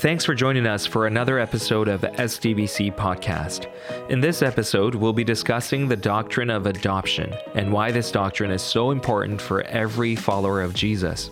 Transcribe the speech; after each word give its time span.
Thanks 0.00 0.24
for 0.24 0.34
joining 0.34 0.66
us 0.66 0.86
for 0.86 1.06
another 1.06 1.38
episode 1.38 1.86
of 1.86 2.00
SDBC 2.00 2.96
Podcast. 2.96 3.70
In 4.08 4.18
this 4.18 4.40
episode, 4.40 4.94
we'll 4.94 5.12
be 5.12 5.24
discussing 5.24 5.86
the 5.86 5.96
doctrine 5.96 6.48
of 6.48 6.64
adoption 6.64 7.34
and 7.54 7.70
why 7.70 7.90
this 7.90 8.10
doctrine 8.10 8.50
is 8.50 8.62
so 8.62 8.92
important 8.92 9.42
for 9.42 9.60
every 9.64 10.16
follower 10.16 10.62
of 10.62 10.72
Jesus. 10.72 11.28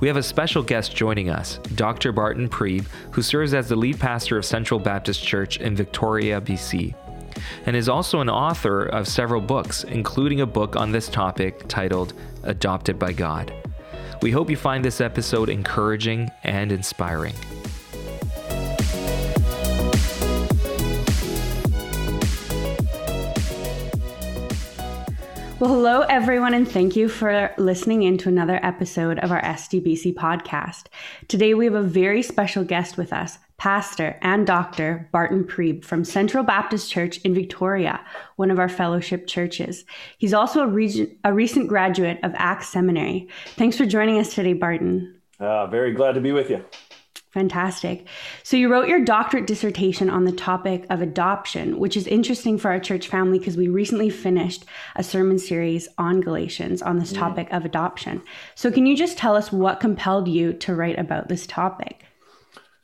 We 0.00 0.08
have 0.08 0.18
a 0.18 0.22
special 0.22 0.62
guest 0.62 0.94
joining 0.94 1.30
us, 1.30 1.56
Dr. 1.76 2.12
Barton 2.12 2.46
Priebe, 2.46 2.84
who 3.12 3.22
serves 3.22 3.54
as 3.54 3.70
the 3.70 3.76
lead 3.76 3.98
pastor 3.98 4.36
of 4.36 4.44
Central 4.44 4.78
Baptist 4.78 5.24
Church 5.24 5.56
in 5.56 5.74
Victoria, 5.74 6.42
BC, 6.42 6.94
and 7.64 7.74
is 7.74 7.88
also 7.88 8.20
an 8.20 8.28
author 8.28 8.84
of 8.84 9.08
several 9.08 9.40
books, 9.40 9.82
including 9.82 10.42
a 10.42 10.46
book 10.46 10.76
on 10.76 10.92
this 10.92 11.08
topic 11.08 11.66
titled 11.68 12.12
Adopted 12.42 12.98
by 12.98 13.14
God. 13.14 13.50
We 14.20 14.30
hope 14.30 14.50
you 14.50 14.58
find 14.58 14.84
this 14.84 15.00
episode 15.00 15.48
encouraging 15.48 16.30
and 16.42 16.70
inspiring. 16.70 17.32
Well, 25.64 25.72
hello, 25.72 26.00
everyone, 26.02 26.52
and 26.52 26.70
thank 26.70 26.94
you 26.94 27.08
for 27.08 27.54
listening 27.56 28.02
in 28.02 28.18
to 28.18 28.28
another 28.28 28.60
episode 28.62 29.18
of 29.20 29.32
our 29.32 29.40
SDBC 29.40 30.12
podcast. 30.12 30.88
Today, 31.26 31.54
we 31.54 31.64
have 31.64 31.74
a 31.74 31.80
very 31.80 32.20
special 32.20 32.64
guest 32.64 32.98
with 32.98 33.14
us, 33.14 33.38
Pastor 33.56 34.18
and 34.20 34.46
Dr. 34.46 35.08
Barton 35.10 35.42
Priebe 35.42 35.82
from 35.82 36.04
Central 36.04 36.44
Baptist 36.44 36.92
Church 36.92 37.16
in 37.20 37.32
Victoria, 37.32 38.04
one 38.36 38.50
of 38.50 38.58
our 38.58 38.68
fellowship 38.68 39.26
churches. 39.26 39.86
He's 40.18 40.34
also 40.34 40.60
a, 40.60 40.66
region, 40.66 41.16
a 41.24 41.32
recent 41.32 41.66
graduate 41.66 42.18
of 42.22 42.32
Acts 42.34 42.68
Seminary. 42.68 43.26
Thanks 43.56 43.78
for 43.78 43.86
joining 43.86 44.18
us 44.18 44.34
today, 44.34 44.52
Barton. 44.52 45.18
Uh, 45.40 45.66
very 45.68 45.94
glad 45.94 46.12
to 46.12 46.20
be 46.20 46.32
with 46.32 46.50
you. 46.50 46.62
Fantastic. 47.34 48.06
So, 48.44 48.56
you 48.56 48.70
wrote 48.70 48.86
your 48.86 49.04
doctorate 49.04 49.48
dissertation 49.48 50.08
on 50.08 50.24
the 50.24 50.30
topic 50.30 50.86
of 50.88 51.02
adoption, 51.02 51.80
which 51.80 51.96
is 51.96 52.06
interesting 52.06 52.58
for 52.58 52.70
our 52.70 52.78
church 52.78 53.08
family 53.08 53.40
because 53.40 53.56
we 53.56 53.66
recently 53.66 54.08
finished 54.08 54.64
a 54.94 55.02
sermon 55.02 55.40
series 55.40 55.88
on 55.98 56.20
Galatians 56.20 56.80
on 56.80 57.00
this 57.00 57.12
topic 57.12 57.52
of 57.52 57.64
adoption. 57.64 58.22
So, 58.54 58.70
can 58.70 58.86
you 58.86 58.96
just 58.96 59.18
tell 59.18 59.34
us 59.34 59.50
what 59.50 59.80
compelled 59.80 60.28
you 60.28 60.52
to 60.52 60.76
write 60.76 60.96
about 60.96 61.26
this 61.26 61.44
topic? 61.44 62.04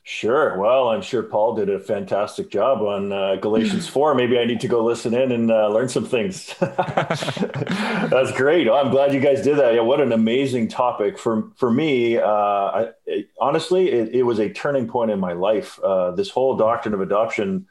Sure. 0.03 0.57
Well, 0.57 0.89
I'm 0.89 1.03
sure 1.03 1.21
Paul 1.21 1.53
did 1.53 1.69
a 1.69 1.79
fantastic 1.79 2.49
job 2.49 2.81
on 2.81 3.11
uh, 3.11 3.35
Galatians 3.35 3.87
4. 3.89 4.15
Maybe 4.15 4.39
I 4.39 4.45
need 4.45 4.59
to 4.61 4.67
go 4.67 4.83
listen 4.83 5.13
in 5.13 5.31
and 5.31 5.51
uh, 5.51 5.67
learn 5.67 5.89
some 5.89 6.05
things. 6.05 6.55
That's 6.59 8.31
great. 8.31 8.67
I'm 8.67 8.89
glad 8.89 9.13
you 9.13 9.19
guys 9.19 9.43
did 9.43 9.57
that. 9.59 9.75
Yeah, 9.75 9.81
what 9.81 10.01
an 10.01 10.11
amazing 10.11 10.69
topic. 10.69 11.19
For, 11.19 11.51
for 11.55 11.71
me, 11.71 12.17
uh, 12.17 12.25
I, 12.25 12.89
it, 13.05 13.29
honestly, 13.39 13.91
it, 13.91 14.15
it, 14.15 14.23
was 14.23 14.39
a 14.39 14.49
turning 14.49 14.87
point 14.87 15.11
in 15.11 15.19
my 15.19 15.33
life. 15.33 15.79
Uh, 15.83 16.11
this 16.11 16.31
whole 16.31 16.57
doctrine 16.57 16.95
of 16.95 17.01
adoption, 17.01 17.67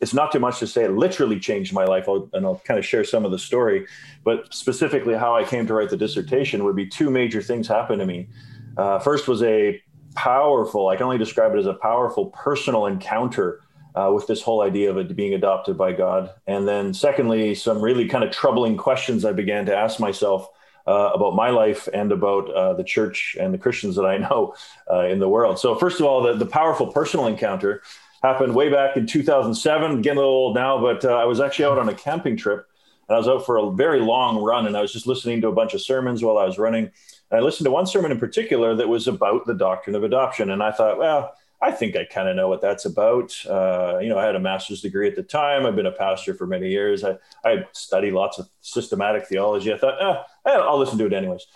it's 0.00 0.14
not 0.14 0.30
too 0.30 0.38
much 0.38 0.60
to 0.60 0.68
say, 0.68 0.84
it 0.84 0.92
literally 0.92 1.40
changed 1.40 1.72
my 1.72 1.84
life. 1.84 2.08
I'll, 2.08 2.30
and 2.32 2.46
I'll 2.46 2.62
kind 2.64 2.78
of 2.78 2.86
share 2.86 3.02
some 3.02 3.24
of 3.24 3.32
the 3.32 3.40
story. 3.40 3.88
But 4.22 4.54
specifically, 4.54 5.14
how 5.14 5.34
I 5.34 5.42
came 5.42 5.66
to 5.66 5.74
write 5.74 5.90
the 5.90 5.96
dissertation 5.96 6.62
would 6.62 6.76
be 6.76 6.86
two 6.86 7.10
major 7.10 7.42
things 7.42 7.66
happened 7.66 7.98
to 7.98 8.06
me. 8.06 8.28
Uh, 8.76 9.00
first 9.00 9.26
was 9.26 9.42
a 9.42 9.82
powerful, 10.14 10.88
I 10.88 10.96
can 10.96 11.04
only 11.04 11.18
describe 11.18 11.54
it 11.54 11.58
as 11.58 11.66
a 11.66 11.74
powerful 11.74 12.26
personal 12.26 12.86
encounter 12.86 13.60
uh, 13.94 14.10
with 14.14 14.26
this 14.26 14.42
whole 14.42 14.62
idea 14.62 14.90
of 14.90 14.96
it 14.96 15.14
being 15.14 15.34
adopted 15.34 15.76
by 15.76 15.92
God. 15.92 16.30
And 16.46 16.66
then, 16.66 16.94
secondly, 16.94 17.54
some 17.54 17.80
really 17.80 18.08
kind 18.08 18.24
of 18.24 18.30
troubling 18.30 18.76
questions 18.76 19.24
I 19.24 19.32
began 19.32 19.66
to 19.66 19.76
ask 19.76 20.00
myself 20.00 20.48
uh, 20.86 21.10
about 21.14 21.34
my 21.34 21.50
life 21.50 21.88
and 21.92 22.10
about 22.10 22.50
uh, 22.50 22.74
the 22.74 22.84
church 22.84 23.36
and 23.38 23.54
the 23.54 23.58
Christians 23.58 23.96
that 23.96 24.06
I 24.06 24.16
know 24.18 24.54
uh, 24.90 25.06
in 25.06 25.18
the 25.18 25.28
world. 25.28 25.58
So, 25.58 25.74
first 25.76 26.00
of 26.00 26.06
all, 26.06 26.22
the, 26.22 26.34
the, 26.34 26.46
powerful 26.46 26.88
personal 26.88 27.26
encounter 27.26 27.82
happened 28.22 28.54
way 28.54 28.68
back 28.70 28.96
in 28.96 29.06
2007. 29.06 30.02
Getting 30.02 30.18
a 30.18 30.20
little 30.20 30.34
old 30.34 30.54
now, 30.54 30.80
but 30.80 31.04
uh, 31.04 31.14
I 31.14 31.24
was 31.24 31.40
actually 31.40 31.66
out 31.66 31.78
on 31.78 31.88
a 31.88 31.94
camping 31.94 32.36
trip 32.36 32.66
and 33.08 33.14
I 33.14 33.18
was 33.18 33.28
out 33.28 33.44
for 33.44 33.58
a 33.58 33.70
very 33.72 34.00
long 34.00 34.42
run 34.42 34.66
and 34.66 34.76
I 34.76 34.80
was 34.80 34.92
just 34.92 35.06
listening 35.06 35.40
to 35.42 35.48
a 35.48 35.52
bunch 35.52 35.74
of 35.74 35.82
sermons 35.82 36.22
while 36.22 36.38
I 36.38 36.46
was 36.46 36.58
running. 36.58 36.90
And 37.32 37.40
I 37.40 37.42
listened 37.42 37.64
to 37.64 37.70
one 37.70 37.86
sermon 37.86 38.12
in 38.12 38.20
particular 38.20 38.76
that 38.76 38.88
was 38.88 39.08
about 39.08 39.46
the 39.46 39.54
doctrine 39.54 39.96
of 39.96 40.04
adoption. 40.04 40.50
And 40.50 40.62
I 40.62 40.70
thought, 40.70 40.98
well, 40.98 41.34
I 41.62 41.70
think 41.70 41.96
I 41.96 42.04
kind 42.04 42.28
of 42.28 42.36
know 42.36 42.48
what 42.48 42.60
that's 42.60 42.84
about. 42.84 43.34
Uh, 43.48 43.98
you 44.02 44.10
know, 44.10 44.18
I 44.18 44.26
had 44.26 44.36
a 44.36 44.40
master's 44.40 44.82
degree 44.82 45.08
at 45.08 45.16
the 45.16 45.22
time. 45.22 45.64
I've 45.64 45.74
been 45.74 45.86
a 45.86 45.92
pastor 45.92 46.34
for 46.34 46.46
many 46.46 46.68
years. 46.68 47.04
I, 47.04 47.16
I 47.42 47.64
studied 47.72 48.12
lots 48.12 48.38
of 48.38 48.50
systematic 48.60 49.26
theology. 49.26 49.72
I 49.72 49.78
thought, 49.78 50.26
eh, 50.46 50.50
I'll 50.50 50.78
listen 50.78 50.98
to 50.98 51.06
it 51.06 51.14
anyways. 51.14 51.46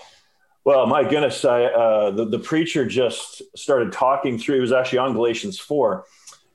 Well, 0.65 0.86
my 0.86 1.03
goodness, 1.03 1.44
I, 1.44 1.65
uh, 1.65 2.10
the, 2.10 2.25
the 2.25 2.38
preacher 2.38 2.86
just 2.86 3.42
started 3.54 3.92
talking 3.92 4.38
through, 4.38 4.54
he 4.54 4.60
was 4.62 4.72
actually 4.72 4.98
on 4.98 5.12
Galatians 5.12 5.59
4. 5.59 6.06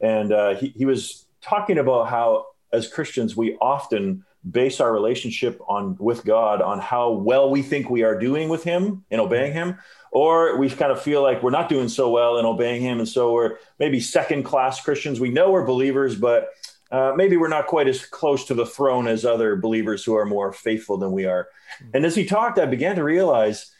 And 0.02 0.34
uh, 0.34 0.56
he, 0.56 0.70
he 0.70 0.86
was 0.86 1.28
talking 1.42 1.78
about 1.78 2.10
how, 2.10 2.48
as 2.74 2.88
Christians, 2.88 3.38
we 3.38 3.56
often 3.62 4.26
base 4.50 4.79
our 4.79 4.91
relationship 4.91 5.62
on 5.68 5.96
with 6.00 6.25
God 6.25 6.62
on 6.62 6.79
how 6.79 7.12
well 7.12 7.50
we 7.50 7.62
think 7.62 7.90
we 7.90 8.03
are 8.03 8.18
doing 8.18 8.50
with 8.50 8.63
Him 8.63 9.06
and 9.12 9.22
obeying 9.22 9.53
Him, 9.53 9.78
or 10.12 10.57
we 10.57 10.69
kind 10.69 10.91
of 10.91 11.02
feel 11.02 11.22
like 11.22 11.44
we're 11.44 11.52
not 11.52 11.69
doing 11.69 11.90
so 11.90 12.09
well 12.09 12.38
in 12.38 12.46
obeying 12.46 12.81
Him, 12.81 13.00
and 13.00 13.07
so 13.07 13.34
we're 13.34 13.57
maybe 13.80 14.00
second 14.00 14.44
class 14.44 14.81
Christians. 14.81 15.19
We 15.19 15.30
know 15.30 15.51
we're 15.51 15.66
believers, 15.66 16.16
but 16.16 16.50
uh, 16.91 17.13
maybe 17.16 17.38
we're 17.38 17.47
not 17.47 17.68
quite 17.68 17.88
as 17.88 18.06
close 18.06 18.46
to 18.46 18.53
the 18.53 18.66
throne 18.66 19.07
as 19.07 19.25
other 19.25 19.56
believers 19.56 20.03
who 20.03 20.16
are 20.16 20.25
more 20.25 20.51
faithful 20.51 20.97
than 20.97 21.12
we 21.12 21.25
are. 21.25 21.47
And 21.94 22.06
as 22.06 22.16
he 22.16 22.25
talked, 22.25 22.59
I 22.59 22.66
began 22.66 22.96
to 22.97 23.03
realize. 23.03 23.72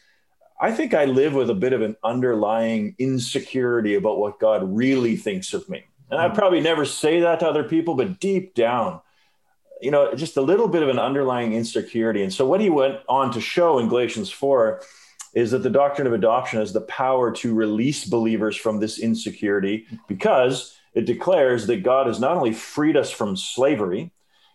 I 0.62 0.72
think 0.72 0.94
I 0.94 1.06
live 1.06 1.34
with 1.34 1.50
a 1.50 1.56
bit 1.56 1.74
of 1.74 1.82
an 1.82 1.98
underlying 2.04 2.96
insecurity 3.00 3.96
about 3.96 4.20
what 4.20 4.40
God 4.40 4.62
really 4.64 5.16
thinks 5.16 5.56
of 5.56 5.68
me. 5.68 5.86
And 6.12 6.20
I 6.20 6.30
probably 6.30 6.62
never 6.62 6.86
say 6.86 7.22
that 7.22 7.40
to 7.40 7.48
other 7.48 7.64
people, 7.64 7.96
but 7.96 8.20
deep 8.20 8.54
down, 8.54 9.02
you 9.82 9.92
know, 9.92 10.14
just 10.14 10.38
a 10.38 10.42
little 10.42 10.68
bit 10.68 10.84
of 10.84 10.90
an 10.90 11.00
underlying 11.00 11.54
insecurity. 11.54 12.24
And 12.24 12.34
so 12.34 12.46
what 12.46 12.62
he 12.62 12.70
went 12.70 13.00
on 13.10 13.32
to 13.34 13.42
show 13.42 13.80
in 13.80 13.90
Galatians 13.90 14.30
4 14.30 14.82
is 15.34 15.52
that 15.52 15.60
the 15.60 15.70
doctrine 15.70 16.08
of 16.08 16.14
adoption 16.14 16.60
has 16.60 16.74
the 16.74 16.82
power 16.82 17.32
to 17.32 17.54
release 17.54 18.06
believers 18.06 18.56
from 18.56 18.80
this 18.80 19.00
insecurity 19.00 19.88
because 20.08 20.78
it 20.94 21.06
declares 21.06 21.68
that 21.68 21.84
God 21.84 22.08
has 22.08 22.20
not 22.20 22.36
only 22.36 22.52
freed 22.52 22.98
us 22.98 23.12
from 23.12 23.38
slavery, 23.38 24.12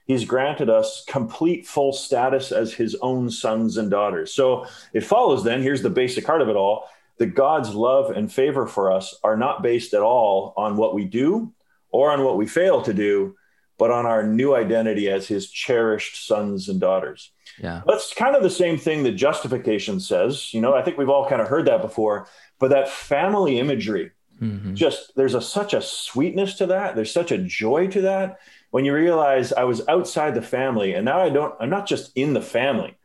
he's 0.07 0.25
granted 0.25 0.69
us 0.69 1.05
complete 1.09 1.67
full 1.67 1.93
status 1.93 2.53
as 2.53 2.75
his 2.75 2.95
own 2.97 3.31
sons 3.31 3.77
and 3.77 3.91
daughters. 3.91 4.33
So 4.35 4.67
it 4.93 5.05
follows 5.05 5.45
then, 5.45 5.63
here's 5.63 5.83
the 5.83 5.91
basic 5.91 6.27
heart 6.27 6.43
of 6.43 6.49
it 6.49 6.57
all, 6.57 6.89
that 7.19 7.35
God's 7.35 7.75
love 7.75 8.11
and 8.11 8.31
favor 8.31 8.67
for 8.67 8.93
us 8.93 9.15
are 9.25 9.37
not 9.37 9.63
based 9.63 9.95
at 9.95 10.03
all 10.03 10.53
on 10.57 10.77
what 10.77 10.95
we 10.95 11.07
do 11.07 11.53
or 11.91 12.11
on 12.11 12.23
what 12.23 12.37
we 12.37 12.47
fail 12.47 12.83
to 12.83 12.93
do, 12.93 13.35
but 13.79 13.91
on 13.91 14.07
our 14.07 14.23
new 14.23 14.55
identity 14.55 15.11
as 15.11 15.29
his 15.29 15.51
cherished 15.51 16.27
sons 16.27 16.69
and 16.69 16.81
daughters. 16.81 17.33
Yeah. 17.63 17.83
That's 17.87 18.13
kind 18.15 18.37
of 18.37 18.43
the 18.43 18.51
same 18.51 18.79
thing 18.79 19.03
that 19.05 19.13
justification 19.13 20.01
says. 20.01 20.53
You 20.53 20.61
know, 20.61 20.75
I 20.75 20.83
think 20.83 20.99
we've 20.99 21.09
all 21.09 21.29
kind 21.29 21.41
of 21.41 21.49
heard 21.49 21.67
that 21.67 21.83
before, 21.83 22.27
but 22.59 22.69
that 22.71 22.89
family 22.89 23.59
imagery, 23.59 24.13
mm-hmm. 24.41 24.75
just 24.75 25.15
there's 25.17 25.35
a 25.35 25.41
such 25.41 25.73
a 25.73 25.81
sweetness 25.81 26.55
to 26.59 26.67
that. 26.67 26.97
There's 26.97 27.13
such 27.13 27.33
a 27.33 27.39
joy 27.39 27.89
to 27.89 28.03
that 28.03 28.39
when 28.71 28.85
you 28.85 28.93
realize 28.93 29.53
I 29.53 29.65
was 29.65 29.87
outside 29.89 30.35
the 30.35 30.43
family 30.43 30.93
and 30.95 31.05
now 31.05 31.21
I 31.21 31.31
don't, 31.31 31.55
I'm 31.59 31.71
not 31.71 31.87
just 31.87 32.13
in 32.15 32.35
the 32.35 32.43
family. 32.43 32.97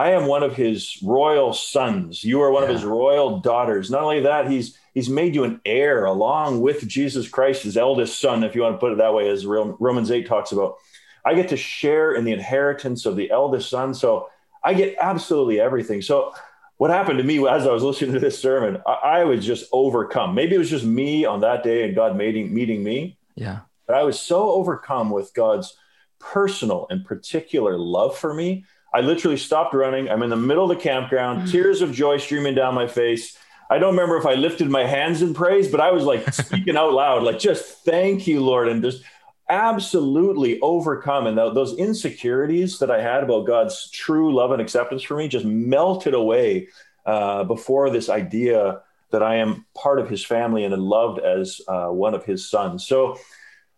I 0.00 0.12
am 0.12 0.24
one 0.24 0.42
of 0.42 0.56
his 0.56 0.98
royal 1.02 1.52
sons. 1.52 2.24
You 2.24 2.40
are 2.40 2.50
one 2.50 2.62
yeah. 2.62 2.70
of 2.70 2.74
his 2.74 2.84
royal 2.86 3.40
daughters. 3.40 3.90
Not 3.90 4.00
only 4.00 4.20
that, 4.20 4.50
he's 4.50 4.78
he's 4.94 5.10
made 5.10 5.34
you 5.34 5.44
an 5.44 5.60
heir 5.66 6.06
along 6.06 6.62
with 6.62 6.88
Jesus 6.88 7.28
Christ, 7.28 7.64
his 7.64 7.76
eldest 7.76 8.18
son, 8.18 8.42
if 8.42 8.54
you 8.54 8.62
want 8.62 8.76
to 8.76 8.78
put 8.78 8.92
it 8.92 8.96
that 8.96 9.12
way, 9.12 9.28
as 9.28 9.44
Romans 9.44 10.10
8 10.10 10.26
talks 10.26 10.52
about. 10.52 10.76
I 11.22 11.34
get 11.34 11.50
to 11.50 11.56
share 11.58 12.14
in 12.14 12.24
the 12.24 12.32
inheritance 12.32 13.04
of 13.04 13.14
the 13.14 13.30
eldest 13.30 13.68
son. 13.68 13.92
So 13.92 14.30
I 14.64 14.72
get 14.72 14.96
absolutely 14.98 15.60
everything. 15.60 16.00
So 16.00 16.32
what 16.78 16.90
happened 16.90 17.18
to 17.18 17.24
me 17.24 17.46
as 17.46 17.66
I 17.66 17.70
was 17.70 17.82
listening 17.82 18.14
to 18.14 18.20
this 18.20 18.40
sermon, 18.40 18.80
I, 18.86 18.92
I 18.92 19.24
was 19.24 19.44
just 19.44 19.68
overcome. 19.70 20.34
Maybe 20.34 20.54
it 20.54 20.58
was 20.58 20.70
just 20.70 20.86
me 20.86 21.26
on 21.26 21.40
that 21.40 21.62
day 21.62 21.84
and 21.84 21.94
God 21.94 22.16
meeting, 22.16 22.54
meeting 22.54 22.82
me. 22.82 23.18
Yeah. 23.34 23.60
But 23.86 23.96
I 23.96 24.04
was 24.04 24.18
so 24.18 24.48
overcome 24.52 25.10
with 25.10 25.34
God's 25.34 25.76
personal 26.18 26.86
and 26.88 27.04
particular 27.04 27.76
love 27.76 28.16
for 28.16 28.32
me. 28.32 28.64
I 28.92 29.00
literally 29.00 29.36
stopped 29.36 29.74
running. 29.74 30.08
I'm 30.08 30.22
in 30.22 30.30
the 30.30 30.36
middle 30.36 30.70
of 30.70 30.76
the 30.76 30.82
campground, 30.82 31.40
mm-hmm. 31.40 31.50
tears 31.50 31.82
of 31.82 31.92
joy 31.92 32.18
streaming 32.18 32.54
down 32.54 32.74
my 32.74 32.86
face. 32.86 33.38
I 33.70 33.78
don't 33.78 33.94
remember 33.94 34.16
if 34.16 34.26
I 34.26 34.34
lifted 34.34 34.68
my 34.68 34.84
hands 34.84 35.22
in 35.22 35.32
praise, 35.32 35.68
but 35.68 35.80
I 35.80 35.92
was 35.92 36.04
like 36.04 36.32
speaking 36.34 36.76
out 36.76 36.92
loud, 36.92 37.22
like 37.22 37.38
just 37.38 37.84
thank 37.84 38.26
you, 38.26 38.40
Lord, 38.40 38.68
and 38.68 38.82
just 38.82 39.04
absolutely 39.48 40.60
overcome. 40.60 41.26
And 41.26 41.38
those 41.38 41.76
insecurities 41.76 42.78
that 42.80 42.90
I 42.90 43.00
had 43.00 43.22
about 43.22 43.46
God's 43.46 43.90
true 43.90 44.34
love 44.34 44.52
and 44.52 44.60
acceptance 44.60 45.02
for 45.02 45.16
me 45.16 45.28
just 45.28 45.44
melted 45.44 46.14
away 46.14 46.68
uh, 47.06 47.44
before 47.44 47.90
this 47.90 48.08
idea 48.08 48.82
that 49.10 49.22
I 49.22 49.36
am 49.36 49.66
part 49.74 49.98
of 49.98 50.08
His 50.08 50.24
family 50.24 50.64
and 50.64 50.76
loved 50.76 51.18
as 51.20 51.60
uh, 51.68 51.88
one 51.88 52.14
of 52.14 52.24
His 52.24 52.48
sons. 52.48 52.86
So 52.86 53.18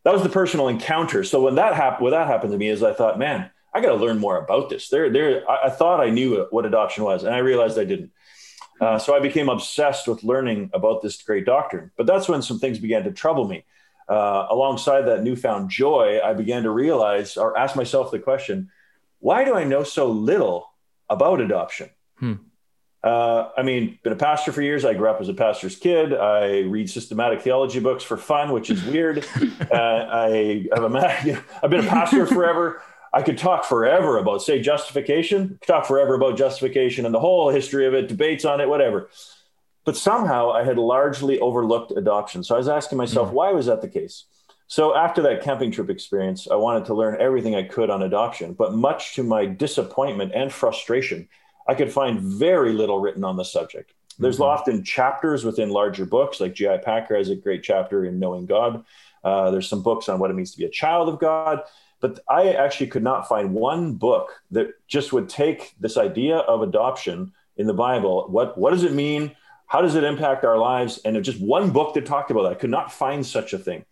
that 0.05 0.13
was 0.13 0.23
the 0.23 0.29
personal 0.29 0.69
encounter. 0.69 1.25
So 1.25 1.43
when 1.43 1.55
that 1.57 1.75
happened, 1.75 2.03
what 2.03 2.11
that 2.11 2.27
happened 2.27 2.53
to 2.53 2.59
me 2.59 2.69
is 2.69 2.83
I 2.83 2.93
thought, 2.93 3.19
man, 3.19 3.51
I 3.75 3.81
got 3.81 3.89
to 3.89 3.97
learn 3.97 4.19
more 4.19 4.37
about 4.37 4.69
this. 4.69 4.89
There, 4.89 5.11
there. 5.11 5.51
I, 5.51 5.67
I 5.67 5.71
thought 5.71 6.01
I 6.01 6.11
knew 6.11 6.47
what 6.51 6.67
adoption 6.67 7.05
was, 7.05 7.25
and 7.25 7.35
I 7.35 7.39
realized 7.39 7.79
I 7.79 7.85
didn't. 7.85 8.11
Uh, 8.81 8.99
so 8.99 9.15
I 9.15 9.21
became 9.21 9.49
obsessed 9.49 10.09
with 10.09 10.25
learning 10.25 10.71
about 10.75 11.03
this 11.03 11.23
great 11.23 11.47
doctrine. 11.47 11.91
But 11.97 12.07
that's 12.07 12.29
when 12.29 12.43
some 12.43 12.59
things 12.59 12.79
began 12.79 13.05
to 13.05 13.13
trouble 13.13 13.47
me. 13.47 13.65
Uh, 14.09 14.47
alongside 14.51 15.03
that 15.03 15.23
newfound 15.23 15.71
joy, 15.71 16.21
I 16.23 16.35
began 16.35 16.65
to 16.65 16.71
realize 16.71 17.37
or 17.37 17.57
ask 17.57 17.77
myself 17.77 18.11
the 18.11 18.19
question 18.19 18.71
why 19.21 19.45
do 19.45 19.55
I 19.55 19.63
know 19.63 19.85
so 19.85 20.11
little 20.11 20.69
about 21.09 21.41
adoption? 21.41 21.91
Hmm. 22.19 22.35
Uh, 23.05 23.51
I 23.57 23.63
mean, 23.63 23.99
been 24.03 24.13
a 24.13 24.17
pastor 24.17 24.51
for 24.51 24.63
years. 24.63 24.85
I 24.85 24.95
grew 24.95 25.09
up 25.09 25.21
as 25.21 25.29
a 25.29 25.35
pastor's 25.35 25.77
kid. 25.77 26.13
I 26.13 26.61
read 26.61 26.91
systematic 26.91 27.43
theology 27.43 27.79
books 27.79 28.03
for 28.03 28.17
fun, 28.17 28.51
which 28.51 28.69
is 28.69 28.85
weird. 28.85 29.19
uh, 29.73 29.75
I 29.75 30.67
have 30.75 30.85
a, 30.85 31.43
I've 31.63 31.71
been 31.71 31.85
a 31.85 31.89
pastor 31.89 32.27
forever. 32.27 32.83
I 33.13 33.23
could 33.23 33.37
talk 33.37 33.65
forever 33.65 34.19
about, 34.19 34.43
say, 34.43 34.61
justification. 34.61 35.59
Talk 35.67 35.85
forever 35.85 36.15
about 36.15 36.39
justification 36.39 37.05
and 37.05 37.15
the 37.15 37.21
whole 37.21 37.51
history 37.51 37.87
of 37.87 37.95
it, 37.95 38.09
debates 38.09 38.45
on 38.45 38.61
it, 38.61 38.69
whatever. 38.69 39.11
But 39.85 39.97
somehow 39.97 40.53
I 40.53 40.65
had 40.65 40.79
largely 40.79 41.39
overlooked 41.41 41.93
adoption. 41.93 42.43
So 42.43 42.55
I 42.55 42.59
was 42.59 42.69
asking 42.69 42.99
myself, 42.99 43.31
mm. 43.31 43.33
why 43.33 43.53
was 43.53 43.67
that 43.67 43.83
the 43.83 43.89
case? 43.89 44.25
So 44.67 44.97
after 44.97 45.21
that 45.23 45.43
camping 45.43 45.71
trip 45.71 45.91
experience, 45.91 46.49
I 46.51 46.55
wanted 46.55 46.87
to 46.87 46.95
learn 46.95 47.21
everything 47.21 47.55
I 47.55 47.65
could 47.65 47.91
on 47.91 48.03
adoption. 48.03 48.55
But 48.55 48.73
much 48.73 49.15
to 49.17 49.23
my 49.23 49.45
disappointment 49.45 50.33
and 50.35 50.51
frustration, 50.51 51.29
I 51.69 51.75
could 51.75 51.93
find 51.93 52.21
very 52.21 52.73
little 52.73 52.99
written 52.99 53.25
on 53.25 53.37
the 53.37 53.45
subject. 53.45 53.93
There's 54.19 54.37
mm-hmm. 54.37 54.45
often 54.45 54.85
chapters 54.85 55.45
within 55.45 55.69
larger 55.69 56.07
books, 56.07 56.41
like 56.41 56.55
J.I. 56.55 56.79
Packer 56.79 57.17
has 57.17 57.29
a 57.29 57.37
great 57.37 57.63
chapter 57.63 58.05
in 58.07 58.19
Knowing 58.19 58.47
God. 58.47 58.85
Uh, 59.23 59.51
there's 59.51 59.69
some 59.69 59.83
books 59.83 60.09
on 60.09 60.19
what 60.19 60.31
it 60.31 60.35
means 60.35 60.53
to 60.53 60.59
be 60.59 60.65
a 60.65 60.71
child 60.71 61.09
of 61.09 61.19
God. 61.19 61.61
But 62.03 62.19
I 62.29 62.53
actually 62.53 62.89
could 62.89 63.03
not 63.03 63.29
find 63.29 63.55
one 63.55 63.95
book 63.95 64.43
that 64.51 64.75
just 64.89 65.13
would 65.15 65.31
take 65.31 65.75
this 65.81 65.97
idea 65.97 66.37
of 66.37 66.61
adoption 66.61 67.33
in 67.57 67.67
the 67.67 67.73
Bible. 67.75 68.27
What, 68.29 68.59
what 68.59 68.73
does 68.73 68.85
it 68.85 68.93
mean? 68.93 69.35
How 69.69 69.81
does 69.81 69.95
it 69.95 70.05
impact 70.05 70.45
our 70.45 70.59
lives? 70.59 70.99
And 71.05 71.25
just 71.25 71.41
one 71.41 71.71
book 71.71 71.95
that 71.95 72.05
talked 72.05 72.31
about 72.31 72.43
that. 72.43 72.53
I 72.53 72.57
could 72.57 72.69
not 72.69 72.93
find 72.93 73.25
such 73.25 73.55
a 73.55 73.59
thing. 73.59 73.87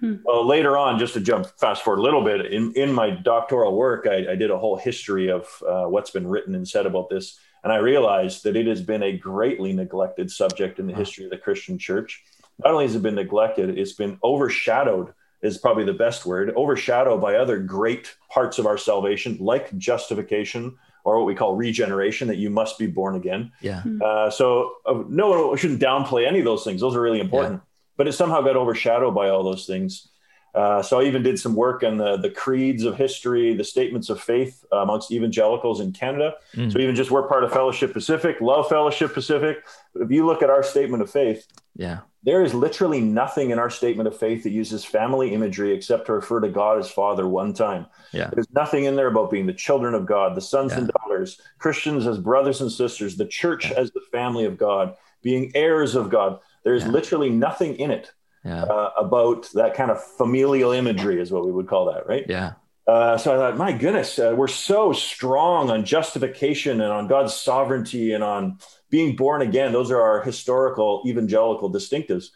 Hmm. 0.00 0.16
Uh, 0.26 0.42
later 0.42 0.76
on, 0.76 0.98
just 0.98 1.14
to 1.14 1.20
jump 1.20 1.46
fast 1.58 1.82
forward 1.82 2.00
a 2.00 2.02
little 2.02 2.24
bit, 2.24 2.52
in, 2.52 2.72
in 2.74 2.92
my 2.92 3.10
doctoral 3.10 3.76
work, 3.76 4.06
I, 4.06 4.32
I 4.32 4.34
did 4.34 4.50
a 4.50 4.58
whole 4.58 4.76
history 4.76 5.30
of 5.30 5.46
uh, 5.66 5.84
what's 5.84 6.10
been 6.10 6.26
written 6.26 6.54
and 6.56 6.68
said 6.68 6.84
about 6.84 7.08
this. 7.08 7.38
And 7.62 7.72
I 7.72 7.76
realized 7.76 8.42
that 8.42 8.56
it 8.56 8.66
has 8.66 8.82
been 8.82 9.04
a 9.04 9.16
greatly 9.16 9.72
neglected 9.72 10.30
subject 10.30 10.80
in 10.80 10.88
the 10.88 10.94
history 10.94 11.24
of 11.24 11.30
the 11.30 11.38
Christian 11.38 11.78
church. 11.78 12.24
Not 12.58 12.72
only 12.72 12.86
has 12.86 12.96
it 12.96 13.02
been 13.02 13.14
neglected, 13.14 13.78
it's 13.78 13.92
been 13.92 14.18
overshadowed, 14.22 15.14
is 15.42 15.58
probably 15.58 15.84
the 15.84 15.92
best 15.92 16.24
word, 16.24 16.52
overshadowed 16.56 17.20
by 17.20 17.36
other 17.36 17.58
great 17.58 18.14
parts 18.30 18.58
of 18.58 18.66
our 18.66 18.78
salvation, 18.78 19.36
like 19.40 19.76
justification 19.76 20.76
or 21.04 21.18
what 21.18 21.26
we 21.26 21.34
call 21.34 21.56
regeneration, 21.56 22.28
that 22.28 22.36
you 22.36 22.48
must 22.48 22.78
be 22.78 22.86
born 22.86 23.16
again. 23.16 23.50
Yeah. 23.60 23.82
Hmm. 23.82 24.00
Uh, 24.00 24.30
so, 24.30 24.74
uh, 24.86 25.02
no, 25.08 25.48
we 25.48 25.58
shouldn't 25.58 25.80
downplay 25.80 26.28
any 26.28 26.38
of 26.38 26.44
those 26.44 26.62
things. 26.62 26.80
Those 26.80 26.94
are 26.94 27.00
really 27.00 27.20
important. 27.20 27.54
Yeah 27.54 27.68
but 27.96 28.08
it 28.08 28.12
somehow 28.12 28.40
got 28.40 28.56
overshadowed 28.56 29.14
by 29.14 29.28
all 29.28 29.42
those 29.42 29.66
things. 29.66 30.08
Uh, 30.54 30.82
so 30.82 31.00
I 31.00 31.04
even 31.04 31.22
did 31.22 31.38
some 31.38 31.54
work 31.54 31.82
on 31.82 31.96
the, 31.96 32.18
the 32.18 32.30
creeds 32.30 32.84
of 32.84 32.96
history, 32.96 33.54
the 33.54 33.64
statements 33.64 34.10
of 34.10 34.20
faith 34.20 34.64
uh, 34.70 34.78
amongst 34.78 35.10
evangelicals 35.10 35.80
in 35.80 35.92
Canada. 35.92 36.34
Mm. 36.54 36.70
So 36.70 36.78
even 36.78 36.94
just 36.94 37.10
we're 37.10 37.26
part 37.26 37.42
of 37.44 37.52
Fellowship 37.52 37.92
Pacific, 37.92 38.40
love 38.40 38.68
Fellowship 38.68 39.14
Pacific. 39.14 39.58
But 39.94 40.02
if 40.02 40.10
you 40.10 40.26
look 40.26 40.42
at 40.42 40.50
our 40.50 40.62
statement 40.62 41.02
of 41.02 41.10
faith, 41.10 41.46
yeah, 41.74 42.00
there 42.24 42.44
is 42.44 42.54
literally 42.54 43.00
nothing 43.00 43.50
in 43.50 43.58
our 43.58 43.70
statement 43.70 44.06
of 44.06 44.16
faith 44.16 44.44
that 44.44 44.50
uses 44.50 44.84
family 44.84 45.34
imagery 45.34 45.74
except 45.74 46.06
to 46.06 46.12
refer 46.12 46.40
to 46.40 46.48
God 46.48 46.78
as 46.78 46.90
Father 46.90 47.26
one 47.26 47.52
time. 47.52 47.86
Yeah. 48.12 48.30
There's 48.32 48.50
nothing 48.52 48.84
in 48.84 48.94
there 48.94 49.08
about 49.08 49.30
being 49.30 49.46
the 49.46 49.52
children 49.52 49.94
of 49.94 50.06
God, 50.06 50.36
the 50.36 50.40
sons 50.40 50.72
yeah. 50.72 50.78
and 50.78 50.88
daughters, 50.88 51.40
Christians 51.58 52.06
as 52.06 52.18
brothers 52.18 52.60
and 52.60 52.70
sisters, 52.70 53.16
the 53.16 53.26
church 53.26 53.70
yeah. 53.70 53.78
as 53.78 53.90
the 53.90 54.02
family 54.12 54.44
of 54.44 54.56
God, 54.56 54.94
being 55.22 55.50
heirs 55.54 55.94
of 55.94 56.10
God. 56.10 56.38
There's 56.64 56.86
literally 56.86 57.30
nothing 57.30 57.74
in 57.76 57.90
it 57.90 58.12
uh, 58.44 58.90
about 58.96 59.50
that 59.54 59.74
kind 59.74 59.90
of 59.90 60.02
familial 60.02 60.72
imagery, 60.72 61.20
is 61.20 61.32
what 61.32 61.44
we 61.44 61.52
would 61.52 61.66
call 61.66 61.92
that, 61.92 62.06
right? 62.06 62.24
Yeah. 62.28 62.52
Uh, 62.86 63.16
so 63.16 63.34
I 63.34 63.36
thought, 63.36 63.56
my 63.56 63.72
goodness, 63.72 64.18
uh, 64.18 64.34
we're 64.36 64.48
so 64.48 64.92
strong 64.92 65.70
on 65.70 65.84
justification 65.84 66.80
and 66.80 66.92
on 66.92 67.06
God's 67.06 67.34
sovereignty 67.34 68.12
and 68.12 68.24
on 68.24 68.58
being 68.92 69.16
born 69.16 69.40
again. 69.40 69.72
Those 69.72 69.90
are 69.90 70.00
our 70.00 70.22
historical 70.22 71.02
evangelical 71.06 71.72
distinctives, 71.72 72.26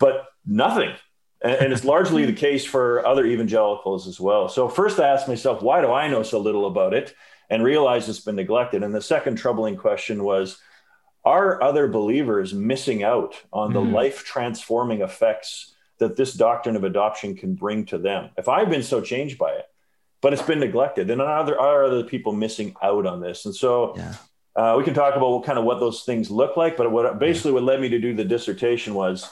but 0.00 0.26
nothing. 0.44 0.92
And, 1.40 1.54
and 1.54 1.72
it's 1.72 1.84
largely 1.94 2.26
the 2.26 2.32
case 2.34 2.66
for 2.66 3.06
other 3.06 3.24
evangelicals 3.24 4.08
as 4.08 4.20
well. 4.20 4.48
So 4.48 4.68
first 4.68 4.98
I 4.98 5.08
asked 5.08 5.28
myself, 5.28 5.62
why 5.62 5.80
do 5.80 5.92
I 5.92 6.08
know 6.08 6.24
so 6.24 6.40
little 6.40 6.66
about 6.66 6.92
it? 6.92 7.14
And 7.48 7.62
realize 7.62 8.08
it's 8.08 8.20
been 8.20 8.34
neglected. 8.34 8.82
And 8.82 8.92
the 8.92 9.00
second 9.00 9.36
troubling 9.36 9.76
question 9.76 10.24
was, 10.24 10.58
are 11.24 11.62
other 11.62 11.86
believers 11.86 12.52
missing 12.52 13.04
out 13.04 13.40
on 13.52 13.72
the 13.72 13.80
mm-hmm. 13.80 13.94
life 13.94 14.24
transforming 14.24 15.02
effects 15.02 15.72
that 15.98 16.16
this 16.16 16.34
doctrine 16.34 16.74
of 16.74 16.82
adoption 16.82 17.36
can 17.36 17.54
bring 17.54 17.86
to 17.86 17.98
them? 17.98 18.30
If 18.36 18.48
I've 18.48 18.70
been 18.70 18.82
so 18.82 19.00
changed 19.00 19.38
by 19.38 19.52
it, 19.52 19.66
but 20.20 20.32
it's 20.32 20.42
been 20.42 20.58
neglected, 20.58 21.06
then 21.06 21.20
are 21.20 21.46
there 21.46 21.60
are 21.60 21.84
other 21.84 22.02
people 22.02 22.32
missing 22.32 22.74
out 22.82 23.06
on 23.06 23.20
this? 23.20 23.44
And 23.46 23.54
so 23.54 23.94
yeah. 23.96 24.14
Uh, 24.56 24.74
we 24.78 24.84
can 24.84 24.94
talk 24.94 25.16
about 25.16 25.30
what 25.30 25.44
kind 25.44 25.58
of 25.58 25.64
what 25.64 25.80
those 25.80 26.04
things 26.04 26.30
look 26.30 26.56
like. 26.56 26.76
But 26.76 26.90
what 26.90 27.18
basically 27.18 27.52
what 27.52 27.64
led 27.64 27.80
me 27.80 27.88
to 27.88 27.98
do 27.98 28.14
the 28.14 28.24
dissertation 28.24 28.94
was 28.94 29.30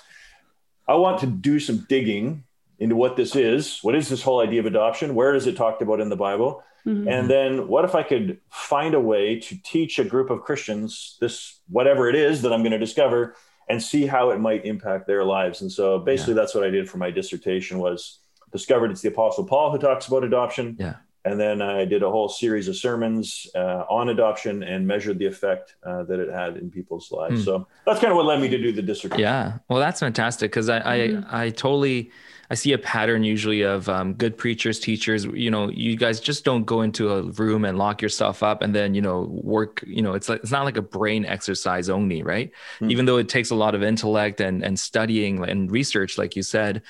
I 0.88 0.94
want 0.94 1.20
to 1.20 1.26
do 1.26 1.60
some 1.60 1.86
digging 1.88 2.44
into 2.78 2.96
what 2.96 3.16
this 3.16 3.36
is. 3.36 3.78
What 3.82 3.94
is 3.94 4.08
this 4.08 4.22
whole 4.22 4.40
idea 4.40 4.60
of 4.60 4.66
adoption? 4.66 5.14
Where 5.14 5.34
is 5.34 5.46
it 5.46 5.56
talked 5.56 5.82
about 5.82 6.00
in 6.00 6.08
the 6.08 6.16
Bible? 6.16 6.64
Mm-hmm. 6.86 7.08
And 7.08 7.30
then 7.30 7.68
what 7.68 7.84
if 7.84 7.94
I 7.94 8.02
could 8.02 8.40
find 8.50 8.94
a 8.94 9.00
way 9.00 9.38
to 9.38 9.62
teach 9.62 9.98
a 10.00 10.04
group 10.04 10.30
of 10.30 10.42
Christians 10.42 11.16
this, 11.20 11.60
whatever 11.68 12.08
it 12.08 12.16
is 12.16 12.42
that 12.42 12.52
I'm 12.52 12.62
going 12.62 12.72
to 12.72 12.78
discover 12.78 13.36
and 13.68 13.80
see 13.80 14.06
how 14.06 14.30
it 14.30 14.40
might 14.40 14.64
impact 14.64 15.06
their 15.06 15.24
lives. 15.24 15.60
And 15.62 15.70
so 15.70 16.00
basically 16.00 16.34
yeah. 16.34 16.40
that's 16.40 16.54
what 16.54 16.64
I 16.64 16.70
did 16.70 16.90
for 16.90 16.98
my 16.98 17.12
dissertation 17.12 17.78
was 17.78 18.18
discovered 18.50 18.90
it's 18.90 19.00
the 19.00 19.08
apostle 19.08 19.44
Paul 19.44 19.70
who 19.70 19.78
talks 19.78 20.08
about 20.08 20.24
adoption. 20.24 20.76
Yeah. 20.78 20.96
And 21.24 21.38
then 21.38 21.62
I 21.62 21.84
did 21.84 22.02
a 22.02 22.10
whole 22.10 22.28
series 22.28 22.66
of 22.66 22.76
sermons 22.76 23.46
uh, 23.54 23.84
on 23.88 24.08
adoption 24.08 24.64
and 24.64 24.86
measured 24.86 25.20
the 25.20 25.26
effect 25.26 25.76
uh, 25.84 26.02
that 26.04 26.18
it 26.18 26.32
had 26.32 26.56
in 26.56 26.70
people's 26.70 27.12
lives. 27.12 27.42
Mm. 27.42 27.44
So 27.44 27.68
that's 27.86 28.00
kind 28.00 28.10
of 28.10 28.16
what 28.16 28.26
led 28.26 28.40
me 28.40 28.48
to 28.48 28.58
do 28.58 28.72
the 28.72 28.82
dissertation. 28.82 29.20
Yeah, 29.20 29.58
well, 29.68 29.78
that's 29.78 30.00
fantastic 30.00 30.50
because 30.50 30.68
I, 30.68 30.80
mm. 30.80 31.26
I 31.30 31.44
I 31.44 31.50
totally 31.50 32.10
I 32.52 32.54
see 32.54 32.74
a 32.74 32.78
pattern 32.78 33.24
usually 33.24 33.62
of 33.62 33.88
um, 33.88 34.12
good 34.12 34.36
preachers, 34.36 34.78
teachers. 34.78 35.24
You 35.24 35.50
know, 35.50 35.70
you 35.70 35.96
guys 35.96 36.20
just 36.20 36.44
don't 36.44 36.64
go 36.64 36.82
into 36.82 37.10
a 37.10 37.22
room 37.22 37.64
and 37.64 37.78
lock 37.78 38.02
yourself 38.02 38.42
up 38.42 38.60
and 38.60 38.74
then 38.74 38.94
you 38.94 39.00
know 39.00 39.22
work. 39.30 39.82
You 39.86 40.02
know, 40.02 40.12
it's 40.12 40.28
like 40.28 40.42
it's 40.42 40.50
not 40.50 40.66
like 40.66 40.76
a 40.76 40.82
brain 40.82 41.24
exercise 41.24 41.88
only, 41.88 42.22
right? 42.22 42.52
Mm. 42.80 42.90
Even 42.90 43.06
though 43.06 43.16
it 43.16 43.30
takes 43.30 43.48
a 43.48 43.54
lot 43.54 43.74
of 43.74 43.82
intellect 43.82 44.42
and 44.42 44.62
and 44.62 44.78
studying 44.78 45.42
and 45.42 45.70
research, 45.70 46.18
like 46.18 46.36
you 46.36 46.42
said, 46.42 46.82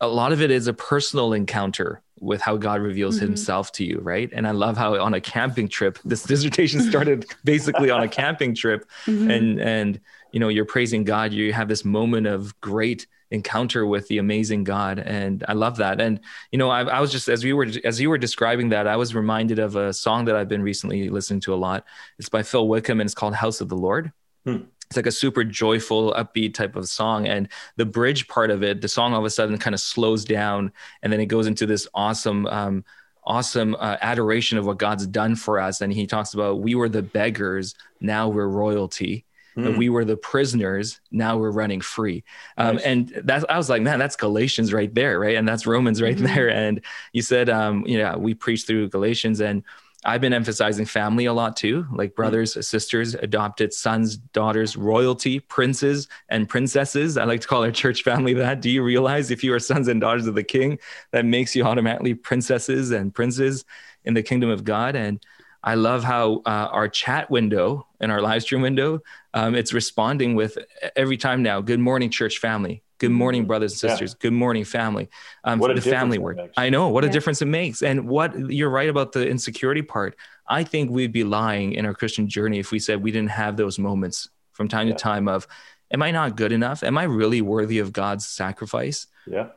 a 0.00 0.08
lot 0.08 0.32
of 0.32 0.40
it 0.40 0.50
is 0.50 0.68
a 0.68 0.72
personal 0.72 1.34
encounter 1.34 2.00
with 2.18 2.40
how 2.40 2.56
God 2.56 2.80
reveals 2.80 3.16
mm-hmm. 3.16 3.26
himself 3.26 3.72
to 3.72 3.84
you, 3.84 3.98
right? 4.02 4.30
And 4.32 4.46
I 4.46 4.52
love 4.52 4.78
how 4.78 4.98
on 4.98 5.12
a 5.12 5.20
camping 5.20 5.68
trip, 5.68 5.98
this 6.02 6.22
dissertation 6.32 6.80
started 6.80 7.26
basically 7.44 7.90
on 7.90 8.02
a 8.02 8.08
camping 8.08 8.54
trip 8.54 8.88
mm-hmm. 9.04 9.30
and 9.30 9.60
and 9.60 10.00
you 10.32 10.40
know, 10.40 10.48
you're 10.48 10.64
praising 10.64 11.04
God, 11.04 11.34
you 11.34 11.52
have 11.52 11.68
this 11.68 11.84
moment 11.84 12.26
of 12.26 12.58
great 12.62 13.06
encounter 13.30 13.86
with 13.86 14.08
the 14.08 14.18
amazing 14.18 14.64
God 14.64 14.98
and 14.98 15.44
I 15.46 15.52
love 15.52 15.76
that. 15.76 16.00
And 16.00 16.20
you 16.50 16.58
know, 16.58 16.70
I, 16.70 16.82
I 16.82 17.00
was 17.00 17.12
just 17.12 17.28
as 17.28 17.44
we 17.44 17.52
were 17.52 17.68
as 17.84 18.00
you 18.00 18.10
were 18.10 18.18
describing 18.18 18.70
that, 18.70 18.86
I 18.86 18.96
was 18.96 19.14
reminded 19.14 19.58
of 19.58 19.76
a 19.76 19.92
song 19.92 20.24
that 20.26 20.36
I've 20.36 20.48
been 20.48 20.62
recently 20.62 21.08
listening 21.08 21.40
to 21.40 21.54
a 21.54 21.56
lot. 21.56 21.84
It's 22.18 22.28
by 22.28 22.42
Phil 22.42 22.66
Wickham 22.68 23.00
and 23.00 23.06
it's 23.06 23.14
called 23.14 23.34
House 23.34 23.60
of 23.60 23.68
the 23.68 23.76
Lord. 23.76 24.12
Hmm 24.44 24.58
it's 24.90 24.96
like 24.96 25.06
a 25.06 25.12
super 25.12 25.44
joyful 25.44 26.12
upbeat 26.14 26.52
type 26.52 26.74
of 26.74 26.88
song 26.88 27.28
and 27.28 27.48
the 27.76 27.86
bridge 27.86 28.26
part 28.26 28.50
of 28.50 28.64
it 28.64 28.80
the 28.80 28.88
song 28.88 29.12
all 29.12 29.20
of 29.20 29.24
a 29.24 29.30
sudden 29.30 29.56
kind 29.56 29.72
of 29.72 29.80
slows 29.80 30.24
down 30.24 30.72
and 31.02 31.12
then 31.12 31.20
it 31.20 31.26
goes 31.26 31.46
into 31.46 31.64
this 31.64 31.86
awesome 31.94 32.44
um, 32.46 32.84
awesome 33.24 33.76
uh, 33.78 33.96
adoration 34.00 34.58
of 34.58 34.66
what 34.66 34.78
god's 34.78 35.06
done 35.06 35.36
for 35.36 35.60
us 35.60 35.80
and 35.80 35.92
he 35.92 36.06
talks 36.06 36.34
about 36.34 36.60
we 36.60 36.74
were 36.74 36.88
the 36.88 37.02
beggars 37.02 37.76
now 38.00 38.28
we're 38.28 38.48
royalty 38.48 39.24
mm. 39.56 39.76
we 39.76 39.88
were 39.88 40.04
the 40.04 40.16
prisoners 40.16 41.00
now 41.10 41.36
we're 41.36 41.50
running 41.50 41.80
free 41.80 42.24
um, 42.56 42.76
nice. 42.76 42.84
and 42.84 43.22
that's 43.24 43.44
i 43.48 43.56
was 43.56 43.68
like 43.68 43.82
man 43.82 43.98
that's 43.98 44.16
galatians 44.16 44.72
right 44.72 44.94
there 44.94 45.18
right 45.18 45.36
and 45.36 45.48
that's 45.48 45.66
romans 45.66 46.00
right 46.00 46.16
mm-hmm. 46.16 46.34
there 46.34 46.50
and 46.50 46.80
you 47.12 47.22
said 47.22 47.48
um, 47.48 47.84
you 47.86 47.98
know 47.98 48.16
we 48.18 48.34
preached 48.34 48.66
through 48.66 48.88
galatians 48.88 49.40
and 49.40 49.62
I've 50.04 50.22
been 50.22 50.32
emphasizing 50.32 50.86
family 50.86 51.26
a 51.26 51.32
lot 51.32 51.56
too, 51.56 51.86
like 51.92 52.12
mm. 52.12 52.16
brothers, 52.16 52.54
mm. 52.54 52.64
sisters, 52.64 53.14
adopted 53.14 53.74
sons, 53.74 54.16
daughters, 54.16 54.76
royalty, 54.76 55.40
princes, 55.40 56.08
and 56.28 56.48
princesses. 56.48 57.18
I 57.18 57.24
like 57.24 57.42
to 57.42 57.48
call 57.48 57.64
our 57.64 57.70
church 57.70 58.02
family 58.02 58.32
that. 58.34 58.62
Do 58.62 58.70
you 58.70 58.82
realize 58.82 59.30
if 59.30 59.44
you 59.44 59.52
are 59.52 59.58
sons 59.58 59.88
and 59.88 60.00
daughters 60.00 60.26
of 60.26 60.34
the 60.34 60.42
king, 60.42 60.78
that 61.10 61.26
makes 61.26 61.54
you 61.54 61.64
automatically 61.64 62.14
princesses 62.14 62.90
and 62.92 63.14
princes 63.14 63.64
in 64.04 64.14
the 64.14 64.22
kingdom 64.22 64.48
of 64.48 64.64
God? 64.64 64.96
And 64.96 65.22
I 65.62 65.74
love 65.74 66.04
how 66.04 66.42
uh, 66.46 66.68
our 66.72 66.88
chat 66.88 67.30
window 67.30 67.86
and 68.00 68.10
our 68.10 68.22
live 68.22 68.42
stream 68.42 68.62
window, 68.62 69.02
um, 69.34 69.54
it's 69.54 69.72
responding 69.72 70.34
with 70.34 70.58
every 70.96 71.16
time 71.16 71.42
now, 71.42 71.60
good 71.60 71.80
morning, 71.80 72.10
church 72.10 72.38
family 72.38 72.82
Good 73.00 73.12
morning, 73.12 73.46
brothers 73.46 73.72
and 73.72 73.78
sisters. 73.78 74.10
Yeah. 74.12 74.28
Good 74.28 74.34
morning, 74.34 74.62
family. 74.62 75.08
Um, 75.42 75.58
what 75.58 75.74
the 75.74 75.80
family 75.80 76.18
word. 76.18 76.50
I 76.58 76.68
know 76.68 76.88
what 76.90 77.02
yeah. 77.02 77.08
a 77.08 77.12
difference 77.12 77.40
it 77.40 77.46
makes. 77.46 77.82
And 77.82 78.06
what 78.06 78.38
you're 78.50 78.68
right 78.68 78.90
about 78.90 79.12
the 79.12 79.26
insecurity 79.26 79.80
part. 79.80 80.16
I 80.46 80.64
think 80.64 80.90
we'd 80.90 81.10
be 81.10 81.24
lying 81.24 81.72
in 81.72 81.86
our 81.86 81.94
Christian 81.94 82.28
journey 82.28 82.58
if 82.58 82.70
we 82.70 82.78
said 82.78 83.02
we 83.02 83.10
didn't 83.10 83.30
have 83.30 83.56
those 83.56 83.78
moments 83.78 84.28
from 84.52 84.68
time 84.68 84.86
yeah. 84.86 84.92
to 84.92 84.98
time 84.98 85.28
of, 85.28 85.48
am 85.90 86.02
I 86.02 86.10
not 86.10 86.36
good 86.36 86.52
enough? 86.52 86.82
Am 86.82 86.98
I 86.98 87.04
really 87.04 87.40
worthy 87.40 87.78
of 87.78 87.90
God's 87.90 88.26
sacrifice? 88.26 89.06
Yeah. 89.26 89.48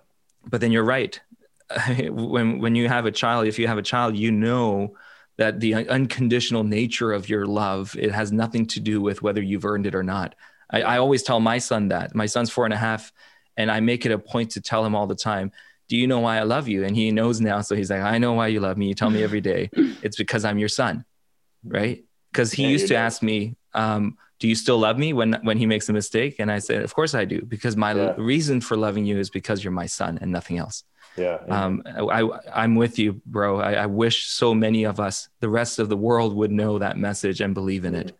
But 0.46 0.62
then 0.62 0.72
you're 0.72 0.86
right. 0.86 1.20
when 2.10 2.60
when 2.60 2.76
you 2.76 2.88
have 2.88 3.06
a 3.06 3.12
child, 3.12 3.48
if 3.48 3.60
you 3.60 3.68
have 3.68 3.78
a 3.78 3.84
child, 3.84 4.16
you 4.16 4.32
know 4.32 4.96
that 5.38 5.60
the 5.60 5.74
unconditional 5.74 6.64
nature 6.64 7.12
of 7.12 7.28
your 7.30 7.46
love 7.46 7.96
it 7.98 8.12
has 8.12 8.32
nothing 8.32 8.66
to 8.68 8.80
do 8.80 9.02
with 9.02 9.22
whether 9.22 9.42
you've 9.42 9.66
earned 9.66 9.88
it 9.88 9.96
or 9.96 10.04
not. 10.04 10.36
I, 10.70 10.82
I 10.82 10.98
always 10.98 11.24
tell 11.24 11.40
my 11.40 11.58
son 11.58 11.90
that. 11.90 12.14
My 12.16 12.26
son's 12.26 12.50
four 12.50 12.66
and 12.66 12.74
a 12.74 12.78
half 12.78 13.12
and 13.58 13.72
I 13.72 13.80
make 13.80 14.06
it 14.06 14.12
a 14.12 14.20
point 14.20 14.52
to 14.52 14.62
tell 14.62 14.86
him 14.86 14.96
all 14.96 15.08
the 15.08 15.16
time, 15.16 15.52
do 15.90 15.98
you 15.98 16.08
know 16.08 16.20
why 16.20 16.38
I 16.38 16.44
love 16.44 16.68
you? 16.68 16.84
And 16.84 16.96
he 16.96 17.12
knows 17.12 17.42
now. 17.42 17.62
So 17.62 17.76
he's 17.76 17.90
like, 17.90 18.02
I 18.02 18.18
know 18.18 18.34
why 18.34 18.48
you 18.48 18.60
love 18.60 18.78
me. 18.78 18.88
You 18.88 18.94
tell 18.94 19.10
me 19.10 19.24
every 19.24 19.42
day. 19.42 19.70
It's 20.02 20.18
because 20.18 20.44
I'm 20.44 20.60
your 20.60 20.70
son. 20.70 21.06
Right. 21.64 22.04
Because 22.32 22.52
he 22.52 22.64
yeah, 22.64 22.70
used 22.70 22.88
to 22.88 22.96
ask 22.96 23.22
me, 23.22 23.56
um, 23.74 24.18
do 24.40 24.48
you 24.48 24.56
still 24.56 24.78
love 24.78 24.98
me 24.98 25.14
when, 25.14 25.40
when 25.44 25.58
he 25.58 25.66
makes 25.66 25.88
a 25.88 25.94
mistake? 25.94 26.38
And 26.40 26.52
I 26.52 26.60
said, 26.60 26.82
of 26.82 26.94
course 26.94 27.14
I 27.14 27.26
do. 27.26 27.42
Because 27.42 27.78
my 27.78 27.94
yeah. 27.94 28.14
reason 28.18 28.60
for 28.60 28.76
loving 28.76 29.06
you 29.06 29.18
is 29.18 29.30
because 29.30 29.64
you're 29.64 29.72
my 29.72 29.86
son 29.86 30.18
and 30.20 30.32
nothing 30.32 30.58
else. 30.58 30.84
Yeah. 31.16 31.40
Um, 31.50 31.84
I, 31.86 32.28
I'm 32.54 32.76
with 32.76 32.98
you, 32.98 33.22
bro. 33.26 33.60
I, 33.60 33.74
I 33.74 33.86
wish 33.86 34.26
so 34.26 34.54
many 34.54 34.84
of 34.84 35.00
us, 35.00 35.30
the 35.40 35.50
rest 35.50 35.80
of 35.80 35.90
the 35.90 35.98
world 35.98 36.36
would 36.36 36.52
know 36.52 36.80
that 36.80 36.98
message 36.98 37.42
and 37.42 37.54
believe 37.54 37.86
in 37.86 37.96
it. 37.96 38.18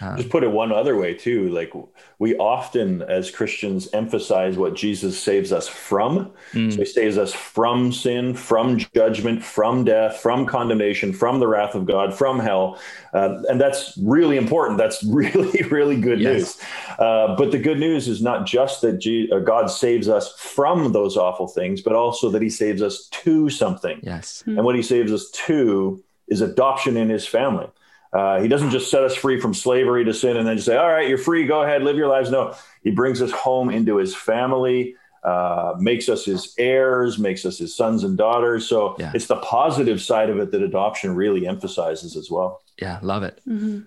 Uh, 0.00 0.16
Just 0.16 0.30
put 0.30 0.42
it 0.42 0.50
one 0.50 0.72
other 0.72 0.96
way 0.96 1.14
too. 1.14 1.48
Like 1.50 1.72
we 2.18 2.36
often, 2.38 3.02
as 3.02 3.30
Christians, 3.30 3.88
emphasize 3.92 4.56
what 4.56 4.74
Jesus 4.74 5.18
saves 5.18 5.52
us 5.52 5.68
from. 5.68 6.32
Mm. 6.52 6.72
So 6.72 6.78
he 6.78 6.84
saves 6.84 7.16
us 7.16 7.32
from 7.32 7.92
sin, 7.92 8.34
from 8.34 8.78
judgment, 8.78 9.44
from 9.44 9.84
death, 9.84 10.16
from 10.18 10.44
condemnation, 10.44 11.12
from 11.12 11.38
the 11.38 11.46
wrath 11.46 11.74
of 11.76 11.86
God, 11.86 12.12
from 12.12 12.40
hell, 12.40 12.80
uh, 13.14 13.42
and 13.48 13.60
that's 13.60 13.96
really 13.98 14.36
important. 14.36 14.76
That's 14.76 15.04
really, 15.08 15.62
really 15.62 16.00
good 16.00 16.20
yes. 16.20 16.32
news. 16.32 16.58
Uh, 16.98 17.36
but 17.36 17.52
the 17.52 17.58
good 17.58 17.78
news 17.78 18.08
is 18.08 18.20
not 18.20 18.44
just 18.44 18.80
that 18.80 18.98
G- 18.98 19.30
uh, 19.30 19.38
God 19.38 19.70
saves 19.70 20.08
us 20.08 20.32
from 20.32 20.92
those 20.92 21.16
awful 21.16 21.46
things, 21.46 21.80
but 21.80 21.94
also 21.94 22.28
that 22.30 22.42
He 22.42 22.50
saves 22.50 22.82
us 22.82 23.06
to 23.08 23.48
something. 23.50 24.00
Yes, 24.02 24.42
mm. 24.46 24.56
and 24.56 24.64
what 24.64 24.74
He 24.74 24.82
saves 24.82 25.12
us 25.12 25.30
to 25.30 26.02
is 26.26 26.40
adoption 26.40 26.96
in 26.96 27.08
His 27.08 27.24
family. 27.24 27.68
Uh, 28.12 28.40
he 28.40 28.48
doesn't 28.48 28.70
just 28.70 28.90
set 28.90 29.02
us 29.02 29.14
free 29.14 29.40
from 29.40 29.52
slavery 29.52 30.04
to 30.04 30.14
sin 30.14 30.36
and 30.36 30.46
then 30.46 30.56
just 30.56 30.66
say, 30.66 30.76
all 30.76 30.88
right, 30.88 31.08
you're 31.08 31.18
free, 31.18 31.46
go 31.46 31.62
ahead, 31.62 31.82
live 31.82 31.96
your 31.96 32.08
lives. 32.08 32.30
No, 32.30 32.54
he 32.82 32.90
brings 32.90 33.20
us 33.20 33.30
home 33.30 33.68
into 33.70 33.96
his 33.96 34.14
family, 34.14 34.94
uh, 35.22 35.74
makes 35.78 36.08
us 36.08 36.24
his 36.24 36.54
heirs, 36.56 37.18
makes 37.18 37.44
us 37.44 37.58
his 37.58 37.74
sons 37.74 38.04
and 38.04 38.16
daughters. 38.16 38.68
So 38.68 38.96
yeah. 38.98 39.12
it's 39.14 39.26
the 39.26 39.36
positive 39.36 40.00
side 40.00 40.30
of 40.30 40.38
it 40.38 40.52
that 40.52 40.62
adoption 40.62 41.14
really 41.14 41.46
emphasizes 41.46 42.16
as 42.16 42.30
well. 42.30 42.62
Yeah, 42.80 42.98
love 43.02 43.22
it. 43.22 43.40
Mm-hmm. 43.46 43.80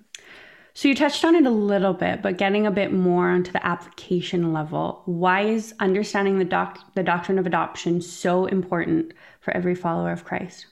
So 0.73 0.87
you 0.87 0.95
touched 0.95 1.25
on 1.25 1.35
it 1.35 1.45
a 1.45 1.49
little 1.49 1.93
bit, 1.93 2.21
but 2.21 2.37
getting 2.37 2.65
a 2.65 2.71
bit 2.71 2.93
more 2.93 3.29
onto 3.29 3.51
the 3.51 3.65
application 3.65 4.53
level, 4.53 5.01
why 5.05 5.41
is 5.41 5.73
understanding 5.79 6.39
the 6.39 6.45
doc- 6.45 6.93
the 6.95 7.03
doctrine 7.03 7.39
of 7.39 7.45
adoption 7.45 8.01
so 8.01 8.45
important 8.45 9.13
for 9.41 9.51
every 9.51 9.75
follower 9.75 10.11
of 10.11 10.23
Christ? 10.23 10.67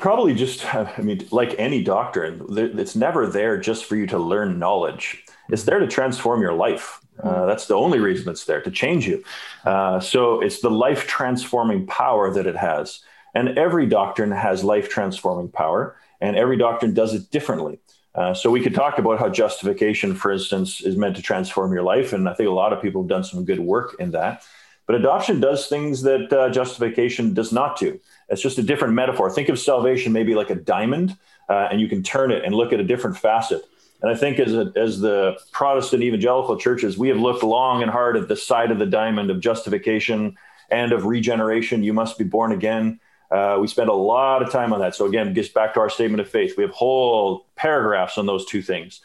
Probably 0.00 0.34
just, 0.34 0.74
I 0.74 1.00
mean, 1.02 1.28
like 1.30 1.54
any 1.58 1.84
doctrine, 1.84 2.46
it's 2.78 2.96
never 2.96 3.26
there 3.26 3.58
just 3.58 3.84
for 3.84 3.96
you 3.96 4.06
to 4.08 4.18
learn 4.18 4.58
knowledge. 4.58 5.24
It's 5.50 5.64
there 5.64 5.78
to 5.78 5.86
transform 5.86 6.40
your 6.40 6.54
life. 6.54 7.00
Uh, 7.22 7.42
hmm. 7.42 7.46
that's 7.46 7.66
the 7.66 7.74
only 7.74 7.98
reason 7.98 8.30
it's 8.30 8.46
there 8.46 8.62
to 8.62 8.70
change 8.70 9.06
you. 9.06 9.22
Uh, 9.64 10.00
so 10.00 10.40
it's 10.40 10.60
the 10.60 10.70
life 10.70 11.06
transforming 11.06 11.86
power 11.86 12.32
that 12.32 12.46
it 12.46 12.56
has. 12.56 13.00
And 13.34 13.58
every 13.58 13.86
doctrine 13.86 14.32
has 14.32 14.64
life 14.64 14.88
transforming 14.88 15.50
power, 15.50 15.96
and 16.20 16.34
every 16.34 16.56
doctrine 16.56 16.94
does 16.94 17.14
it 17.14 17.30
differently. 17.30 17.78
Uh, 18.14 18.34
so 18.34 18.50
we 18.50 18.60
could 18.60 18.74
talk 18.74 18.98
about 18.98 19.18
how 19.18 19.28
justification, 19.28 20.14
for 20.14 20.32
instance, 20.32 20.80
is 20.80 20.96
meant 20.96 21.14
to 21.16 21.22
transform 21.22 21.72
your 21.72 21.82
life. 21.82 22.12
And 22.12 22.28
I 22.28 22.34
think 22.34 22.48
a 22.48 22.52
lot 22.52 22.72
of 22.72 22.82
people 22.82 23.02
have 23.02 23.08
done 23.08 23.22
some 23.22 23.44
good 23.44 23.60
work 23.60 23.96
in 24.00 24.10
that. 24.12 24.42
But 24.86 24.96
adoption 24.96 25.38
does 25.38 25.68
things 25.68 26.02
that 26.02 26.32
uh, 26.32 26.50
justification 26.50 27.32
does 27.32 27.52
not 27.52 27.78
do. 27.78 28.00
It's 28.30 28.40
just 28.40 28.58
a 28.58 28.62
different 28.62 28.94
metaphor. 28.94 29.28
Think 29.30 29.48
of 29.48 29.58
salvation 29.58 30.12
maybe 30.12 30.34
like 30.34 30.50
a 30.50 30.54
diamond, 30.54 31.16
uh, 31.48 31.68
and 31.70 31.80
you 31.80 31.88
can 31.88 32.02
turn 32.02 32.30
it 32.30 32.44
and 32.44 32.54
look 32.54 32.72
at 32.72 32.80
a 32.80 32.84
different 32.84 33.18
facet. 33.18 33.62
And 34.02 34.10
I 34.10 34.16
think 34.16 34.38
as, 34.38 34.54
a, 34.54 34.72
as 34.76 35.00
the 35.00 35.38
Protestant 35.52 36.02
evangelical 36.02 36.56
churches, 36.56 36.96
we 36.96 37.08
have 37.08 37.18
looked 37.18 37.42
long 37.42 37.82
and 37.82 37.90
hard 37.90 38.16
at 38.16 38.28
the 38.28 38.36
side 38.36 38.70
of 38.70 38.78
the 38.78 38.86
diamond 38.86 39.30
of 39.30 39.40
justification 39.40 40.36
and 40.70 40.92
of 40.92 41.04
regeneration. 41.04 41.82
You 41.82 41.92
must 41.92 42.16
be 42.16 42.24
born 42.24 42.52
again. 42.52 43.00
Uh, 43.30 43.58
we 43.60 43.66
spend 43.66 43.90
a 43.90 43.94
lot 43.94 44.42
of 44.42 44.50
time 44.50 44.72
on 44.72 44.80
that. 44.80 44.94
So 44.94 45.06
again, 45.06 45.34
gets 45.34 45.48
back 45.48 45.74
to 45.74 45.80
our 45.80 45.90
statement 45.90 46.20
of 46.20 46.28
faith. 46.28 46.56
We 46.56 46.62
have 46.64 46.72
whole 46.72 47.46
paragraphs 47.56 48.16
on 48.16 48.26
those 48.26 48.46
two 48.46 48.62
things. 48.62 49.00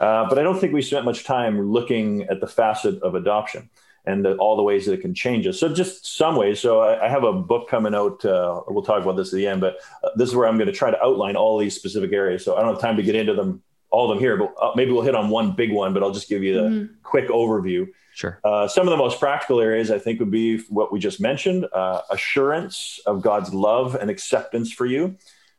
Uh, 0.00 0.28
but 0.28 0.38
I 0.38 0.42
don't 0.42 0.58
think 0.58 0.72
we 0.72 0.82
spent 0.82 1.04
much 1.04 1.24
time 1.24 1.60
looking 1.60 2.22
at 2.24 2.40
the 2.40 2.46
facet 2.46 3.00
of 3.02 3.14
adoption 3.14 3.68
and 4.04 4.24
the, 4.24 4.34
all 4.36 4.56
the 4.56 4.62
ways 4.62 4.86
that 4.86 4.92
it 4.92 5.00
can 5.00 5.14
change 5.14 5.46
us. 5.46 5.60
So 5.60 5.72
just 5.72 6.16
some 6.16 6.36
ways. 6.36 6.60
So 6.60 6.80
I, 6.80 7.06
I 7.06 7.08
have 7.08 7.24
a 7.24 7.32
book 7.32 7.68
coming 7.68 7.94
out. 7.94 8.24
Uh, 8.24 8.62
we'll 8.68 8.82
talk 8.82 9.02
about 9.02 9.16
this 9.16 9.32
at 9.32 9.36
the 9.36 9.46
end, 9.46 9.60
but 9.60 9.76
uh, 10.02 10.10
this 10.16 10.28
is 10.28 10.34
where 10.34 10.48
I'm 10.48 10.56
going 10.56 10.68
to 10.68 10.72
try 10.72 10.90
to 10.90 11.02
outline 11.02 11.36
all 11.36 11.58
these 11.58 11.76
specific 11.76 12.12
areas. 12.12 12.44
So 12.44 12.56
I 12.56 12.60
don't 12.62 12.72
have 12.72 12.80
time 12.80 12.96
to 12.96 13.02
get 13.02 13.14
into 13.14 13.34
them, 13.34 13.62
all 13.90 14.10
of 14.10 14.16
them 14.16 14.22
here, 14.22 14.36
but 14.36 14.54
uh, 14.60 14.72
maybe 14.74 14.92
we'll 14.92 15.02
hit 15.02 15.14
on 15.14 15.28
one 15.28 15.52
big 15.52 15.72
one, 15.72 15.92
but 15.92 16.02
I'll 16.02 16.12
just 16.12 16.28
give 16.28 16.42
you 16.42 16.54
the 16.54 16.68
mm-hmm. 16.68 16.94
quick 17.02 17.28
overview. 17.28 17.88
Sure. 18.14 18.40
Uh, 18.42 18.66
some 18.66 18.86
of 18.86 18.90
the 18.90 18.96
most 18.96 19.20
practical 19.20 19.60
areas 19.60 19.90
I 19.90 19.98
think 19.98 20.18
would 20.20 20.30
be 20.30 20.58
what 20.68 20.92
we 20.92 20.98
just 20.98 21.20
mentioned, 21.20 21.66
uh, 21.72 22.02
assurance 22.10 23.00
of 23.06 23.22
God's 23.22 23.54
love 23.54 23.94
and 23.94 24.10
acceptance 24.10 24.72
for 24.72 24.86
you 24.86 25.16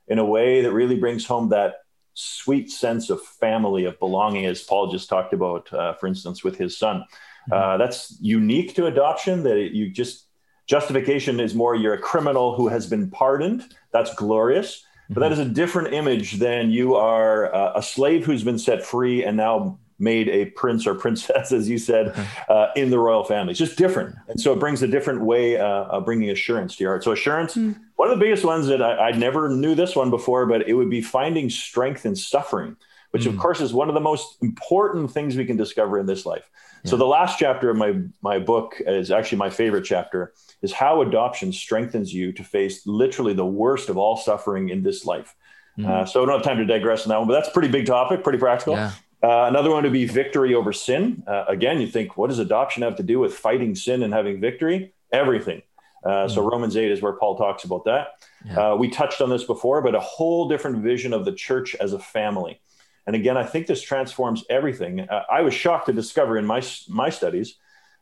in 0.08 0.20
a 0.20 0.26
way 0.26 0.62
that 0.62 0.74
really 0.74 0.98
brings 0.98 1.26
home 1.26 1.50
that 1.50 1.76
sweet 2.14 2.70
sense 2.70 3.10
of 3.10 3.22
family, 3.22 3.86
of 3.86 3.98
belonging, 4.00 4.46
as 4.46 4.62
Paul 4.62 4.92
just 4.92 5.08
talked 5.08 5.34
about, 5.34 5.72
uh, 5.74 5.94
for 5.94 6.08
instance, 6.08 6.44
with 6.44 6.58
his 6.58 6.78
son. 6.78 7.06
Uh, 7.52 7.78
that's 7.78 8.18
unique 8.20 8.76
to 8.76 8.86
adoption 8.86 9.44
that 9.44 9.58
it, 9.58 9.72
you 9.72 9.90
just 9.90 10.26
justification 10.68 11.40
is 11.40 11.56
more 11.56 11.76
you're 11.76 11.94
a 11.94 12.02
criminal 12.02 12.56
who 12.56 12.68
has 12.68 12.88
been 12.88 13.10
pardoned. 13.10 13.74
That's 13.92 14.14
glorious. 14.16 14.86
But 15.10 15.22
that 15.22 15.32
mm-hmm. 15.32 15.42
is 15.42 15.48
a 15.48 15.50
different 15.50 15.94
image 15.94 16.34
than 16.34 16.72
you 16.72 16.96
are 16.96 17.54
uh, 17.54 17.74
a 17.76 17.84
slave 17.84 18.26
who's 18.26 18.44
been 18.44 18.58
set 18.58 18.86
free 18.86 19.26
and 19.26 19.36
now 19.36 19.78
made 20.02 20.28
a 20.30 20.46
prince 20.46 20.88
or 20.88 20.96
princess, 21.06 21.52
as 21.52 21.70
you 21.70 21.78
said, 21.78 22.16
uh, 22.50 22.68
in 22.76 22.90
the 22.90 23.00
royal 23.00 23.24
family. 23.24 23.52
It's 23.52 23.60
just 23.60 23.78
different. 23.78 24.16
And 24.28 24.40
so 24.40 24.54
it 24.54 24.60
brings 24.60 24.82
a 24.82 24.88
different 24.88 25.22
way 25.22 25.58
uh, 25.58 25.66
of 25.66 26.06
bringing 26.06 26.30
assurance 26.30 26.76
to 26.78 26.84
your 26.84 26.94
heart. 26.94 27.04
So, 27.04 27.12
assurance, 27.12 27.56
mm. 27.56 27.78
one 27.96 28.10
of 28.10 28.18
the 28.18 28.24
biggest 28.24 28.44
ones 28.44 28.68
that 28.68 28.82
I, 28.82 29.10
I, 29.10 29.12
never 29.12 29.50
knew 29.50 29.76
this 29.76 29.96
one 29.96 30.10
before, 30.10 30.46
but 30.46 30.68
it 30.68 30.74
would 30.74 30.90
be 30.90 31.02
finding 31.02 31.50
strength 31.50 32.06
in 32.06 32.16
suffering, 32.16 32.76
which, 33.12 33.24
mm. 33.24 33.30
of 33.30 33.38
course, 33.38 33.62
is 33.62 33.74
one 33.74 33.88
of 33.88 33.94
the 33.94 34.02
most 34.02 34.38
important 34.42 35.12
things 35.12 35.36
we 35.36 35.46
can 35.46 35.58
discover 35.58 36.00
in 36.00 36.06
this 36.06 36.26
life. 36.26 36.50
So 36.84 36.98
the 36.98 37.06
last 37.06 37.38
chapter 37.38 37.70
of 37.70 37.78
my 37.78 38.02
my 38.22 38.40
book 38.40 38.76
is 38.80 39.12
actually 39.12 39.38
my 39.38 39.50
favorite 39.50 39.84
chapter 39.84 40.34
is 40.62 40.72
how 40.72 41.02
adoption 41.02 41.52
strengthens 41.54 42.14
you 42.14 42.32
to 42.34 42.44
face 42.44 42.88
literally 42.88 43.34
the 43.34 43.46
worst 43.46 43.90
of 43.90 43.98
all 43.98 44.18
suffering 44.18 44.70
in 44.70 44.84
this 44.84 45.06
life. 45.06 45.36
Mm-hmm. 45.78 45.90
Uh, 45.90 46.06
so 46.06 46.22
I 46.22 46.26
don't 46.26 46.36
have 46.36 46.44
time 46.44 46.58
to 46.58 46.66
digress 46.66 47.04
on 47.04 47.10
that 47.10 47.20
one, 47.20 47.28
but 47.28 47.36
that's 47.36 47.50
a 47.50 47.52
pretty 47.52 47.70
big 47.70 47.86
topic, 47.86 48.24
pretty 48.24 48.40
practical. 48.40 48.74
Yeah. 48.74 48.92
Uh, 49.24 49.46
another 49.46 49.70
one 49.70 49.84
would 49.84 49.94
be 49.94 50.06
victory 50.06 50.56
over 50.56 50.74
sin. 50.74 51.24
Uh, 51.28 51.46
again, 51.48 51.80
you 51.80 51.88
think, 51.88 52.18
what 52.18 52.30
does 52.30 52.40
adoption 52.40 52.82
have 52.82 52.96
to 52.96 53.04
do 53.04 53.20
with 53.20 53.36
fighting 53.36 53.76
sin 53.76 54.02
and 54.02 54.14
having 54.14 54.42
victory? 54.42 54.94
Everything. 55.12 55.62
Uh, 56.04 56.28
so 56.28 56.42
mm-hmm. 56.42 56.50
Romans 56.50 56.76
8 56.76 56.92
is 56.92 57.02
where 57.02 57.14
Paul 57.14 57.38
talks 57.38 57.64
about 57.64 57.86
that. 57.86 58.08
Yeah. 58.44 58.72
Uh, 58.72 58.76
we 58.76 58.90
touched 58.90 59.22
on 59.22 59.30
this 59.30 59.44
before, 59.44 59.84
but 59.84 59.94
a 59.94 60.00
whole 60.00 60.50
different 60.50 60.78
vision 60.78 61.14
of 61.14 61.26
the 61.26 61.32
church 61.32 61.76
as 61.76 61.94
a 61.94 62.00
family. 62.00 62.60
And 63.08 63.16
again, 63.16 63.38
I 63.38 63.44
think 63.44 63.68
this 63.68 63.82
transforms 63.82 64.44
everything. 64.50 65.02
Uh, 65.02 65.24
I 65.30 65.42
was 65.42 65.54
shocked 65.54 65.88
to 65.88 65.94
discover 65.94 66.38
in 66.38 66.46
my, 66.46 66.62
my 66.88 67.10
studies 67.10 67.56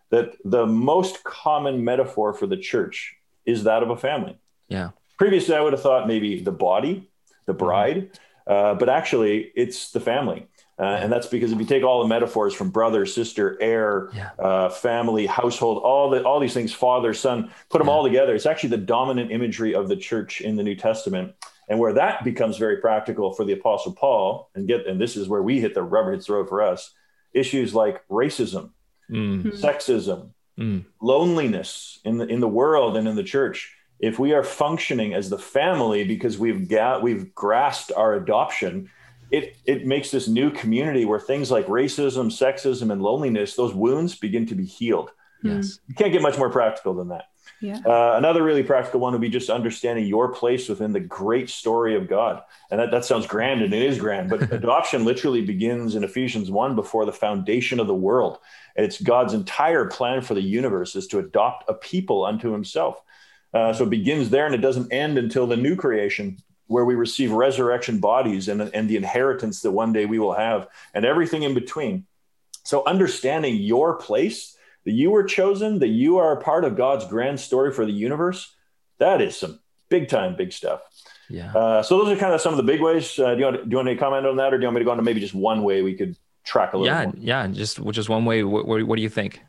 that 0.10 0.34
the 0.44 0.66
most 0.66 1.24
common 1.24 1.84
metaphor 1.84 2.34
for 2.34 2.48
the 2.48 2.58
church 2.58 3.16
is 3.46 3.64
that 3.64 3.84
of 3.84 3.90
a 3.90 3.98
family. 3.98 4.38
Yeah. 4.68 4.90
Previously, 5.18 5.56
I 5.56 5.62
would 5.62 5.74
have 5.74 5.82
thought 5.82 6.08
maybe 6.08 6.42
the 6.42 6.52
body, 6.52 7.10
the 7.46 7.54
mm-hmm. 7.54 7.66
bride, 7.66 8.20
uh, 8.48 8.74
but 8.76 8.90
actually, 8.90 9.52
it's 9.56 9.92
the 9.92 10.00
family. 10.00 10.48
Uh, 10.80 10.98
and 11.02 11.12
that's 11.12 11.28
because 11.28 11.52
if 11.52 11.60
you 11.60 11.66
take 11.66 11.84
all 11.84 12.02
the 12.02 12.08
metaphors 12.08 12.54
from 12.54 12.70
brother, 12.70 13.06
sister, 13.06 13.58
heir, 13.62 14.10
yeah. 14.16 14.30
uh, 14.40 14.70
family, 14.70 15.26
household, 15.26 15.84
all 15.84 16.10
the 16.10 16.24
all 16.24 16.40
these 16.40 16.54
things, 16.54 16.72
father, 16.72 17.14
son, 17.14 17.52
put 17.70 17.80
them 17.80 17.88
yeah. 17.88 17.94
all 17.94 18.04
together. 18.04 18.34
It's 18.34 18.46
actually 18.46 18.70
the 18.70 18.78
dominant 18.78 19.30
imagery 19.30 19.76
of 19.76 19.90
the 19.90 19.98
church 19.98 20.40
in 20.40 20.56
the 20.56 20.64
New 20.64 20.76
Testament. 20.76 21.34
And 21.70 21.80
where 21.80 21.94
that 21.94 22.24
becomes 22.24 22.58
very 22.58 22.78
practical 22.78 23.32
for 23.32 23.46
the 23.46 23.54
Apostle 23.54 23.94
Paul, 23.94 24.50
and 24.56 24.68
get 24.68 24.88
and 24.88 25.00
this 25.00 25.16
is 25.16 25.30
where 25.30 25.44
we 25.44 25.60
hit 25.60 25.76
the 25.76 25.84
rubber 25.84 26.14
hits 26.14 26.26
the 26.26 26.34
road 26.34 26.50
for 26.50 26.64
us, 26.64 26.94
issues 27.34 27.76
like 27.76 28.06
racism, 28.08 28.72
mm. 29.10 29.44
sexism, 29.60 30.32
mm. 30.60 30.84
loneliness 31.00 32.00
in 32.04 32.18
the 32.18 32.26
in 32.26 32.40
the 32.40 32.48
world 32.48 32.98
and 32.98 33.08
in 33.08 33.16
the 33.16 33.24
church. 33.24 33.76
If 34.00 34.18
we 34.18 34.34
are 34.34 34.44
functioning 34.44 35.14
as 35.14 35.30
the 35.30 35.38
family 35.38 36.04
because 36.06 36.40
we've 36.40 36.68
got 36.68 37.04
we've 37.04 37.36
grasped 37.36 37.92
our 37.96 38.16
adoption, 38.16 38.90
it 39.30 39.56
it 39.66 39.86
makes 39.86 40.10
this 40.10 40.28
new 40.28 40.50
community 40.50 41.06
where 41.06 41.20
things 41.20 41.52
like 41.52 41.68
racism, 41.68 42.28
sexism, 42.28 42.92
and 42.92 43.02
loneliness, 43.02 43.56
those 43.56 43.76
wounds 43.76 44.16
begin 44.16 44.48
to 44.48 44.56
be 44.56 44.66
healed. 44.66 45.12
Yes. 45.44 45.80
You 45.88 45.96
can't 45.96 46.12
get 46.12 46.22
much 46.22 46.38
more 46.38 46.50
practical 46.50 46.94
than 46.94 47.10
that. 47.10 47.26
Yeah. 47.62 47.80
Uh, 47.86 48.14
another 48.16 48.42
really 48.42 48.64
practical 48.64 49.02
one 49.02 49.12
would 49.14 49.22
be 49.22 49.30
just 49.30 49.50
understanding 49.50 50.06
your 50.06 50.30
place 50.30 50.70
within 50.70 50.94
the 50.94 51.00
great 51.00 51.50
story 51.50 51.96
of 51.96 52.08
God. 52.08 52.42
And 52.72 52.80
that, 52.80 52.92
that 52.92 53.06
sounds 53.06 53.28
grand 53.28 53.62
and 53.62 53.74
it 53.74 53.82
is 53.82 54.00
grand, 54.00 54.30
but 54.30 54.42
adoption 54.54 55.04
literally 55.04 55.42
begins 55.42 55.96
in 55.96 56.04
Ephesians 56.04 56.50
1 56.50 56.76
before 56.76 57.06
the 57.06 57.12
foundation 57.12 57.80
of 57.80 57.88
the 57.88 57.96
world. 57.96 58.40
And 58.76 58.86
it's 58.86 59.02
God's 59.02 59.34
entire 59.34 59.86
plan 59.86 60.22
for 60.22 60.34
the 60.34 60.42
universe 60.42 60.96
is 60.96 61.08
to 61.08 61.20
adopt 61.20 61.70
a 61.70 61.74
people 61.74 62.26
unto 62.26 62.52
himself. 62.52 63.02
Uh, 63.54 63.74
so 63.74 63.84
it 63.84 63.90
begins 63.90 64.30
there 64.30 64.46
and 64.46 64.56
it 64.56 64.60
doesn't 64.60 64.94
end 64.94 65.18
until 65.18 65.48
the 65.48 65.58
new 65.58 65.76
creation 65.76 66.38
where 66.68 66.86
we 66.86 66.96
receive 66.96 67.32
resurrection 67.32 68.00
bodies 68.00 68.48
and, 68.48 68.62
and 68.62 68.90
the 68.90 68.96
inheritance 68.96 69.62
that 69.62 69.72
one 69.72 69.92
day 69.92 70.06
we 70.06 70.20
will 70.20 70.34
have 70.34 70.68
and 70.94 71.04
everything 71.04 71.44
in 71.44 71.56
between. 71.56 72.06
So 72.64 72.86
understanding 72.86 73.56
your 73.56 73.96
place 73.96 74.56
that 74.86 74.92
you 74.92 75.12
were 75.12 75.24
chosen, 75.24 75.80
that 75.80 75.88
you 75.90 76.18
are 76.18 76.38
a 76.38 76.42
part 76.42 76.66
of 76.66 76.76
God's 76.76 77.06
grand 77.06 77.40
story 77.40 77.72
for 77.74 77.86
the 77.86 77.92
universe, 77.92 78.56
that 78.98 79.22
is 79.22 79.38
some 79.38 79.60
big 79.90 80.08
time, 80.08 80.36
big 80.36 80.52
stuff. 80.54 80.82
Yeah. 81.30 81.52
Uh, 81.54 81.84
so 81.84 81.98
those 81.98 82.16
are 82.16 82.20
kind 82.20 82.34
of 82.34 82.42
some 82.42 82.54
of 82.54 82.58
the 82.58 82.64
big 82.64 82.82
ways. 82.82 83.18
Uh, 83.20 83.36
do, 83.36 83.40
you 83.40 83.46
want, 83.46 83.58
do 83.58 83.70
you 83.70 83.78
want 83.78 83.90
to 83.90 83.96
comment 83.96 84.26
on 84.26 84.38
that, 84.38 84.54
or 84.54 84.58
do 84.58 84.62
you 84.62 84.68
want 84.68 84.76
me 84.76 84.80
to 84.82 84.86
go 84.86 84.92
into 84.92 85.04
maybe 85.04 85.20
just 85.20 85.36
one 85.36 85.64
way 85.64 85.82
we 85.82 85.94
could 85.94 86.18
track 86.44 86.74
a 86.74 86.78
little? 86.78 86.94
Yeah. 86.94 87.06
more? 87.06 87.14
Yeah. 87.18 87.48
Just 87.48 87.84
just 87.92 88.10
one 88.10 88.26
way. 88.26 88.44
What, 88.44 88.68
what, 88.68 88.84
what 88.84 88.96
do 88.96 89.02
you 89.02 89.10
think? 89.10 89.42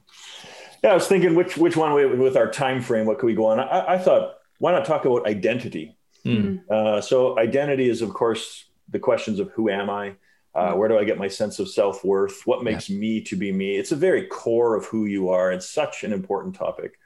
Yeah, 0.83 0.91
I 0.91 0.95
was 0.95 1.07
thinking 1.07 1.35
which 1.35 1.57
which 1.57 1.77
one 1.77 1.93
way 1.95 2.07
with 2.07 2.37
our 2.37 2.51
time 2.51 2.83
frame. 2.83 3.07
What 3.07 3.19
could 3.19 3.27
we 3.27 3.35
go 3.35 3.47
on? 3.47 3.61
I, 3.61 3.95
I 3.95 3.99
thought 3.99 4.35
why 4.59 4.73
not 4.73 4.85
talk 4.85 5.05
about 5.05 5.27
identity? 5.27 5.97
Mm. 6.25 6.69
Uh, 6.69 7.01
so 7.01 7.39
identity 7.39 7.89
is, 7.89 8.03
of 8.03 8.13
course, 8.13 8.67
the 8.91 8.99
questions 8.99 9.41
of 9.41 9.51
who 9.53 9.71
am 9.71 9.89
I? 9.89 10.17
Uh, 10.55 10.73
where 10.73 10.89
do 10.89 10.99
I 10.99 11.05
get 11.05 11.19
my 11.19 11.29
sense 11.29 11.59
of 11.61 11.69
self 11.69 12.05
worth? 12.05 12.43
What 12.47 12.65
makes 12.65 12.91
me 12.91 13.21
to 13.23 13.37
be 13.37 13.53
me? 13.53 13.77
It's 13.77 13.93
a 13.93 13.97
very 13.97 14.27
core 14.27 14.75
of 14.77 14.85
who 14.87 15.07
you 15.07 15.29
are. 15.29 15.53
It's 15.53 15.69
such 15.69 16.03
an 16.05 16.13
important 16.13 16.55
topic. 16.57 16.99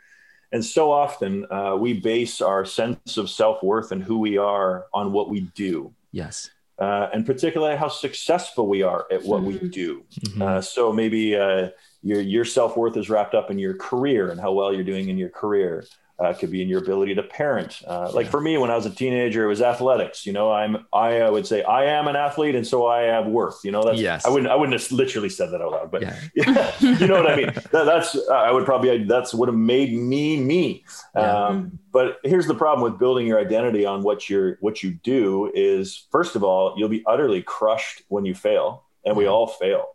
And 0.52 0.64
so 0.64 0.90
often 0.92 1.46
uh, 1.50 1.76
we 1.76 1.94
base 2.00 2.40
our 2.40 2.64
sense 2.64 3.16
of 3.16 3.28
self 3.28 3.62
worth 3.62 3.92
and 3.92 4.02
who 4.02 4.18
we 4.18 4.38
are 4.38 4.86
on 4.94 5.12
what 5.12 5.28
we 5.28 5.40
do, 5.54 5.92
Yes. 6.12 6.50
uh, 6.78 7.08
and 7.12 7.26
particularly 7.26 7.76
how 7.76 7.88
successful 7.88 8.66
we 8.68 8.82
are 8.82 9.06
at 9.10 9.24
what 9.24 9.42
we 9.42 9.54
Mhm. 9.58 9.70
do. 9.72 10.02
Mhm. 10.20 10.40
Uh, 10.42 10.60
so 10.62 10.92
maybe 10.92 11.36
uh, 11.36 11.68
your 12.02 12.20
your 12.22 12.44
self 12.46 12.76
worth 12.76 12.96
is 12.96 13.10
wrapped 13.10 13.34
up 13.34 13.50
in 13.50 13.58
your 13.58 13.74
career 13.74 14.30
and 14.30 14.40
how 14.40 14.52
well 14.52 14.72
you're 14.72 14.84
doing 14.84 15.08
in 15.08 15.18
your 15.18 15.30
career. 15.30 15.84
Uh, 16.22 16.28
it 16.28 16.38
could 16.38 16.50
be 16.50 16.62
in 16.62 16.68
your 16.68 16.80
ability 16.80 17.12
to 17.12 17.24
parent. 17.24 17.82
Uh, 17.88 18.08
like 18.14 18.28
for 18.28 18.40
me, 18.40 18.56
when 18.56 18.70
I 18.70 18.76
was 18.76 18.86
a 18.86 18.90
teenager, 18.90 19.44
it 19.44 19.48
was 19.48 19.60
athletics. 19.60 20.24
You 20.24 20.32
know, 20.32 20.52
I'm 20.52 20.86
I 20.92 21.20
uh, 21.22 21.32
would 21.32 21.44
say 21.44 21.64
I 21.64 21.86
am 21.86 22.06
an 22.06 22.14
athlete, 22.14 22.54
and 22.54 22.64
so 22.64 22.86
I 22.86 23.02
have 23.02 23.26
worth. 23.26 23.64
You 23.64 23.72
know, 23.72 23.82
that's 23.82 24.00
Yes. 24.00 24.24
I 24.24 24.30
wouldn't 24.30 24.48
I 24.48 24.54
wouldn't 24.54 24.80
have 24.80 24.92
literally 24.92 25.28
said 25.28 25.50
that 25.50 25.60
out 25.60 25.72
loud, 25.72 25.90
but 25.90 26.02
yeah. 26.02 26.20
yeah, 26.36 26.72
you 26.80 27.08
know 27.08 27.20
what 27.20 27.28
I 27.28 27.36
mean. 27.36 27.52
That, 27.72 27.84
that's 27.84 28.16
I 28.28 28.52
would 28.52 28.64
probably 28.64 29.02
that's 29.04 29.34
would 29.34 29.48
have 29.48 29.58
made 29.58 29.92
me 29.92 30.38
me. 30.38 30.84
Yeah. 31.16 31.46
Um, 31.46 31.80
but 31.90 32.18
here's 32.22 32.46
the 32.46 32.54
problem 32.54 32.88
with 32.88 33.00
building 33.00 33.26
your 33.26 33.40
identity 33.40 33.84
on 33.84 34.04
what 34.04 34.30
you're 34.30 34.56
what 34.60 34.84
you 34.84 34.92
do 34.92 35.50
is 35.52 36.06
first 36.12 36.36
of 36.36 36.44
all 36.44 36.74
you'll 36.76 36.88
be 36.88 37.02
utterly 37.06 37.42
crushed 37.42 38.02
when 38.06 38.24
you 38.24 38.36
fail, 38.36 38.84
and 39.04 39.16
we 39.16 39.26
all 39.26 39.48
fail. 39.48 39.86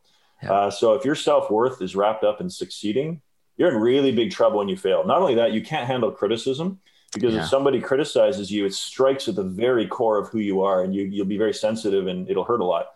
Yeah. 0.43 0.51
Uh, 0.51 0.71
so 0.71 0.95
if 0.95 1.05
your 1.05 1.15
self 1.15 1.49
worth 1.49 1.81
is 1.81 1.95
wrapped 1.95 2.25
up 2.25 2.41
in 2.41 2.49
succeeding, 2.49 3.21
you're 3.59 3.69
in 3.69 3.75
really 3.75 4.11
big 4.13 4.31
trouble 4.31 4.57
when 4.59 4.69
you 4.69 4.77
fail. 4.77 5.05
Not 5.05 5.19
only 5.21 5.35
that, 5.35 5.51
you 5.51 5.61
can't 5.61 5.85
handle 5.85 6.09
criticism 6.11 6.79
because 7.13 7.33
Yeah. 7.35 7.41
if 7.41 7.47
somebody 7.49 7.79
criticizes 7.81 8.49
you, 8.49 8.65
it 8.65 8.73
strikes 8.73 9.27
at 9.27 9.35
the 9.35 9.43
very 9.43 9.85
core 9.85 10.17
of 10.17 10.29
who 10.29 10.39
you 10.39 10.61
are, 10.61 10.81
and 10.81 10.95
you 10.95 11.03
you'll 11.03 11.25
be 11.25 11.37
very 11.37 11.53
sensitive, 11.53 12.07
and 12.07 12.29
it'll 12.29 12.45
hurt 12.45 12.61
a 12.61 12.65
lot. 12.65 12.87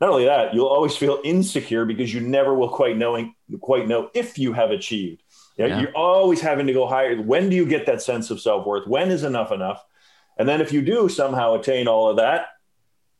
Not 0.00 0.10
only 0.10 0.24
that, 0.24 0.54
you'll 0.54 0.66
always 0.68 0.96
feel 0.96 1.20
insecure 1.22 1.84
because 1.84 2.12
you 2.12 2.20
never 2.20 2.54
will 2.54 2.68
quite 2.70 2.96
knowing 2.96 3.34
quite 3.60 3.86
know 3.88 4.10
if 4.14 4.38
you 4.38 4.52
have 4.54 4.70
achieved. 4.70 5.22
You 5.58 5.64
know, 5.64 5.68
Yeah. 5.74 5.80
You're 5.82 5.96
always 5.96 6.40
having 6.40 6.66
to 6.66 6.72
go 6.72 6.86
higher. 6.86 7.20
When 7.20 7.48
do 7.50 7.56
you 7.56 7.66
get 7.66 7.86
that 7.86 8.00
sense 8.02 8.30
of 8.30 8.40
self 8.40 8.66
worth? 8.66 8.86
When 8.86 9.10
is 9.10 9.22
enough 9.22 9.52
enough? 9.52 9.84
And 10.38 10.48
then 10.48 10.60
if 10.60 10.72
you 10.72 10.80
do 10.82 11.08
somehow 11.08 11.54
attain 11.54 11.88
all 11.88 12.08
of 12.10 12.16
that, 12.16 12.48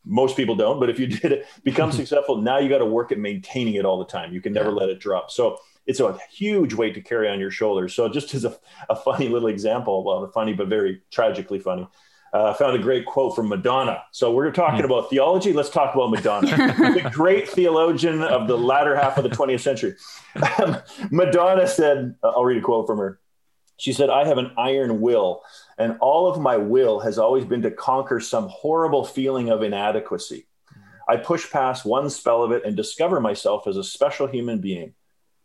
most 0.05 0.37
people 0.37 0.55
don't, 0.55 0.79
but 0.79 0.89
if 0.89 0.99
you 0.99 1.07
did 1.07 1.31
it, 1.31 1.45
become 1.63 1.91
successful, 2.01 2.37
now 2.41 2.57
you 2.59 2.69
got 2.69 2.77
to 2.79 2.85
work 2.85 3.11
at 3.11 3.17
maintaining 3.19 3.73
it 3.75 3.85
all 3.85 3.97
the 3.99 4.05
time. 4.05 4.33
You 4.33 4.41
can 4.41 4.53
never 4.53 4.69
Yeah. 4.69 4.75
let 4.81 4.89
it 4.89 4.99
drop. 4.99 5.29
So 5.31 5.57
it's 5.87 5.99
a 5.99 6.17
huge 6.29 6.73
weight 6.73 6.93
to 6.95 7.01
carry 7.01 7.29
on 7.29 7.39
your 7.39 7.49
shoulders. 7.51 7.93
So 7.95 8.07
just 8.09 8.33
as 8.35 8.45
a, 8.45 8.55
a 8.89 8.95
funny 8.95 9.29
little 9.29 9.47
example, 9.47 10.03
well, 10.03 10.29
funny 10.33 10.53
but 10.53 10.67
very 10.67 11.01
tragically 11.11 11.59
funny. 11.59 11.87
Uh, 12.33 12.51
I 12.51 12.53
found 12.53 12.75
a 12.75 12.79
great 12.79 13.05
quote 13.05 13.35
from 13.35 13.47
Madonna. 13.47 14.03
So 14.11 14.33
we're 14.33 14.51
talking 14.51 14.81
Hmm. 14.81 14.91
about 14.91 15.09
theology. 15.09 15.53
Let's 15.53 15.69
talk 15.69 15.95
about 15.95 16.11
Madonna, 16.11 16.47
the 16.47 17.09
great 17.13 17.47
theologian 17.47 18.21
of 18.21 18.47
the 18.49 18.57
latter 18.57 18.95
half 18.97 19.17
of 19.17 19.23
the 19.23 19.29
20th 19.29 19.61
century. 19.61 19.95
Um, 20.61 20.77
Madonna 21.09 21.65
said, 21.67 22.15
I'll 22.21 22.43
read 22.43 22.57
a 22.57 22.61
quote 22.61 22.85
from 22.85 22.97
her. 22.99 23.19
She 23.77 23.93
said, 23.93 24.09
I 24.09 24.25
have 24.27 24.37
an 24.39 24.51
iron 24.57 24.99
will, 25.01 25.41
and 25.77 25.97
all 26.01 26.27
of 26.27 26.41
my 26.41 26.57
will 26.57 26.99
has 26.99 27.17
always 27.17 27.45
been 27.45 27.61
to 27.61 27.71
conquer 27.71 28.19
some 28.19 28.49
horrible 28.49 29.05
feeling 29.05 29.49
of 29.49 29.61
inadequacy. 29.63 30.47
I 31.07 31.15
push 31.17 31.49
past 31.49 31.85
one 31.85 32.09
spell 32.09 32.43
of 32.43 32.51
it 32.51 32.65
and 32.65 32.75
discover 32.75 33.21
myself 33.21 33.67
as 33.67 33.77
a 33.77 33.83
special 33.83 34.27
human 34.27 34.59
being. 34.59 34.93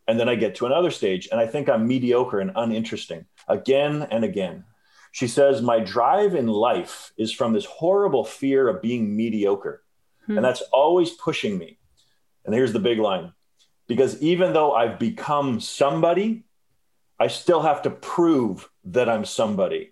And 0.07 0.19
then 0.19 0.27
I 0.27 0.35
get 0.35 0.55
to 0.55 0.65
another 0.65 0.91
stage, 0.91 1.29
and 1.31 1.39
I 1.39 1.47
think 1.47 1.69
I'm 1.69 1.87
mediocre 1.87 2.39
and 2.39 2.51
uninteresting 2.55 3.25
again 3.47 4.05
and 4.11 4.23
again. 4.23 4.65
She 5.11 5.27
says, 5.27 5.61
My 5.61 5.79
drive 5.79 6.35
in 6.35 6.47
life 6.47 7.13
is 7.17 7.31
from 7.31 7.53
this 7.53 7.65
horrible 7.65 8.25
fear 8.25 8.67
of 8.67 8.81
being 8.81 9.15
mediocre. 9.15 9.83
Hmm. 10.25 10.37
And 10.37 10.45
that's 10.45 10.61
always 10.73 11.11
pushing 11.11 11.57
me. 11.57 11.77
And 12.45 12.53
here's 12.53 12.73
the 12.73 12.79
big 12.79 12.99
line 12.99 13.33
because 13.87 14.21
even 14.21 14.53
though 14.53 14.73
I've 14.73 14.97
become 14.99 15.59
somebody, 15.59 16.43
I 17.19 17.27
still 17.27 17.61
have 17.61 17.83
to 17.83 17.89
prove 17.89 18.69
that 18.85 19.09
I'm 19.09 19.25
somebody. 19.25 19.91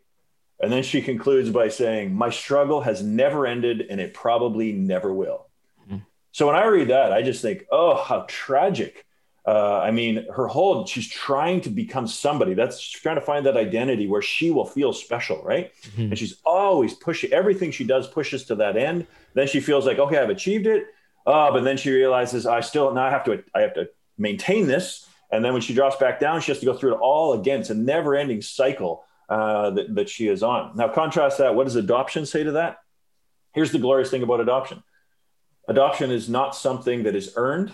And 0.60 0.72
then 0.72 0.84
she 0.84 1.02
concludes 1.02 1.50
by 1.50 1.70
saying, 1.70 2.14
My 2.14 2.30
struggle 2.30 2.82
has 2.82 3.02
never 3.02 3.46
ended 3.48 3.86
and 3.90 4.02
it 4.02 4.14
probably 4.14 4.74
never 4.74 5.14
will. 5.14 5.48
Mhm. 5.88 6.06
So 6.32 6.48
when 6.48 6.56
I 6.56 6.66
read 6.66 6.90
that, 6.90 7.14
I 7.14 7.22
just 7.22 7.42
think, 7.42 7.66
Oh, 7.72 7.96
how 7.96 8.26
tragic. 8.28 9.06
Uh, 9.46 9.80
I 9.80 9.90
mean, 9.90 10.28
her 10.36 10.48
whole, 10.48 10.86
she's 10.86 11.08
trying 11.08 11.62
to 11.62 11.70
become 11.70 12.06
somebody. 12.06 12.54
That's 12.54 12.80
trying 12.80 13.16
to 13.16 13.22
find 13.22 13.46
that 13.48 13.58
identity 13.58 14.06
where 14.08 14.22
she 14.22 14.52
will 14.52 14.66
feel 14.66 14.94
special, 14.94 15.42
right? 15.44 15.72
Mhm. 15.96 16.10
And 16.10 16.18
she's 16.20 16.38
always 16.46 16.94
pushing, 16.94 17.34
everything 17.34 17.72
she 17.72 17.84
does 17.84 18.08
pushes 18.08 18.46
to 18.46 18.56
that 18.56 18.78
end. 18.78 19.08
Then 19.34 19.48
she 19.48 19.60
feels 19.60 19.86
like, 19.88 19.98
okay, 19.98 20.18
I've 20.20 20.30
achieved 20.30 20.68
it. 20.68 20.86
Uh, 21.26 21.52
but 21.52 21.64
then 21.64 21.78
she 21.78 21.92
realizes 21.92 22.46
I 22.46 22.62
still 22.62 22.94
now 22.94 23.06
I 23.06 23.10
have 23.10 23.24
to 23.26 23.44
I 23.56 23.62
have 23.62 23.74
to 23.76 23.90
maintain 24.18 24.68
this. 24.68 25.08
And 25.32 25.44
then 25.46 25.54
when 25.54 25.62
she 25.62 25.74
drops 25.74 25.96
back 25.96 26.20
down, 26.20 26.42
she 26.42 26.52
has 26.52 26.60
to 26.60 26.66
go 26.66 26.74
through 26.76 26.96
it 26.96 27.00
all 27.00 27.34
again. 27.40 27.62
It's 27.62 27.70
a 27.70 27.74
never-ending 27.76 28.42
cycle 28.42 29.06
uh, 29.30 29.70
that, 29.72 29.96
that 29.96 30.10
she 30.10 30.28
is 30.28 30.44
on. 30.44 30.76
Now, 30.76 30.90
contrast 30.90 31.38
that. 31.38 31.56
What 31.56 31.64
does 31.64 31.78
adoption 31.78 32.26
say 32.26 32.44
to 32.44 32.52
that? 32.54 32.80
Here's 33.54 33.72
the 33.72 33.80
glorious 33.80 34.12
thing 34.12 34.24
about 34.24 34.40
adoption. 34.42 34.84
Adoption 35.68 36.12
is 36.12 36.28
not 36.28 36.54
something 36.56 37.04
that 37.04 37.16
is 37.16 37.34
earned. 37.38 37.72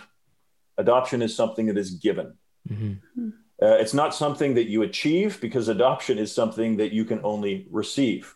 Adoption 0.77 1.21
is 1.21 1.35
something 1.35 1.65
that 1.67 1.77
is 1.77 1.91
given. 1.91 2.33
Mhm. 2.69 2.99
Uh, 3.61 3.77
it's 3.79 3.93
not 3.93 4.13
something 4.13 4.53
that 4.53 4.65
you 4.65 4.83
achieve 4.83 5.41
because 5.41 5.67
adoption 5.67 6.19
is 6.19 6.31
something 6.33 6.77
that 6.77 6.91
you 6.91 7.05
can 7.05 7.19
only 7.23 7.65
receive. 7.71 8.35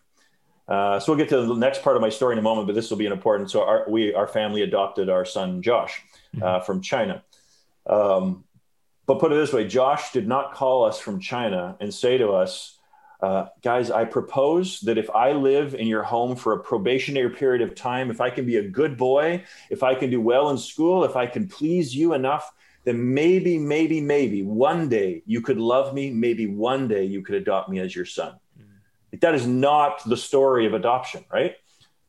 Uh, 0.67 0.99
so 0.99 1.11
we'll 1.11 1.17
get 1.17 1.29
to 1.29 1.45
the 1.45 1.53
next 1.53 1.83
part 1.83 1.95
of 1.95 2.01
my 2.01 2.09
story 2.09 2.33
in 2.33 2.39
a 2.39 2.41
moment, 2.41 2.65
but 2.65 2.73
this 2.73 2.89
will 2.89 2.97
be 2.97 3.05
an 3.05 3.11
important. 3.11 3.51
So 3.51 3.61
our, 3.63 3.85
we, 3.89 4.13
our 4.13 4.27
family 4.27 4.61
adopted 4.61 5.09
our 5.09 5.25
son 5.25 5.61
Josh 5.61 6.01
uh, 6.41 6.61
from 6.61 6.81
China. 6.81 7.23
Um, 7.87 8.45
but 9.05 9.19
put 9.19 9.31
it 9.31 9.35
this 9.35 9.51
way, 9.51 9.67
Josh 9.67 10.11
did 10.11 10.27
not 10.27 10.53
call 10.53 10.85
us 10.85 10.99
from 10.99 11.19
China 11.19 11.75
and 11.79 11.93
say 11.93 12.17
to 12.17 12.31
us, 12.31 12.77
uh, 13.21 13.47
guys, 13.61 13.91
I 13.91 14.05
propose 14.05 14.79
that 14.81 14.97
if 14.97 15.09
I 15.11 15.33
live 15.33 15.75
in 15.75 15.87
your 15.87 16.03
home 16.03 16.35
for 16.35 16.53
a 16.53 16.63
probationary 16.63 17.29
period 17.29 17.61
of 17.61 17.75
time, 17.75 18.09
if 18.09 18.19
I 18.19 18.31
can 18.31 18.45
be 18.45 18.57
a 18.57 18.67
good 18.67 18.97
boy, 18.97 19.43
if 19.69 19.83
I 19.83 19.93
can 19.93 20.09
do 20.09 20.19
well 20.19 20.49
in 20.49 20.57
school, 20.57 21.03
if 21.03 21.15
I 21.15 21.27
can 21.27 21.47
please 21.47 21.95
you 21.95 22.13
enough, 22.13 22.51
then 22.83 23.13
maybe, 23.13 23.59
maybe, 23.59 24.01
maybe 24.01 24.41
one 24.41 24.89
day 24.89 25.21
you 25.25 25.41
could 25.41 25.59
love 25.59 25.93
me. 25.93 26.09
Maybe 26.09 26.47
one 26.47 26.87
day 26.87 27.05
you 27.05 27.21
could 27.21 27.35
adopt 27.35 27.69
me 27.69 27.79
as 27.79 27.95
your 27.95 28.05
son. 28.05 28.39
Mm. 28.59 29.21
That 29.21 29.35
is 29.35 29.45
not 29.45 30.03
the 30.09 30.17
story 30.17 30.65
of 30.65 30.73
adoption, 30.73 31.25
right? 31.31 31.55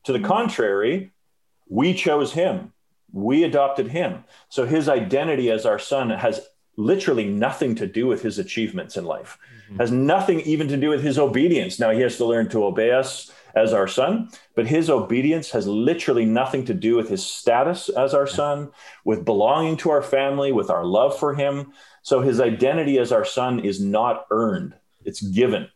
To 0.04 0.12
the 0.12 0.18
mm. 0.18 0.24
contrary, 0.24 1.12
we 1.68 1.92
chose 1.92 2.32
him, 2.32 2.72
we 3.12 3.44
adopted 3.44 3.88
him. 3.88 4.24
So 4.48 4.64
his 4.64 4.88
identity 4.88 5.50
as 5.50 5.66
our 5.66 5.78
son 5.78 6.08
has 6.08 6.40
literally 6.76 7.26
nothing 7.26 7.74
to 7.74 7.86
do 7.86 8.06
with 8.06 8.22
his 8.22 8.38
achievements 8.38 8.96
in 8.96 9.04
life, 9.04 9.38
mm. 9.38 9.61
Mm-hmm. 9.72 9.80
has 9.80 9.90
nothing 9.90 10.40
even 10.40 10.68
to 10.68 10.76
do 10.76 10.90
with 10.90 11.02
his 11.02 11.18
obedience. 11.18 11.78
Now 11.80 11.90
he 11.90 12.00
has 12.02 12.16
to 12.18 12.24
learn 12.24 12.48
to 12.50 12.64
obey 12.64 12.92
us 12.92 13.32
as 13.54 13.72
our 13.72 13.88
son, 13.88 14.30
but 14.54 14.66
his 14.66 14.88
obedience 14.88 15.50
has 15.50 15.66
literally 15.66 16.24
nothing 16.24 16.64
to 16.66 16.74
do 16.74 16.96
with 16.96 17.08
his 17.08 17.24
status 17.24 17.88
as 17.90 18.14
our 18.14 18.26
son, 18.26 18.70
with 19.04 19.24
belonging 19.24 19.76
to 19.78 19.90
our 19.90 20.02
family, 20.02 20.52
with 20.52 20.70
our 20.70 20.84
love 20.84 21.18
for 21.18 21.34
him. 21.34 21.72
So 22.02 22.20
his 22.20 22.40
identity 22.40 22.98
as 22.98 23.12
our 23.12 23.24
son 23.24 23.60
is 23.60 23.80
not 23.80 24.26
earned, 24.30 24.74
it's 25.04 25.20
given. 25.20 25.68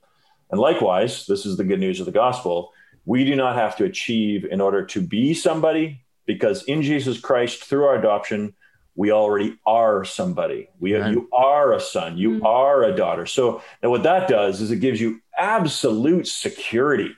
And 0.51 0.61
likewise, 0.61 1.27
this 1.27 1.45
is 1.45 1.57
the 1.57 1.65
good 1.65 1.81
news 1.81 2.01
of 2.01 2.07
the 2.07 2.13
gospel. 2.13 2.73
We 3.05 3.25
do 3.25 3.37
not 3.37 3.57
have 3.57 3.77
to 3.77 3.85
achieve 3.85 4.45
in 4.45 4.61
order 4.61 4.85
to 4.87 5.01
be 5.01 5.35
somebody. 5.35 6.01
because 6.27 6.65
in 6.65 6.83
Jesus 6.83 7.19
Christ, 7.21 7.65
through 7.65 7.85
our 7.85 7.97
adoption, 7.97 8.55
we 8.97 9.13
already 9.13 9.59
are 9.67 10.05
somebody. 10.05 10.69
We 10.81 10.93
you 10.93 11.29
are 11.33 11.75
a 11.75 11.81
son, 11.81 12.17
you 12.17 12.31
mm-hmm. 12.31 12.47
are 12.47 12.83
a 12.83 12.97
daughter. 12.97 13.27
So 13.27 13.63
now 13.83 13.91
what 13.91 14.03
that 14.03 14.27
does 14.27 14.61
is 14.61 14.71
it 14.71 14.81
gives 14.81 15.01
you 15.01 15.21
absolute 15.39 16.27
security 16.27 17.15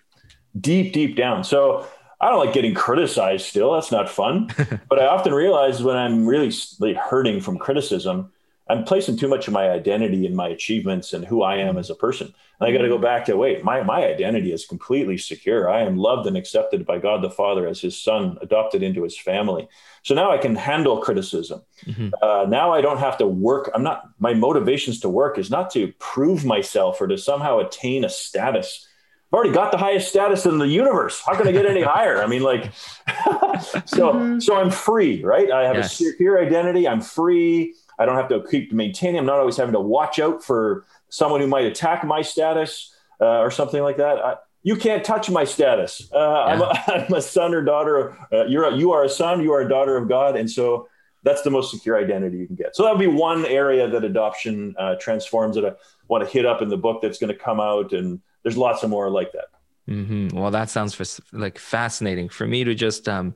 deep, 0.61 0.93
deep 0.93 1.17
down. 1.17 1.45
So 1.45 1.87
I 2.21 2.31
don't 2.31 2.45
like 2.45 2.55
getting 2.55 2.75
criticized 2.75 3.47
still. 3.47 3.75
That's 3.75 3.93
not 3.93 4.11
fun. 4.11 4.51
but 4.89 4.99
I 4.99 5.07
often 5.07 5.33
realize 5.33 5.83
when 5.83 5.97
I'm 5.97 6.27
really 6.27 6.53
like, 6.81 6.97
hurting 6.97 7.41
from 7.41 7.59
criticism, 7.59 8.33
I'm 8.71 8.85
placing 8.85 9.17
too 9.17 9.29
much 9.29 9.47
of 9.47 9.55
my 9.55 9.71
identity 9.71 10.27
in 10.27 10.37
my 10.37 10.49
achievements 10.49 11.13
and 11.13 11.25
who 11.25 11.43
I 11.43 11.57
am 11.57 11.71
mm-hmm. 11.71 11.79
as 11.79 11.91
a 11.91 11.95
person. 11.95 12.35
And 12.61 12.69
I 12.69 12.73
got 12.73 12.83
to 12.83 12.89
go 12.89 12.99
back 12.99 13.25
to 13.27 13.37
wait, 13.37 13.65
my, 13.65 13.83
my 13.83 14.05
identity 14.05 14.53
is 14.53 14.67
completely 14.67 15.17
secure. 15.17 15.71
I 15.71 15.83
am 15.83 15.97
loved 15.97 16.27
and 16.27 16.37
accepted 16.37 16.85
by 16.85 16.99
God 16.99 17.23
the 17.23 17.31
Father 17.31 17.67
as 17.67 17.81
his 17.81 18.01
son, 18.01 18.37
adopted 18.43 18.83
into 18.83 19.05
his 19.05 19.17
family. 19.19 19.69
So 20.03 20.15
now 20.15 20.31
I 20.31 20.39
can 20.39 20.55
handle 20.57 20.99
criticism. 20.99 21.63
Mm-hmm. 21.87 22.11
Uh, 22.21 22.47
now 22.49 22.73
I 22.73 22.81
don't 22.81 22.99
have 22.99 23.17
to 23.19 23.27
work. 23.27 23.71
I'm 23.75 23.83
not, 23.83 24.11
my 24.19 24.35
motivations 24.35 25.01
to 25.01 25.09
work 25.09 25.39
is 25.39 25.51
not 25.51 25.71
to 25.71 25.93
prove 25.99 26.45
myself 26.45 27.01
or 27.01 27.07
to 27.07 27.17
somehow 27.17 27.61
attain 27.61 28.05
a 28.05 28.09
status. 28.09 28.87
I've 29.29 29.37
already 29.37 29.53
got 29.53 29.73
the 29.73 29.79
highest 29.79 30.09
status 30.09 30.47
in 30.47 30.59
the 30.59 30.67
universe. 30.67 31.23
How 31.25 31.35
can 31.37 31.47
I 31.47 31.53
get 31.53 31.67
any 31.67 31.83
higher? 31.95 32.23
I 32.23 32.27
mean, 32.27 32.43
like, 32.43 32.73
so, 33.85 34.13
mm-hmm. 34.13 34.41
so 34.41 34.57
I'm 34.57 34.71
free, 34.71 35.23
right? 35.23 35.51
I 35.51 35.67
have 35.67 35.77
yes. 35.77 35.93
a 35.93 36.05
secure 36.05 36.45
identity. 36.45 36.89
I'm 36.89 37.03
free. 37.03 37.75
I 37.99 38.07
don't 38.07 38.17
have 38.17 38.29
to 38.29 38.43
keep 38.49 38.73
maintaining. 38.73 39.19
I'm 39.19 39.27
not 39.27 39.39
always 39.39 39.57
having 39.57 39.75
to 39.75 39.81
watch 39.81 40.19
out 40.19 40.43
for 40.45 40.85
someone 41.09 41.41
who 41.41 41.47
might 41.47 41.65
attack 41.65 42.05
my 42.05 42.23
status 42.23 42.95
uh, 43.21 43.41
or 43.41 43.51
something 43.51 43.83
like 43.83 43.97
that. 43.97 44.19
I, 44.19 44.37
you 44.63 44.77
can't 44.77 45.05
touch 45.05 45.31
my 45.31 45.45
status. 45.45 46.11
Uh, 46.13 46.19
yeah. 46.19 46.25
I'm, 46.25 46.61
a, 46.61 46.85
I'm, 47.07 47.15
a 47.15 47.23
son 47.23 47.55
or 47.55 47.63
daughter. 47.63 48.17
Uh, 48.33 48.45
you're 48.45 48.65
a, 48.65 48.77
you 48.77 48.93
are 48.93 49.05
a 49.05 49.09
son. 49.09 49.43
You 49.43 49.53
are 49.53 49.61
a 49.61 49.69
daughter 49.69 49.97
of 49.97 50.09
God, 50.09 50.37
and 50.37 50.51
so 50.51 50.89
that's 51.25 51.43
the 51.43 51.51
most 51.51 51.71
secure 51.71 51.99
identity 51.99 52.39
you 52.39 52.47
can 52.47 52.57
get. 52.57 52.77
So 52.77 52.85
that 52.85 52.91
would 52.93 53.01
be 53.01 53.07
one 53.07 53.45
area 53.47 53.89
that 53.89 54.05
adoption 54.05 54.75
uh, 54.79 54.97
transforms 55.01 55.57
that 55.57 55.65
I 55.65 55.73
want 56.09 56.25
to 56.25 56.31
hit 56.31 56.47
up 56.47 56.63
in 56.63 56.69
the 56.69 56.77
book 56.77 57.03
that's 57.03 57.19
going 57.19 57.33
to 57.33 57.39
come 57.39 57.61
out, 57.61 57.93
and 57.93 58.21
there's 58.43 58.57
lots 58.57 58.83
of 58.83 58.91
more 58.91 59.11
like 59.11 59.33
that. 59.33 59.47
Mm-hmm. 59.89 60.37
Well, 60.37 60.51
that 60.51 60.69
sounds 60.69 61.21
like 61.33 61.59
fascinating 61.59 62.29
for 62.29 62.47
me 62.47 62.63
to 62.65 62.75
just 62.75 63.09
um, 63.09 63.35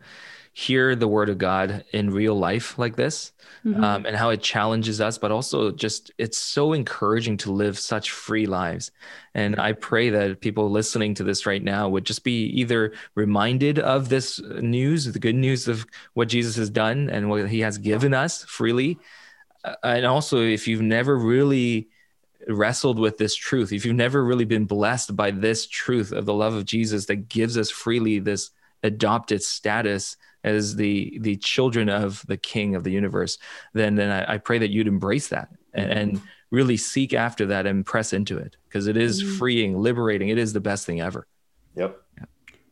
hear 0.55 0.95
the 0.95 1.09
word 1.09 1.31
of 1.31 1.39
God 1.39 1.85
in 1.93 2.11
real 2.11 2.35
life 2.35 2.79
like 2.79 2.95
this 2.95 3.33
mm-hmm. 3.65 3.83
um, 3.83 4.05
and 4.05 4.15
how 4.15 4.29
it 4.29 4.43
challenges 4.43 5.01
us, 5.01 5.17
but 5.17 5.33
also 5.33 5.71
just 5.71 6.11
it's 6.19 6.37
so 6.37 6.75
encouraging 6.75 7.39
to 7.39 7.53
live 7.53 7.79
such 7.79 8.11
free 8.11 8.45
lives. 8.45 8.91
And 9.35 9.59
I 9.59 9.73
pray 9.73 10.11
that 10.11 10.43
people 10.43 10.71
listening 10.71 11.15
to 11.15 11.25
this 11.25 11.47
right 11.47 11.63
now 11.63 11.89
would 11.89 12.05
just 12.05 12.23
be 12.23 12.45
either 12.49 12.93
reminded 13.15 13.79
of 13.79 14.11
this 14.11 14.41
news, 14.41 15.07
the 15.07 15.19
good 15.19 15.35
news 15.35 15.69
of 15.69 15.87
what 16.13 16.29
Jesus 16.29 16.57
has 16.57 16.69
done 16.69 17.09
and 17.09 17.31
what 17.31 17.49
he 17.49 17.61
has 17.61 17.79
given 17.79 18.13
us 18.13 18.45
freely. 18.45 18.99
Uh, 19.65 19.75
and 19.83 20.05
also, 20.05 20.43
if 20.43 20.69
you've 20.69 20.83
never 20.83 21.17
really 21.17 21.89
wrestled 22.47 22.99
with 22.99 23.17
this 23.17 23.35
truth, 23.35 23.73
if 23.73 23.87
you've 23.87 23.97
never 23.97 24.23
really 24.23 24.45
been 24.45 24.67
blessed 24.67 25.17
by 25.17 25.31
this 25.31 25.67
truth 25.67 26.13
of 26.13 26.27
the 26.27 26.35
love 26.35 26.53
of 26.53 26.67
Jesus 26.67 27.07
that 27.07 27.29
gives 27.31 27.57
us 27.57 27.71
freely 27.71 28.19
this 28.19 28.51
adopted 28.83 29.43
status 29.43 30.17
as 30.45 30.77
the 30.77 31.19
the 31.21 31.37
children 31.37 31.89
of 31.89 32.25
the 32.27 32.37
king 32.37 32.75
of 32.75 32.85
the 32.85 32.91
universe 32.91 33.39
then 33.73 33.95
then 33.95 34.11
i, 34.11 34.35
I 34.35 34.39
pray 34.39 34.59
that 34.59 34.71
you'd 34.71 34.89
embrace 34.89 35.29
that 35.29 35.49
and, 35.75 35.91
and, 35.91 36.23
really 36.53 36.77
seek 36.77 37.15
after 37.15 37.47
that 37.47 37.67
and 37.67 37.85
press 37.85 38.13
into 38.13 38.39
it 38.39 38.57
because 38.69 38.87
it 38.87 38.97
is 38.97 39.25
mm-hmm. 39.25 39.39
freeing 39.39 39.79
liberating. 39.79 40.29
It 40.29 40.39
is 40.39 40.53
the 40.53 40.61
best 40.61 40.87
thing 40.87 41.01
ever. 41.01 41.27
Yep. 41.75 42.01
Yeah, 42.19 42.25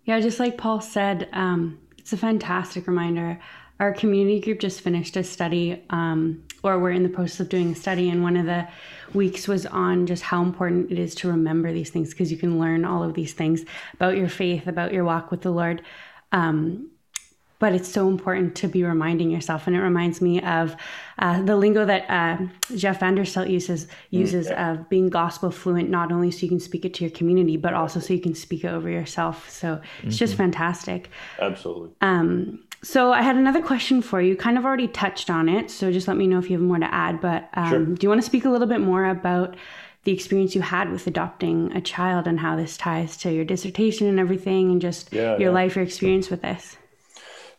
yeah 0.04 0.20
just 0.20 0.38
like 0.38 0.58
paul 0.58 0.80
said 0.80 1.28
um, 1.32 1.80
it's 1.98 2.12
a 2.12 2.16
fantastic 2.16 2.86
reminder. 2.86 3.40
Our 3.80 3.94
community 3.94 4.40
group 4.40 4.60
just 4.60 4.82
finished 4.82 5.16
a 5.16 5.24
study 5.24 5.82
um, 5.88 6.44
or 6.62 6.78
we're 6.78 6.90
in 6.90 7.02
the 7.02 7.08
process 7.08 7.40
of 7.40 7.48
doing 7.48 7.72
a 7.72 7.74
study 7.74 8.10
and 8.10 8.22
one 8.22 8.36
of 8.36 8.44
the 8.44 8.68
weeks 9.14 9.48
was 9.48 9.64
on 9.64 10.06
just 10.06 10.22
how 10.22 10.42
important 10.42 10.92
it 10.92 10.98
is 10.98 11.14
to 11.16 11.28
remember 11.28 11.72
these 11.72 11.88
things 11.88 12.10
because 12.10 12.30
you 12.30 12.36
can 12.36 12.60
learn 12.60 12.84
all 12.84 13.02
of 13.02 13.14
these 13.14 13.32
things 13.32 13.64
about 13.94 14.18
your 14.18 14.28
faith 14.28 14.66
about 14.66 14.92
your 14.92 15.04
walk 15.04 15.30
with 15.30 15.40
the 15.40 15.50
lord. 15.50 15.80
Um, 16.32 16.89
but 17.60 17.74
it's 17.74 17.88
so 17.88 18.08
important 18.08 18.56
to 18.56 18.66
be 18.66 18.82
reminding 18.82 19.30
yourself. 19.30 19.68
And 19.68 19.76
it 19.76 19.80
reminds 19.80 20.20
me 20.20 20.40
of 20.40 20.74
uh, 21.18 21.42
the 21.42 21.56
lingo 21.56 21.84
that 21.84 22.06
uh, 22.08 22.38
Jeff 22.74 23.00
Vanderstelt 23.00 23.48
uses 23.48 23.86
uses 24.08 24.48
mm, 24.48 24.50
yeah. 24.50 24.72
of 24.72 24.88
being 24.88 25.10
gospel 25.10 25.50
fluent, 25.52 25.90
not 25.90 26.10
only 26.10 26.30
so 26.32 26.40
you 26.40 26.48
can 26.48 26.58
speak 26.58 26.84
it 26.84 26.94
to 26.94 27.04
your 27.04 27.10
community, 27.12 27.56
but 27.56 27.74
also 27.74 28.00
so 28.00 28.14
you 28.14 28.20
can 28.20 28.34
speak 28.34 28.64
it 28.64 28.68
over 28.68 28.88
yourself. 28.88 29.48
So 29.50 29.74
it's 29.74 29.82
mm-hmm. 30.00 30.10
just 30.10 30.34
fantastic. 30.34 31.10
Absolutely. 31.38 31.90
Um, 32.00 32.64
so 32.82 33.12
I 33.12 33.20
had 33.20 33.36
another 33.36 33.60
question 33.60 34.00
for 34.00 34.22
you. 34.22 34.36
Kind 34.36 34.56
of 34.56 34.64
already 34.64 34.88
touched 34.88 35.28
on 35.28 35.50
it, 35.50 35.70
so 35.70 35.92
just 35.92 36.08
let 36.08 36.16
me 36.16 36.26
know 36.26 36.38
if 36.38 36.48
you 36.48 36.56
have 36.56 36.66
more 36.66 36.78
to 36.78 36.94
add. 36.94 37.20
But 37.20 37.50
um, 37.52 37.70
sure. 37.70 37.84
do 37.84 37.98
you 38.00 38.08
want 38.08 38.22
to 38.22 38.26
speak 38.26 38.46
a 38.46 38.50
little 38.50 38.66
bit 38.66 38.80
more 38.80 39.04
about? 39.04 39.54
the 40.04 40.12
experience 40.12 40.54
you 40.54 40.62
had 40.62 40.90
with 40.90 41.06
adopting 41.06 41.70
a 41.76 41.80
child 41.82 42.26
and 42.26 42.40
how 42.40 42.56
this 42.56 42.78
ties 42.78 43.18
to 43.18 43.30
your 43.30 43.44
dissertation 43.44 44.06
and 44.06 44.18
everything 44.18 44.70
and 44.70 44.80
just 44.80 45.12
yeah, 45.12 45.32
your 45.32 45.40
yeah. 45.40 45.50
life 45.50 45.76
your 45.76 45.84
experience 45.84 46.30
with 46.30 46.40
this 46.40 46.78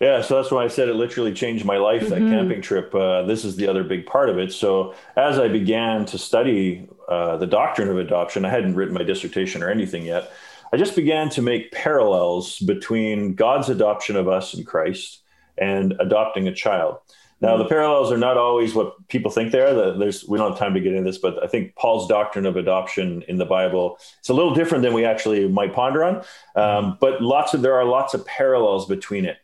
yeah, 0.01 0.21
so 0.23 0.35
that's 0.35 0.49
why 0.49 0.63
I 0.63 0.67
said 0.67 0.89
it 0.89 0.95
literally 0.95 1.31
changed 1.31 1.63
my 1.63 1.77
life. 1.77 2.09
That 2.09 2.19
mm-hmm. 2.19 2.31
camping 2.31 2.61
trip. 2.61 2.93
Uh, 2.93 3.21
this 3.21 3.45
is 3.45 3.55
the 3.55 3.67
other 3.67 3.83
big 3.83 4.07
part 4.07 4.29
of 4.29 4.39
it. 4.39 4.51
So 4.51 4.95
as 5.15 5.37
I 5.37 5.47
began 5.47 6.05
to 6.07 6.17
study 6.17 6.89
uh, 7.07 7.37
the 7.37 7.45
doctrine 7.45 7.87
of 7.87 7.99
adoption, 7.99 8.43
I 8.43 8.49
hadn't 8.49 8.73
written 8.73 8.95
my 8.95 9.03
dissertation 9.03 9.61
or 9.61 9.69
anything 9.69 10.03
yet. 10.03 10.31
I 10.73 10.77
just 10.77 10.95
began 10.95 11.29
to 11.29 11.43
make 11.43 11.71
parallels 11.71 12.57
between 12.59 13.35
God's 13.35 13.69
adoption 13.69 14.15
of 14.15 14.27
us 14.27 14.55
in 14.55 14.63
Christ 14.63 15.21
and 15.55 15.93
adopting 15.99 16.47
a 16.47 16.55
child. 16.55 16.97
Now, 17.41 17.57
the 17.57 17.65
parallels 17.65 18.11
are 18.11 18.17
not 18.17 18.37
always 18.37 18.75
what 18.75 19.07
people 19.07 19.31
think 19.31 19.51
they 19.51 19.59
are. 19.59 19.97
There's, 19.97 20.27
we 20.27 20.37
don't 20.37 20.51
have 20.51 20.59
time 20.59 20.75
to 20.75 20.79
get 20.79 20.93
into 20.93 21.09
this, 21.09 21.17
but 21.17 21.43
I 21.43 21.47
think 21.47 21.75
Paul's 21.75 22.07
doctrine 22.07 22.45
of 22.45 22.55
adoption 22.55 23.23
in 23.27 23.37
the 23.37 23.45
Bible 23.45 23.97
it's 24.19 24.29
a 24.29 24.33
little 24.33 24.53
different 24.53 24.83
than 24.83 24.93
we 24.93 25.05
actually 25.05 25.47
might 25.47 25.73
ponder 25.73 26.03
on. 26.03 26.23
Um, 26.55 26.97
but 27.01 27.21
lots 27.21 27.55
of 27.55 27.63
there 27.63 27.73
are 27.73 27.83
lots 27.83 28.13
of 28.13 28.25
parallels 28.27 28.87
between 28.87 29.25
it. 29.25 29.37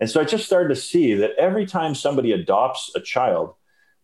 And 0.00 0.08
so 0.10 0.20
I 0.20 0.24
just 0.24 0.46
started 0.46 0.70
to 0.70 0.76
see 0.76 1.14
that 1.14 1.32
every 1.38 1.66
time 1.66 1.94
somebody 1.94 2.32
adopts 2.32 2.90
a 2.96 3.00
child, 3.00 3.54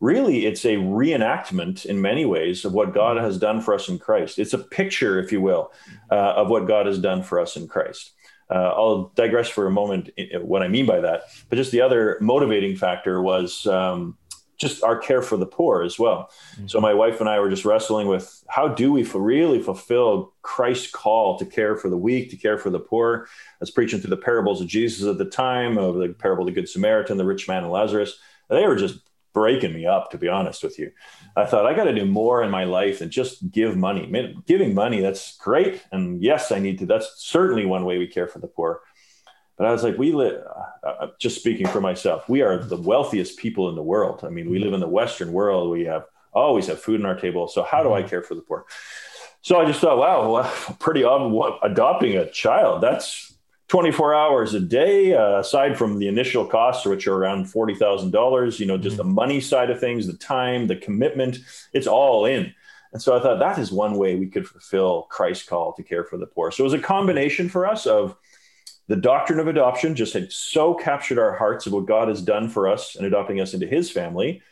really 0.01 0.45
it's 0.45 0.65
a 0.65 0.77
reenactment 0.77 1.87
in 1.87 2.01
many 2.01 2.27
ways 2.27 2.65
of 2.65 2.73
what 2.73 2.95
God 2.95 3.17
has 3.17 3.39
done 3.39 3.63
for 3.63 3.75
us 3.75 3.89
in 3.89 3.99
Christ. 3.99 4.39
It's 4.39 4.53
a 4.53 4.59
picture, 4.59 5.19
if 5.19 5.33
you 5.33 5.41
will, 5.41 5.73
uh, 6.11 6.35
of 6.37 6.49
what 6.49 6.69
God 6.69 6.87
has 6.87 6.99
done 6.99 7.23
for 7.23 7.41
us 7.41 7.57
in 7.57 7.67
Christ. 7.67 8.13
Uh, 8.49 8.73
I'll 8.77 9.13
digress 9.17 9.49
for 9.49 9.67
a 9.67 9.71
moment 9.71 10.11
what 10.41 10.63
I 10.63 10.69
mean 10.69 10.87
by 10.87 11.01
that. 11.01 11.23
But 11.49 11.57
just 11.57 11.73
the 11.73 11.81
other 11.81 12.19
motivating 12.21 12.77
factor 12.77 13.21
was 13.21 13.67
um, 13.67 14.17
just 14.57 14.83
our 14.83 14.97
care 14.99 15.23
for 15.23 15.37
the 15.37 15.47
poor 15.47 15.83
as 15.83 15.99
well. 15.99 16.31
Mm-hmm. 16.55 16.69
So 16.69 16.81
my 16.81 16.95
wife 16.95 17.21
and 17.21 17.29
I 17.29 17.40
were 17.40 17.51
just 17.51 17.64
wrestling 17.64 18.09
with 18.09 18.42
how 18.49 18.69
do 18.69 18.92
we 18.92 19.03
really 19.03 19.61
fulfill 19.61 20.33
Christ's 20.42 20.90
call 20.90 21.38
to 21.38 21.45
care 21.45 21.77
for 21.77 21.88
the 21.88 21.99
weak, 21.99 22.31
to 22.31 22.37
care 22.37 22.59
for 22.59 22.71
the 22.71 22.81
poor. 22.81 23.27
I 23.29 23.57
was 23.61 23.71
preaching 23.71 24.01
through 24.01 24.11
the 24.11 24.16
parables 24.16 24.61
of 24.61 24.69
Jesus 24.69 25.07
at 25.07 25.19
the 25.19 25.25
time, 25.25 25.79
of 25.79 25.97
the 25.97 26.09
parable 26.09 26.45
of 26.45 26.55
the 26.55 26.61
Good 26.61 26.69
Samaritan, 26.69 27.19
the 27.19 27.25
rich 27.25 27.49
man, 27.49 27.64
and 27.64 27.73
Lazarus. 27.73 28.19
They 28.49 28.66
were 28.66 28.77
just 28.77 29.01
breaking 29.37 29.75
me 29.75 29.85
up, 29.85 30.11
to 30.11 30.16
be 30.16 30.29
honest 30.29 30.62
with 30.62 30.79
you. 30.79 30.90
I 31.37 31.45
thought 31.45 31.66
I 31.66 31.75
got 31.75 31.85
to 31.85 31.95
do 31.95 32.07
more 32.07 32.42
in 32.42 32.51
my 32.51 32.64
life 32.64 33.01
than 33.01 33.11
just 33.11 33.51
give 33.51 33.77
money. 33.77 34.05
I 34.05 34.07
mean, 34.07 34.42
giving 34.47 34.73
money, 34.73 35.03
that's 35.03 35.37
great. 35.37 35.85
And 35.92 36.23
yes, 36.23 36.51
I 36.51 36.59
need 36.59 36.79
to. 36.79 36.87
That's 36.87 37.12
certainly 37.19 37.66
one 37.66 37.85
way 37.85 37.99
we 37.99 38.07
care 38.07 38.27
for 38.27 38.38
the 38.38 38.47
poor. 38.47 38.81
But 39.57 39.66
I 39.66 39.73
was 39.73 39.83
like, 39.83 39.97
we 39.97 40.12
live, 40.12 40.42
uh, 40.85 40.87
uh, 40.87 41.07
just 41.19 41.37
speaking 41.37 41.66
for 41.66 41.81
myself, 41.81 42.29
we 42.29 42.42
are 42.42 42.59
the 42.59 42.77
wealthiest 42.77 43.38
people 43.38 43.69
in 43.69 43.75
the 43.75 43.83
world. 43.83 44.23
I 44.25 44.29
mean, 44.29 44.51
we 44.51 44.59
live 44.59 44.75
in 44.75 44.81
the 44.81 44.88
Western 44.88 45.33
world. 45.33 45.71
We 45.71 45.85
have 45.85 46.05
always 46.33 46.66
have 46.66 46.81
food 46.81 47.01
on 47.01 47.07
our 47.07 47.19
table. 47.19 47.49
So 47.49 47.62
how 47.62 47.83
do 47.83 47.92
I 47.92 48.01
mm-hmm. 48.01 48.11
care 48.11 48.23
for 48.23 48.35
the 48.35 48.42
poor? 48.42 48.66
So 49.40 49.59
I 49.61 49.64
just 49.64 49.81
thought, 49.81 49.99
wow, 49.99 50.31
well, 50.31 50.77
pretty 50.79 51.05
obvious. 51.05 51.55
Adopting 51.62 52.16
a 52.16 52.31
child, 52.31 52.83
that's 52.83 53.35
24 53.69 54.14
hours 54.14 54.55
a 54.55 54.61
day, 54.61 55.14
uh, 55.14 55.40
aside 55.40 55.77
from 55.77 55.99
the 55.99 56.09
initial 56.09 56.45
costs, 56.45 56.85
which 56.85 57.07
are 57.07 57.16
around 57.16 57.47
$40,000, 57.47 58.61
you 58.61 58.66
know, 58.66 58.77
just 58.77 58.97
mm-hmm. 58.97 59.09
the 59.09 59.14
money 59.14 59.40
side 59.40 59.71
of 59.71 59.81
things, 59.81 60.07
the 60.07 60.12
time, 60.19 60.66
the 60.66 60.77
commitment, 60.77 61.38
it's 61.73 61.87
all 61.87 62.27
in. 62.27 62.55
And 62.92 63.03
so 63.03 63.16
I 63.16 63.21
thought 63.21 63.40
that 63.40 63.59
is 63.59 63.73
one 63.73 63.97
way 63.97 64.14
we 64.16 64.29
could 64.29 64.47
fulfill 64.47 65.03
Christ's 65.11 65.49
call 65.49 65.73
to 65.75 65.83
care 65.83 66.05
for 66.05 66.16
the 66.16 66.27
poor. 66.27 66.51
So 66.51 66.62
it 66.62 66.64
was 66.64 66.73
a 66.73 66.79
combination 66.79 67.49
for 67.49 67.66
us 67.66 67.87
of 67.87 68.16
the 68.88 68.96
doctrine 68.96 69.40
of 69.40 69.49
adoption 69.49 69.94
just 69.94 70.14
had 70.14 70.33
so 70.33 70.75
captured 70.75 71.18
our 71.18 71.33
hearts 71.33 71.66
of 71.66 71.72
what 71.72 71.87
God 71.87 72.09
has 72.09 72.22
done 72.22 72.49
for 72.49 72.68
us 72.68 72.94
and 72.96 73.07
adopting 73.07 73.40
us 73.40 73.55
into 73.55 73.66
his 73.66 73.90
family. 73.90 74.42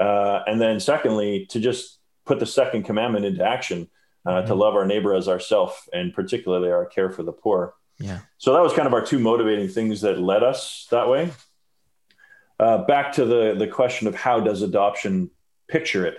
Uh, 0.00 0.40
and 0.46 0.60
then, 0.60 0.80
secondly, 0.80 1.46
to 1.50 1.60
just 1.60 1.98
put 2.24 2.40
the 2.40 2.46
second 2.46 2.84
commandment 2.84 3.24
into 3.24 3.44
action 3.44 3.88
uh, 4.26 4.30
mm-hmm. 4.30 4.46
to 4.46 4.54
love 4.54 4.74
our 4.74 4.86
neighbor 4.86 5.14
as 5.14 5.28
ourself, 5.28 5.86
and 5.92 6.14
particularly 6.14 6.70
our 6.70 6.86
care 6.86 7.10
for 7.10 7.22
the 7.22 7.32
poor. 7.32 7.74
Yeah. 7.98 8.20
So 8.38 8.54
that 8.54 8.62
was 8.62 8.72
kind 8.72 8.86
of 8.86 8.94
our 8.94 9.04
two 9.04 9.18
motivating 9.18 9.68
things 9.68 10.00
that 10.00 10.18
led 10.18 10.42
us 10.42 10.86
that 10.90 11.08
way. 11.08 11.30
Uh, 12.58 12.78
back 12.84 13.12
to 13.12 13.24
the 13.24 13.54
the 13.58 13.66
question 13.66 14.06
of 14.06 14.14
how 14.14 14.40
does 14.40 14.62
adoption 14.62 15.30
picture 15.68 16.06
it? 16.06 16.18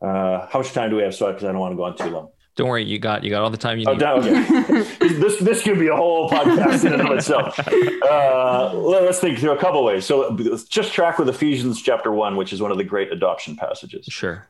Uh, 0.00 0.46
how 0.46 0.58
much 0.58 0.72
time 0.72 0.90
do 0.90 0.96
we 0.96 1.02
have? 1.02 1.14
So, 1.14 1.26
because 1.26 1.44
I 1.44 1.52
don't 1.52 1.60
want 1.60 1.72
to 1.72 1.76
go 1.76 1.84
on 1.84 1.96
too 1.96 2.10
long. 2.10 2.30
Don't 2.56 2.68
worry, 2.68 2.84
you 2.84 2.98
got 2.98 3.22
you 3.22 3.30
got 3.30 3.42
all 3.42 3.50
the 3.50 3.56
time 3.58 3.78
you 3.78 3.84
Oh, 3.86 3.92
need. 3.92 4.00
down, 4.00 4.18
okay. 4.20 4.82
this 5.00 5.38
this 5.40 5.62
could 5.62 5.78
be 5.78 5.88
a 5.88 5.96
whole 5.96 6.28
podcast 6.30 6.84
in 6.86 6.94
and 6.94 7.02
of 7.08 7.16
itself. 7.16 7.58
Uh, 8.06 8.72
let- 8.74 9.02
let's 9.02 9.18
think 9.18 9.38
through 9.38 9.50
a 9.50 9.56
couple 9.58 9.82
ways. 9.84 10.04
So 10.06 10.28
let's 10.30 10.62
just 10.64 10.92
track 10.92 11.18
with 11.18 11.28
Ephesians 11.28 11.82
chapter 11.82 12.12
one, 12.12 12.36
which 12.36 12.52
is 12.52 12.62
one 12.62 12.70
of 12.70 12.78
the 12.78 12.84
great 12.84 13.10
adoption 13.12 13.56
passages. 13.56 14.06
Sure. 14.06 14.46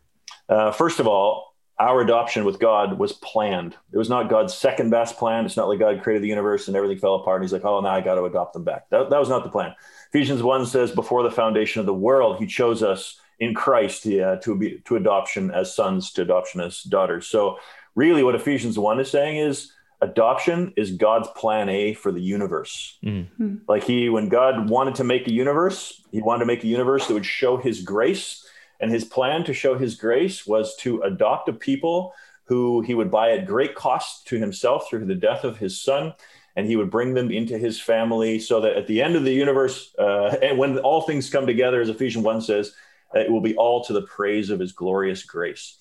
Uh, 0.49 0.73
first 0.73 1.01
of 1.01 1.07
all, 1.07 1.55
our 1.79 2.01
adoption 2.03 2.45
with 2.45 2.59
God 2.59 2.99
was 2.99 3.12
planned. 3.14 3.75
It 3.92 3.97
was 3.99 4.09
not 4.11 4.29
God's 4.29 4.53
second 4.55 4.90
best 4.90 5.16
plan. 5.16 5.47
It's 5.47 5.57
not 5.57 5.69
like 5.69 5.79
God 5.79 6.03
created 6.03 6.23
the 6.23 6.29
universe 6.29 6.69
and 6.69 6.77
everything 6.77 6.99
fell 6.99 7.14
apart. 7.14 7.40
And 7.40 7.45
he's 7.45 7.53
like, 7.53 7.64
oh, 7.64 7.81
now 7.81 7.90
I 7.90 8.01
got 8.03 8.14
to 8.16 8.25
adopt 8.25 8.53
them 8.53 8.64
back. 8.64 8.88
That, 8.90 9.09
that 9.11 9.19
was 9.19 9.29
not 9.31 9.42
the 9.42 9.51
plan. 9.51 9.75
Ephesians 10.12 10.42
1 10.42 10.66
says, 10.66 10.90
before 10.92 11.23
the 11.23 11.31
foundation 11.31 11.81
of 11.81 11.87
the 11.87 11.95
world, 11.95 12.38
he 12.38 12.47
chose 12.47 12.83
us 12.83 13.19
in 13.38 13.55
Christ 13.55 14.07
uh, 14.07 14.37
to, 14.37 14.57
be, 14.57 14.83
to 14.87 14.97
adoption 14.97 15.51
as 15.51 15.75
sons, 15.75 16.12
to 16.12 16.23
adoption 16.23 16.61
as 16.61 16.83
daughters. 16.83 17.27
So, 17.27 17.59
really, 17.97 18.23
what 18.23 18.37
Ephesians 18.37 18.79
1 18.79 19.01
is 19.01 19.11
saying 19.11 19.39
is 19.39 19.73
adoption 20.01 20.73
is 20.77 20.93
God's 20.93 21.29
plan 21.35 21.69
A 21.69 21.95
for 21.95 22.13
the 22.13 22.21
universe. 22.21 22.99
Mm. 23.03 23.61
Like 23.67 23.83
he, 23.83 24.09
when 24.09 24.29
God 24.29 24.71
wanted 24.71 24.95
to 24.97 25.05
make 25.05 25.27
a 25.27 25.33
universe, 25.33 26.03
he 26.13 26.23
wanted 26.23 26.41
to 26.41 26.47
make 26.47 26.63
a 26.63 26.69
universe 26.69 27.09
that 27.09 27.15
would 27.15 27.27
show 27.27 27.57
his 27.57 27.83
grace. 27.83 28.47
And 28.79 28.91
his 28.91 29.05
plan 29.05 29.43
to 29.45 29.55
show 29.55 29.77
his 29.77 29.95
grace 29.95 30.47
was 30.47 30.77
to 30.77 31.01
adopt 31.01 31.49
a 31.49 31.53
people 31.55 32.13
who 32.45 32.83
he 32.83 32.95
would 32.95 33.11
buy 33.11 33.33
at 33.33 33.47
great 33.47 33.75
cost 33.75 34.27
to 34.29 34.39
himself 34.39 34.89
through 34.89 35.07
the 35.07 35.15
death 35.15 35.45
of 35.45 35.57
his 35.57 35.81
son. 35.81 36.13
And 36.55 36.67
he 36.67 36.77
would 36.77 36.91
bring 36.91 37.15
them 37.15 37.31
into 37.31 37.59
his 37.59 37.81
family 37.81 38.39
so 38.39 38.61
that 38.61 38.77
at 38.77 38.87
the 38.87 39.03
end 39.03 39.17
of 39.17 39.25
the 39.25 39.33
universe, 39.33 39.95
uh, 39.99 40.37
and 40.43 40.59
when 40.59 40.79
all 40.79 41.03
things 41.03 41.31
come 41.31 41.47
together, 41.47 41.81
as 41.81 41.89
Ephesians 41.89 42.25
1 42.25 42.43
says, 42.43 42.73
uh, 43.15 43.21
it 43.21 43.31
will 43.31 43.41
be 43.41 43.57
all 43.57 43.85
to 43.85 43.93
the 43.93 44.03
praise 44.03 44.51
of 44.51 44.61
his 44.61 44.73
glorious 44.73 45.23
grace. 45.23 45.79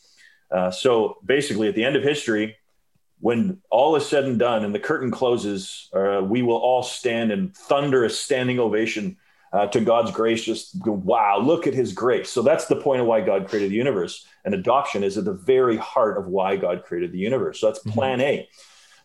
Uh, 0.52 0.72
so 0.72 1.18
basically, 1.26 1.68
at 1.68 1.76
the 1.76 1.84
end 1.84 1.96
of 1.96 2.04
history, 2.04 2.56
when 3.20 3.60
all 3.70 3.96
is 3.96 4.06
said 4.06 4.26
and 4.26 4.38
done 4.38 4.64
and 4.64 4.76
the 4.76 4.80
curtain 4.80 5.10
closes, 5.10 5.90
uh, 5.94 6.22
we 6.24 6.42
will 6.42 6.58
all 6.58 6.84
stand 6.84 7.32
in 7.32 7.50
thunderous 7.50 8.20
standing 8.20 8.60
ovation 8.60 9.18
uh, 9.54 9.68
to 9.68 9.80
God's 9.80 10.12
grace. 10.12 10.44
Just 10.44 10.80
go, 10.82 10.92
wow, 10.92 11.40
look 11.40 11.66
at 11.66 11.74
his 11.74 11.94
grace. 11.94 12.30
So 12.30 12.42
that's 12.42 12.66
the 12.66 12.76
point 12.76 13.02
of 13.02 13.08
why 13.08 13.22
God 13.22 13.48
created 13.48 13.72
the 13.72 13.76
universe. 13.76 14.28
And 14.44 14.54
adoption 14.54 15.04
is 15.04 15.18
at 15.18 15.26
the 15.26 15.34
very 15.34 15.78
heart 15.78 16.18
of 16.18 16.28
why 16.28 16.58
God 16.58 16.84
created 16.84 17.12
the 17.14 17.20
universe. 17.20 17.60
So 17.60 17.68
that's 17.68 17.80
plan 17.80 18.22
A. 18.22 18.48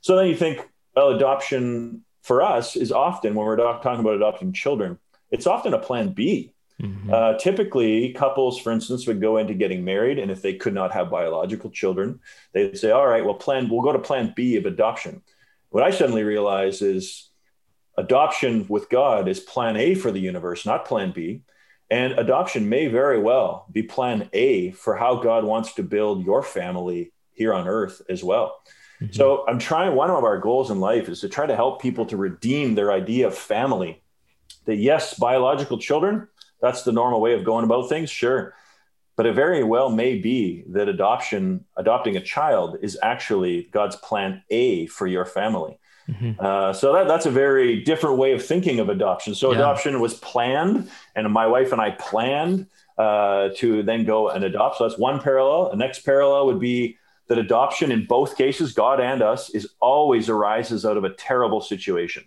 So 0.00 0.16
then 0.16 0.26
you 0.26 0.37
think, 0.37 0.68
well, 0.94 1.11
adoption 1.11 2.05
for 2.22 2.42
us 2.42 2.76
is 2.76 2.90
often, 2.90 3.35
when 3.35 3.46
we're 3.46 3.57
talking 3.57 4.00
about 4.00 4.16
adopting 4.16 4.53
children, 4.53 4.98
it's 5.31 5.46
often 5.46 5.72
a 5.72 5.79
plan 5.79 6.12
B. 6.12 6.53
Mhm. 6.81 7.12
Uh, 7.12 7.38
typically, 7.38 8.12
couples, 8.12 8.59
for 8.59 8.73
instance, 8.73 9.07
would 9.07 9.21
go 9.21 9.37
into 9.37 9.55
getting 9.55 9.85
married, 9.85 10.19
and 10.19 10.31
if 10.31 10.40
they 10.40 10.55
could 10.55 10.73
not 10.73 10.93
have 10.93 11.11
biological 11.11 11.71
children, 11.71 12.21
they'd 12.53 12.79
say, 12.79 12.90
"All 12.90 13.07
right, 13.07 13.25
well, 13.25 13.35
plan. 13.35 13.69
We'll 13.69 13.83
go 13.83 13.93
to 13.93 13.99
Plan 13.99 14.33
B 14.35 14.57
of 14.57 14.66
adoption." 14.66 15.23
What 15.69 15.85
I 15.85 15.90
suddenly 15.90 16.25
realize 16.25 16.81
is 16.81 17.29
adoption 17.97 18.66
with 18.69 18.88
God 18.88 19.29
is 19.29 19.40
Plan 19.40 19.77
A 19.77 19.95
for 19.95 20.11
the 20.11 20.21
universe, 20.21 20.64
not 20.64 20.87
Plan 20.87 21.12
B, 21.12 21.43
and 21.90 22.19
adoption 22.19 22.69
may 22.69 22.87
very 22.87 23.19
well 23.19 23.66
be 23.71 23.83
Plan 23.83 24.31
A 24.33 24.71
for 24.71 24.97
how 24.97 25.16
God 25.16 25.45
wants 25.45 25.75
to 25.75 25.83
build 25.83 26.25
your 26.25 26.43
family 26.43 27.12
here 27.35 27.53
on 27.53 27.69
Earth 27.69 28.01
as 28.09 28.25
well. 28.25 28.62
Mhm. 29.01 29.14
So 29.14 29.45
I'm 29.47 29.59
trying. 29.59 29.95
One 29.95 30.11
of 30.11 30.25
our 30.25 30.38
goals 30.38 30.71
in 30.71 30.81
life 30.81 31.09
is 31.09 31.21
to 31.21 31.29
try 31.29 31.47
to 31.47 31.57
help 31.57 31.83
people 31.83 32.07
to 32.07 32.16
redeem 32.16 32.75
their 32.75 32.93
idea 32.93 33.27
of 33.27 33.35
family. 33.35 34.03
That 34.64 34.77
yes, 34.77 35.19
biological 35.19 35.79
children 35.79 36.29
that's 36.61 36.83
the 36.83 36.92
normal 36.92 37.20
way 37.20 37.35
of 37.35 37.44
going 37.44 37.64
about 37.64 37.88
things 37.88 38.11
sure. 38.11 38.55
But 39.16 39.27
it 39.27 39.35
very 39.35 39.62
well 39.62 39.90
may 39.90 40.16
be 40.18 40.64
that 40.68 40.88
adoption 40.88 41.64
adopting 41.77 42.16
a 42.16 42.20
child 42.20 42.79
is 42.81 42.99
actually 43.03 43.68
god's 43.73 43.96
plan 43.96 44.42
a 44.51 44.87
for 44.87 45.07
your 45.07 45.25
family. 45.25 45.79
Mhm. 46.09 46.40
uh, 46.40 46.73
so 46.73 46.92
that, 46.94 47.07
that's 47.07 47.27
a 47.27 47.31
very 47.31 47.83
different 47.85 48.16
way 48.18 48.33
of 48.33 48.44
thinking 48.44 48.81
of 48.81 48.88
adoption. 48.88 49.35
So 49.35 49.51
Yeah. 49.53 49.59
adoption 49.59 50.01
was 50.01 50.14
planned 50.14 50.88
and 51.14 51.31
my 51.33 51.46
wife 51.46 51.70
and 51.73 51.81
i 51.81 51.90
planned 51.92 52.66
uh, 52.99 53.49
to 53.57 53.83
then 53.83 54.05
go 54.05 54.29
and 54.29 54.44
adopt. 54.44 54.77
So 54.77 54.87
that's 54.88 54.99
one 54.99 55.20
parallel. 55.20 55.70
The 55.70 55.77
next 55.77 56.01
parallel 56.01 56.46
would 56.46 56.61
be 56.61 56.99
that 57.29 57.38
adoption 57.38 57.92
in 57.92 58.07
both 58.07 58.37
cases 58.37 58.73
god 58.73 59.01
and 59.01 59.23
us 59.23 59.51
is 59.51 59.68
always 59.81 60.29
arises 60.29 60.85
out 60.85 60.96
of 60.96 61.05
a 61.05 61.11
terrible 61.11 61.61
situation 61.61 62.25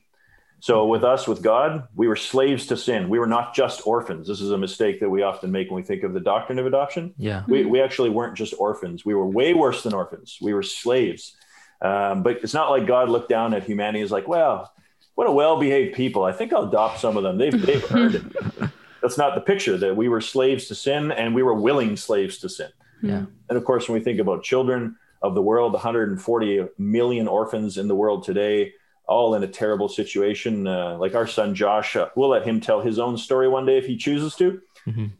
so 0.63 0.86
with 0.86 1.04
us, 1.04 1.28
with 1.28 1.41
God, 1.41 1.89
we 1.93 2.08
were 2.08 2.15
slaves 2.15 2.67
to 2.67 2.78
sin. 2.78 3.10
We 3.10 3.19
were 3.19 3.28
not 3.28 3.54
just 3.54 3.86
orphans. 3.86 4.30
This 4.30 4.39
is 4.39 4.52
a 4.52 4.58
mistake 4.58 5.02
that 5.02 5.10
we 5.10 5.21
often 5.21 5.52
make 5.52 5.69
when 5.69 5.76
we 5.76 5.86
think 5.86 6.04
of 6.04 6.13
the 6.13 6.21
doctrine 6.21 6.58
of 6.58 6.65
adoption. 6.65 7.13
Yeah. 7.17 7.43
We, 7.49 7.65
we 7.65 7.82
actually 7.82 8.12
weren't 8.12 8.38
just 8.38 8.54
orphans. 8.58 9.04
We 9.04 9.13
were 9.13 9.28
way 9.28 9.54
worse 9.54 9.84
than 9.84 9.93
orphans. 9.93 10.38
We 10.41 10.54
were 10.54 10.63
slaves. 10.63 11.36
Um, 11.82 12.23
but 12.23 12.38
it's 12.43 12.54
not 12.54 12.69
like 12.69 12.88
God 12.88 13.10
looked 13.10 13.28
down 13.28 13.54
at 13.54 13.65
humanity 13.65 13.99
and 13.99 14.06
is 14.06 14.12
like, 14.12 14.26
well, 14.26 14.71
what 15.15 15.28
a 15.28 15.34
well-behaved 15.34 15.95
people. 15.95 16.23
I 16.23 16.32
think 16.32 16.54
I'll 16.54 16.69
adopt 16.69 17.02
some 17.02 17.17
of 17.17 17.23
them. 17.23 17.38
They've, 17.38 17.62
they've 17.62 17.91
earned 17.91 18.15
it. 18.15 18.69
That's 19.02 19.17
not 19.17 19.36
the 19.36 19.41
picture 19.41 19.78
that 19.78 19.97
we 19.97 20.08
were 20.08 20.21
slaves 20.21 20.69
to 20.69 20.76
sin 20.76 21.12
and 21.12 21.36
we 21.36 21.43
were 21.43 21.56
willing 21.56 21.97
slaves 21.97 22.38
to 22.38 22.47
sin. 22.47 22.69
Yeah. 23.02 23.26
And 23.49 23.58
of 23.58 23.65
course, 23.65 23.89
when 23.89 23.99
we 23.99 24.04
think 24.06 24.21
about 24.21 24.43
children 24.43 24.95
of 25.21 25.36
the 25.36 25.41
world, 25.41 25.73
140 25.73 26.67
million 26.78 27.28
orphans 27.28 27.78
in 27.78 27.89
the 27.89 27.95
world 27.95 28.23
today, 28.23 28.71
all 29.06 29.36
in 29.36 29.44
a 29.44 29.48
terrible 29.48 29.89
situation. 29.89 30.68
Uh, 30.68 30.98
like 30.98 31.16
our 31.16 31.28
son 31.28 31.54
Josh, 31.56 31.96
uh, 31.96 32.10
we'll 32.16 32.30
let 32.30 32.46
him 32.46 32.60
tell 32.62 32.82
his 32.82 33.00
own 33.00 33.18
story 33.18 33.48
one 33.48 33.66
day 33.66 33.78
if 33.78 33.86
he 33.86 33.98
chooses 33.98 34.36
to. 34.36 34.62
Mhm. 34.88 35.12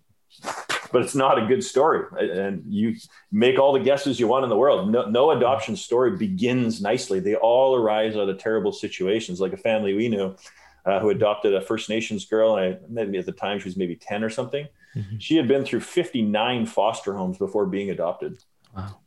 But 0.92 1.02
it's 1.02 1.16
not 1.16 1.42
a 1.42 1.48
good 1.48 1.64
story, 1.64 2.06
and 2.20 2.64
you 2.68 2.96
make 3.32 3.58
all 3.58 3.74
the 3.74 3.80
guesses 3.80 4.20
you 4.20 4.28
want 4.28 4.44
in 4.44 4.50
the 4.50 4.56
world. 4.58 4.92
No, 4.92 5.06
no 5.10 5.32
adoption 5.32 5.76
story 5.76 6.16
begins 6.18 6.82
nicely. 6.84 7.20
They 7.20 7.36
all 7.36 7.76
arise 7.76 8.16
out 8.16 8.30
of 8.30 8.38
terrible 8.38 8.72
situations. 8.72 9.42
Like 9.42 9.54
a 9.54 9.58
family 9.58 9.94
we 9.96 10.08
knew 10.08 10.36
uh, 10.86 11.00
who 11.00 11.10
adopted 11.10 11.56
a 11.56 11.62
First 11.62 11.90
Nations 11.90 12.26
girl, 12.26 12.58
and 12.58 12.76
I, 12.76 12.80
maybe 12.88 13.18
at 13.18 13.26
the 13.26 13.32
time 13.32 13.58
she 13.60 13.66
was 13.66 13.76
maybe 13.78 13.96
ten 13.96 14.24
or 14.24 14.30
something. 14.30 14.68
Mhm. 14.96 15.20
She 15.20 15.36
had 15.36 15.48
been 15.48 15.66
through 15.66 15.80
59 15.80 16.68
foster 16.68 17.14
homes 17.16 17.40
before 17.40 17.66
being 17.66 17.90
adopted. 17.90 18.38
Wow. 18.76 18.98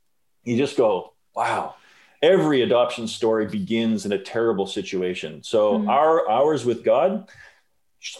You 0.42 0.56
just 0.56 0.76
go, 0.76 1.12
wow. 1.36 1.76
Every 2.22 2.62
adoption 2.62 3.06
story 3.06 3.46
begins 3.46 4.06
in 4.06 4.12
a 4.12 4.18
terrible 4.18 4.66
situation. 4.66 5.42
So 5.42 5.78
Mhm. 5.78 5.88
our 5.88 6.28
ours 6.28 6.64
with 6.64 6.84
God, 6.84 7.28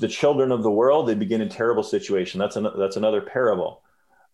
the 0.01 0.09
children 0.09 0.53
of 0.53 0.63
the 0.63 0.71
world, 0.71 1.09
they 1.09 1.15
begin 1.15 1.41
in 1.41 1.49
terrible 1.49 1.83
situation. 1.83 2.39
That's 2.39 2.57
an, 2.57 2.69
that's 2.77 2.97
another 2.97 3.21
parable. 3.21 3.83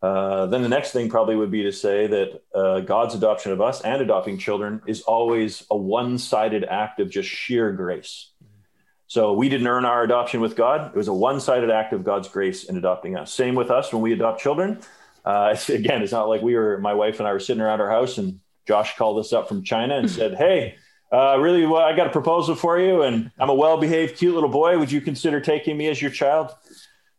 Uh, 0.03 0.46
then 0.46 0.62
the 0.62 0.68
next 0.68 0.90
thing 0.90 1.09
probably 1.09 1.37
would 1.37 1.51
be 1.51 1.62
to 1.62 1.70
say 1.70 2.09
that 2.09 2.42
uh, 2.55 2.81
God's 2.81 3.14
adoption 3.14 3.53
of 3.53 3.61
us 3.61 3.81
and 3.83 4.03
adopting 4.03 4.37
children 4.37 4.83
is 4.87 5.03
always 5.03 5.64
a 5.70 5.77
one-sided 5.77 6.64
act 6.64 6.98
of 6.98 7.09
just 7.09 7.29
sheer 7.29 7.70
grace. 7.70 8.31
So 9.07 9.35
we 9.35 9.48
didn't 9.48 9.66
earn 9.66 9.85
our 9.85 10.03
adoption 10.03 10.40
with 10.40 10.57
God. 10.57 10.90
It 10.92 10.96
was 10.96 11.07
a 11.07 11.12
one-sided 11.12 11.70
act 11.70 11.92
of 11.92 12.03
God's 12.03 12.29
grace 12.29 12.64
in 12.64 12.77
adopting 12.77 13.16
us. 13.16 13.33
Same 13.33 13.55
with 13.55 13.70
us 13.70 13.92
when 13.92 14.03
we 14.03 14.12
adopt 14.12 14.40
children. 14.40 14.81
Uh, 15.25 15.51
it's, 15.53 15.68
again, 15.83 16.03
it's 16.03 16.12
not 16.12 16.29
like 16.29 16.42
we 16.42 16.57
were, 16.57 16.79
my 16.79 16.94
wife 16.94 17.20
and 17.20 17.29
I 17.29 17.33
were 17.33 17.38
sitting 17.38 17.62
around 17.62 17.81
our 17.81 17.90
house 17.90 18.18
and 18.18 18.40
Josh 18.66 18.96
called 18.96 19.18
us 19.18 19.33
up 19.33 19.48
from 19.48 19.62
China 19.64 19.96
and 19.96 20.11
said, 20.11 20.35
Hey, 20.35 20.77
uh, 21.12 21.37
really, 21.38 21.66
well, 21.66 21.83
I 21.83 21.94
got 21.94 22.07
a 22.07 22.11
proposal 22.11 22.55
for 22.55 22.79
you 22.79 23.03
and 23.03 23.31
I'm 23.38 23.51
a 23.51 23.55
well-behaved, 23.55 24.16
cute 24.16 24.35
little 24.35 24.48
boy. 24.48 24.79
Would 24.79 24.90
you 24.92 25.01
consider 25.01 25.40
taking 25.40 25.77
me 25.77 25.88
as 25.88 26.01
your 26.01 26.11
child? 26.11 26.51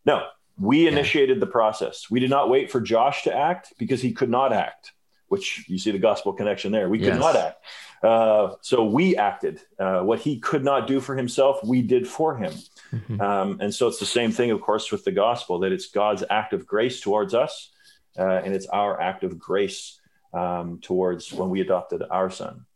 No, 0.04 0.26
we 0.58 0.86
initiated 0.88 1.40
the 1.40 1.46
process. 1.46 2.10
We 2.10 2.20
did 2.20 2.30
not 2.30 2.48
wait 2.50 2.70
for 2.70 2.80
Josh 2.80 3.24
to 3.24 3.34
act 3.34 3.72
because 3.78 4.00
he 4.02 4.12
could 4.12 4.30
not 4.30 4.52
act, 4.52 4.92
which 5.28 5.64
you 5.68 5.78
see 5.78 5.90
the 5.90 5.98
gospel 5.98 6.32
connection 6.32 6.72
there. 6.72 6.88
We 6.88 6.98
could 6.98 7.08
Yes. 7.08 7.20
not 7.20 7.36
act. 7.36 7.64
Uh, 8.02 8.54
so 8.60 8.84
we 8.84 9.16
acted. 9.16 9.60
Uh, 9.78 10.00
what 10.00 10.18
he 10.20 10.38
could 10.38 10.62
not 10.62 10.86
do 10.86 11.00
for 11.00 11.16
himself, 11.16 11.62
we 11.64 11.80
did 11.80 12.06
for 12.06 12.36
him. 12.36 12.52
Mhm. 12.92 13.20
Um, 13.20 13.58
and 13.60 13.74
so 13.74 13.88
it's 13.88 13.98
the 13.98 14.04
same 14.06 14.30
thing, 14.30 14.50
of 14.50 14.60
course, 14.60 14.92
with 14.92 15.04
the 15.04 15.12
gospel 15.12 15.60
that 15.60 15.72
it's 15.72 15.86
God's 15.86 16.22
act 16.28 16.52
of 16.52 16.66
grace 16.66 17.00
towards 17.00 17.32
us, 17.32 17.70
uh, 18.18 18.22
and 18.44 18.54
it's 18.54 18.66
our 18.66 19.00
act 19.00 19.24
of 19.24 19.38
grace 19.38 19.98
um, 20.34 20.80
towards 20.82 21.32
when 21.32 21.48
we 21.50 21.60
adopted 21.60 22.02
our 22.10 22.30
son. 22.30 22.66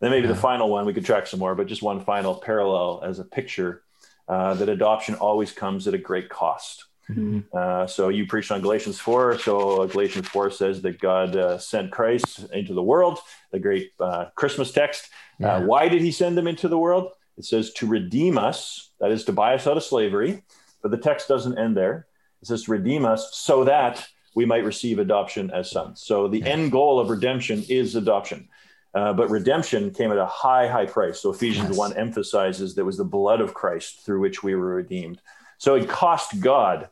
Then 0.00 0.10
maybe 0.10 0.26
Yeah. 0.26 0.32
the 0.34 0.40
final 0.40 0.68
one, 0.70 0.86
we 0.86 0.94
could 0.94 1.04
track 1.04 1.26
some 1.26 1.38
more, 1.40 1.54
but 1.54 1.66
just 1.66 1.82
one 1.82 2.00
final 2.04 2.34
parallel 2.34 3.02
as 3.04 3.18
a 3.18 3.24
picture 3.24 3.82
uh, 4.28 4.54
that 4.54 4.68
adoption 4.68 5.14
always 5.16 5.52
comes 5.52 5.86
at 5.88 5.94
a 5.94 5.98
great 5.98 6.28
cost. 6.28 6.86
Mhm. 7.10 7.44
Uh, 7.52 7.86
so 7.86 8.08
you 8.08 8.26
preached 8.26 8.50
on 8.52 8.60
Galatians 8.62 8.98
4. 9.00 9.36
So 9.38 9.86
Galatians 9.88 10.28
4 10.28 10.50
says 10.50 10.80
that 10.82 11.00
God 11.00 11.36
uh, 11.36 11.58
sent 11.58 11.90
Christ 11.90 12.46
into 12.52 12.72
the 12.72 12.82
world, 12.82 13.18
the 13.50 13.58
great 13.58 13.90
uh, 14.00 14.26
Christmas 14.36 14.72
text. 14.72 15.10
Yeah. 15.38 15.56
Uh, 15.56 15.62
why 15.62 15.88
did 15.88 16.00
he 16.02 16.12
send 16.12 16.38
them 16.38 16.46
into 16.46 16.68
the 16.68 16.78
world? 16.78 17.10
It 17.36 17.44
says 17.44 17.72
to 17.74 17.86
redeem 17.86 18.38
us, 18.38 18.90
that 19.00 19.10
is 19.10 19.24
to 19.24 19.32
buy 19.32 19.54
us 19.54 19.66
out 19.66 19.76
of 19.76 19.82
slavery. 19.82 20.42
But 20.80 20.92
the 20.92 20.98
text 20.98 21.28
doesn't 21.28 21.58
end 21.58 21.76
there. 21.76 22.06
It 22.40 22.46
says 22.46 22.62
to 22.64 22.70
redeem 22.72 23.04
us 23.04 23.30
so 23.34 23.64
that 23.64 24.06
we 24.34 24.44
might 24.44 24.64
receive 24.64 24.98
adoption 24.98 25.50
as 25.50 25.70
sons. 25.70 26.02
So 26.02 26.28
the 26.28 26.42
end 26.44 26.72
goal 26.72 26.98
of 27.00 27.10
redemption 27.10 27.64
is 27.68 27.94
adoption. 27.94 28.48
Uh, 28.94 29.12
but 29.12 29.30
redemption 29.30 29.90
came 29.90 30.10
at 30.12 30.18
a 30.18 30.26
high, 30.26 30.68
high 30.68 30.86
price. 30.86 31.20
So 31.20 31.30
Ephesians 31.30 31.70
Yes. 31.70 31.78
1 31.78 31.96
emphasizes 31.96 32.74
that 32.74 32.82
it 32.82 32.84
was 32.84 32.98
the 32.98 33.04
blood 33.04 33.40
of 33.40 33.54
Christ 33.54 34.04
through 34.04 34.20
which 34.20 34.42
we 34.42 34.54
were 34.54 34.74
redeemed. 34.74 35.20
So 35.58 35.74
it 35.76 35.88
cost 35.88 36.40
God 36.40 36.88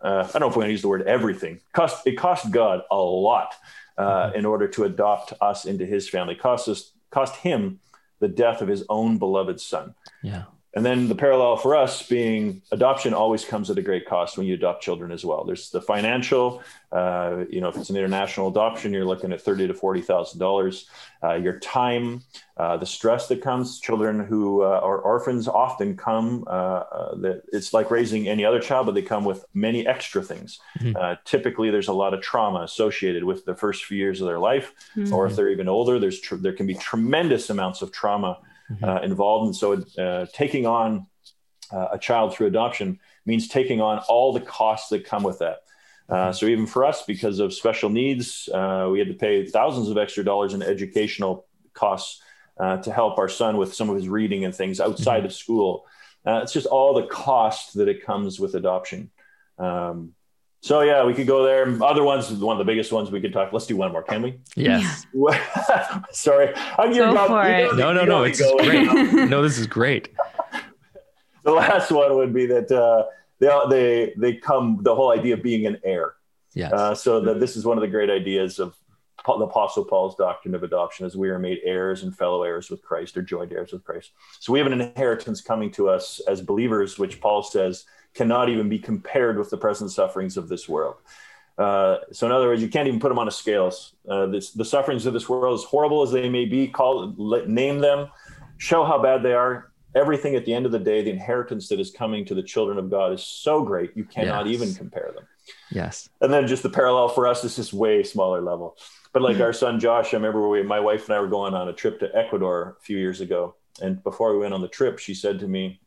uh, 0.00 0.24
I 0.28 0.38
don't 0.38 0.42
know 0.42 0.48
if 0.48 0.54
we're 0.54 0.62
going 0.62 0.68
to 0.68 0.72
use 0.72 0.82
the 0.82 0.88
word 0.88 1.02
everything. 1.02 1.60
Cost 1.72 2.06
it 2.06 2.12
cost 2.12 2.50
God 2.52 2.82
a 2.90 2.96
lot 2.96 3.54
uh, 3.96 4.30
in 4.34 4.46
order 4.46 4.68
to 4.68 4.84
adopt 4.84 5.32
us 5.40 5.64
into 5.64 5.84
His 5.84 6.08
family. 6.08 6.34
Cost 6.36 6.68
us 6.68 6.92
cost 7.10 7.34
Him 7.36 7.80
the 8.20 8.28
death 8.28 8.62
of 8.62 8.68
His 8.68 8.84
own 8.88 9.18
beloved 9.18 9.60
Son. 9.60 9.94
Yeah. 10.22 10.44
And 10.78 10.86
then 10.86 11.08
the 11.08 11.16
parallel 11.16 11.56
for 11.56 11.74
us 11.74 12.06
being 12.06 12.62
adoption 12.70 13.12
always 13.12 13.44
comes 13.44 13.68
at 13.68 13.78
a 13.78 13.82
great 13.82 14.06
cost 14.06 14.38
when 14.38 14.46
you 14.46 14.54
adopt 14.54 14.80
children 14.80 15.10
as 15.10 15.24
well. 15.24 15.42
There's 15.42 15.70
the 15.70 15.82
financial, 15.82 16.62
uh, 16.92 17.46
you 17.50 17.60
know, 17.60 17.66
if 17.66 17.76
it's 17.76 17.90
an 17.90 17.96
international 17.96 18.46
adoption, 18.46 18.92
you're 18.92 19.04
looking 19.04 19.32
at 19.32 19.40
thirty 19.40 19.66
to 19.66 19.74
forty 19.74 20.02
thousand 20.02 20.40
uh, 20.40 20.44
dollars. 20.44 20.88
Your 21.20 21.58
time, 21.58 22.22
uh, 22.56 22.76
the 22.76 22.86
stress 22.86 23.26
that 23.26 23.42
comes. 23.42 23.80
Children 23.80 24.24
who 24.24 24.62
uh, 24.62 24.78
are 24.80 24.98
orphans 24.98 25.48
often 25.48 25.96
come. 25.96 26.44
Uh, 26.46 26.50
uh, 26.50 27.14
that 27.22 27.42
it's 27.52 27.74
like 27.74 27.90
raising 27.90 28.28
any 28.28 28.44
other 28.44 28.60
child, 28.60 28.86
but 28.86 28.94
they 28.94 29.02
come 29.02 29.24
with 29.24 29.44
many 29.54 29.84
extra 29.84 30.22
things. 30.22 30.60
Mm-hmm. 30.78 31.14
typically, 31.24 31.72
there's 31.72 31.88
a 31.88 31.92
lot 31.92 32.14
of 32.14 32.20
trauma 32.20 32.60
associated 32.60 33.24
with 33.24 33.44
the 33.44 33.56
first 33.56 33.84
few 33.84 33.98
years 33.98 34.20
of 34.20 34.28
their 34.28 34.38
life, 34.38 34.72
mm-hmm. 34.94 35.12
or 35.12 35.26
if 35.26 35.34
they're 35.34 35.50
even 35.50 35.68
older, 35.68 35.98
there's 35.98 36.20
tr- 36.20 36.36
there 36.36 36.52
can 36.52 36.68
be 36.68 36.74
tremendous 36.74 37.50
amounts 37.50 37.82
of 37.82 37.90
trauma 37.90 38.38
mm-hmm. 38.70 38.84
uh, 38.84 39.00
involved. 39.00 39.46
And 39.46 39.56
so 39.56 40.02
uh, 40.02 40.26
taking 40.32 40.66
on 40.66 41.06
uh, 41.72 41.88
a 41.92 41.98
child 41.98 42.34
through 42.34 42.46
adoption 42.46 42.98
means 43.26 43.48
taking 43.48 43.80
on 43.80 43.98
all 44.08 44.32
the 44.32 44.40
costs 44.40 44.88
that 44.90 45.04
come 45.04 45.22
with 45.22 45.38
that. 45.40 45.58
Uh, 46.08 46.14
mm-hmm. 46.14 46.32
so 46.32 46.46
even 46.46 46.66
for 46.66 46.84
us, 46.84 47.02
because 47.02 47.38
of 47.38 47.52
special 47.52 47.90
needs, 47.90 48.48
uh, 48.52 48.88
we 48.90 48.98
had 48.98 49.08
to 49.08 49.14
pay 49.14 49.44
thousands 49.44 49.88
of 49.88 49.98
extra 49.98 50.24
dollars 50.24 50.54
in 50.54 50.62
educational 50.62 51.46
costs 51.74 52.22
uh, 52.58 52.78
to 52.78 52.92
help 52.92 53.18
our 53.18 53.28
son 53.28 53.56
with 53.56 53.74
some 53.74 53.88
of 53.88 53.96
his 53.96 54.08
reading 54.08 54.44
and 54.44 54.54
things 54.54 54.80
outside 54.80 55.18
mm-hmm. 55.18 55.26
of 55.26 55.32
school. 55.32 55.86
it's 56.26 56.52
just 56.52 56.66
all 56.66 56.94
the 56.94 57.06
cost 57.06 57.74
that 57.74 57.88
it 57.88 58.04
comes 58.04 58.40
with 58.40 58.54
adoption. 58.54 59.10
Um, 59.58 60.14
so 60.60 60.80
yeah, 60.80 61.04
we 61.04 61.14
could 61.14 61.26
go 61.26 61.44
there. 61.44 61.82
Other 61.82 62.02
ones, 62.02 62.30
one 62.32 62.54
of 62.54 62.58
the 62.58 62.70
biggest 62.70 62.92
ones 62.92 63.10
we 63.10 63.20
could 63.20 63.32
talk. 63.32 63.52
Let's 63.52 63.66
do 63.66 63.76
one 63.76 63.92
more, 63.92 64.02
can 64.02 64.22
we? 64.22 64.40
Yes. 64.56 65.06
Sorry, 66.10 66.52
I'm 66.78 66.92
go 66.92 67.12
about, 67.12 67.28
for 67.28 67.48
it. 67.48 67.76
no, 67.76 67.92
no, 67.92 68.04
no. 68.04 68.24
It's 68.24 68.40
great. 68.40 68.86
no, 69.30 69.42
this 69.42 69.58
is 69.58 69.66
great. 69.66 70.10
the 71.44 71.52
last 71.52 71.90
one 71.92 72.16
would 72.16 72.34
be 72.34 72.46
that 72.46 72.70
uh, 72.72 73.04
they 73.38 73.48
they 73.70 74.14
they 74.16 74.34
come 74.34 74.80
the 74.82 74.94
whole 74.94 75.12
idea 75.12 75.34
of 75.34 75.42
being 75.42 75.66
an 75.66 75.78
heir. 75.84 76.14
Yes. 76.54 76.72
Uh, 76.72 76.94
so 76.94 77.20
that 77.20 77.38
this 77.38 77.56
is 77.56 77.64
one 77.64 77.78
of 77.78 77.82
the 77.82 77.88
great 77.88 78.10
ideas 78.10 78.58
of 78.58 78.74
the 79.36 79.44
Apostle 79.44 79.84
Paul's 79.84 80.16
doctrine 80.16 80.54
of 80.54 80.62
adoption, 80.62 81.04
is 81.04 81.16
we 81.16 81.28
are 81.28 81.38
made 81.38 81.60
heirs 81.64 82.02
and 82.02 82.16
fellow 82.16 82.42
heirs 82.42 82.70
with 82.70 82.80
Christ, 82.82 83.16
or 83.16 83.22
joint 83.22 83.52
heirs 83.52 83.72
with 83.72 83.84
Christ. 83.84 84.12
So 84.40 84.52
we 84.52 84.58
have 84.58 84.66
an 84.66 84.80
inheritance 84.80 85.42
coming 85.42 85.70
to 85.72 85.90
us 85.90 86.20
as 86.26 86.40
believers, 86.40 86.98
which 86.98 87.20
Paul 87.20 87.42
says 87.42 87.84
cannot 88.14 88.48
even 88.48 88.68
be 88.68 88.78
compared 88.78 89.36
with 89.36 89.50
the 89.50 89.58
present 89.58 89.90
sufferings 89.90 90.36
of 90.38 90.48
this 90.48 90.68
world. 90.68 90.96
Uh, 91.58 91.98
so, 92.12 92.24
in 92.24 92.32
other 92.32 92.46
words, 92.46 92.62
you 92.62 92.68
can't 92.68 92.86
even 92.86 93.00
put 93.00 93.08
them 93.08 93.18
on 93.18 93.28
a 93.28 93.32
scales. 93.32 93.94
Uh, 94.08 94.26
this, 94.26 94.52
the 94.52 94.64
sufferings 94.64 95.06
of 95.06 95.12
this 95.12 95.28
world, 95.28 95.58
as 95.58 95.64
horrible 95.64 96.02
as 96.02 96.12
they 96.12 96.28
may 96.28 96.44
be, 96.44 96.68
call 96.68 97.12
let, 97.16 97.48
name 97.48 97.80
them, 97.80 98.08
show 98.58 98.84
how 98.84 99.02
bad 99.02 99.22
they 99.22 99.34
are. 99.34 99.72
Everything 99.94 100.36
at 100.36 100.44
the 100.44 100.54
end 100.54 100.66
of 100.66 100.72
the 100.72 100.78
day, 100.78 101.02
the 101.02 101.10
inheritance 101.10 101.68
that 101.68 101.80
is 101.80 101.90
coming 101.90 102.24
to 102.26 102.34
the 102.34 102.42
children 102.42 102.78
of 102.78 102.90
God 102.90 103.12
is 103.12 103.22
so 103.22 103.64
great 103.64 103.96
you 103.96 104.04
cannot 104.04 104.46
yes. 104.46 104.54
even 104.54 104.74
compare 104.74 105.10
them. 105.14 105.24
Yes. 105.70 106.08
And 106.20 106.32
then 106.32 106.46
just 106.46 106.62
the 106.62 106.70
parallel 106.70 107.08
for 107.08 107.26
us 107.26 107.42
is 107.42 107.56
just 107.56 107.72
way 107.72 108.04
smaller 108.04 108.40
level. 108.40 108.76
But 109.12 109.22
like 109.22 109.40
our 109.40 109.52
son 109.64 109.80
Josh, 109.80 110.12
I 110.12 110.16
remember 110.16 110.48
we, 110.48 110.62
my 110.62 110.80
wife 110.80 111.06
and 111.06 111.16
I 111.16 111.20
were 111.20 111.28
going 111.28 111.54
on 111.54 111.68
a 111.68 111.72
trip 111.72 112.00
to 112.00 112.14
Ecuador 112.14 112.76
a 112.78 112.82
few 112.82 112.98
years 112.98 113.20
ago, 113.20 113.54
and 113.80 114.02
before 114.02 114.32
we 114.32 114.38
went 114.38 114.54
on 114.54 114.60
the 114.60 114.68
trip, 114.68 114.98
she 114.98 115.14
said 115.14 115.38
to 115.40 115.48
me, 115.48 115.80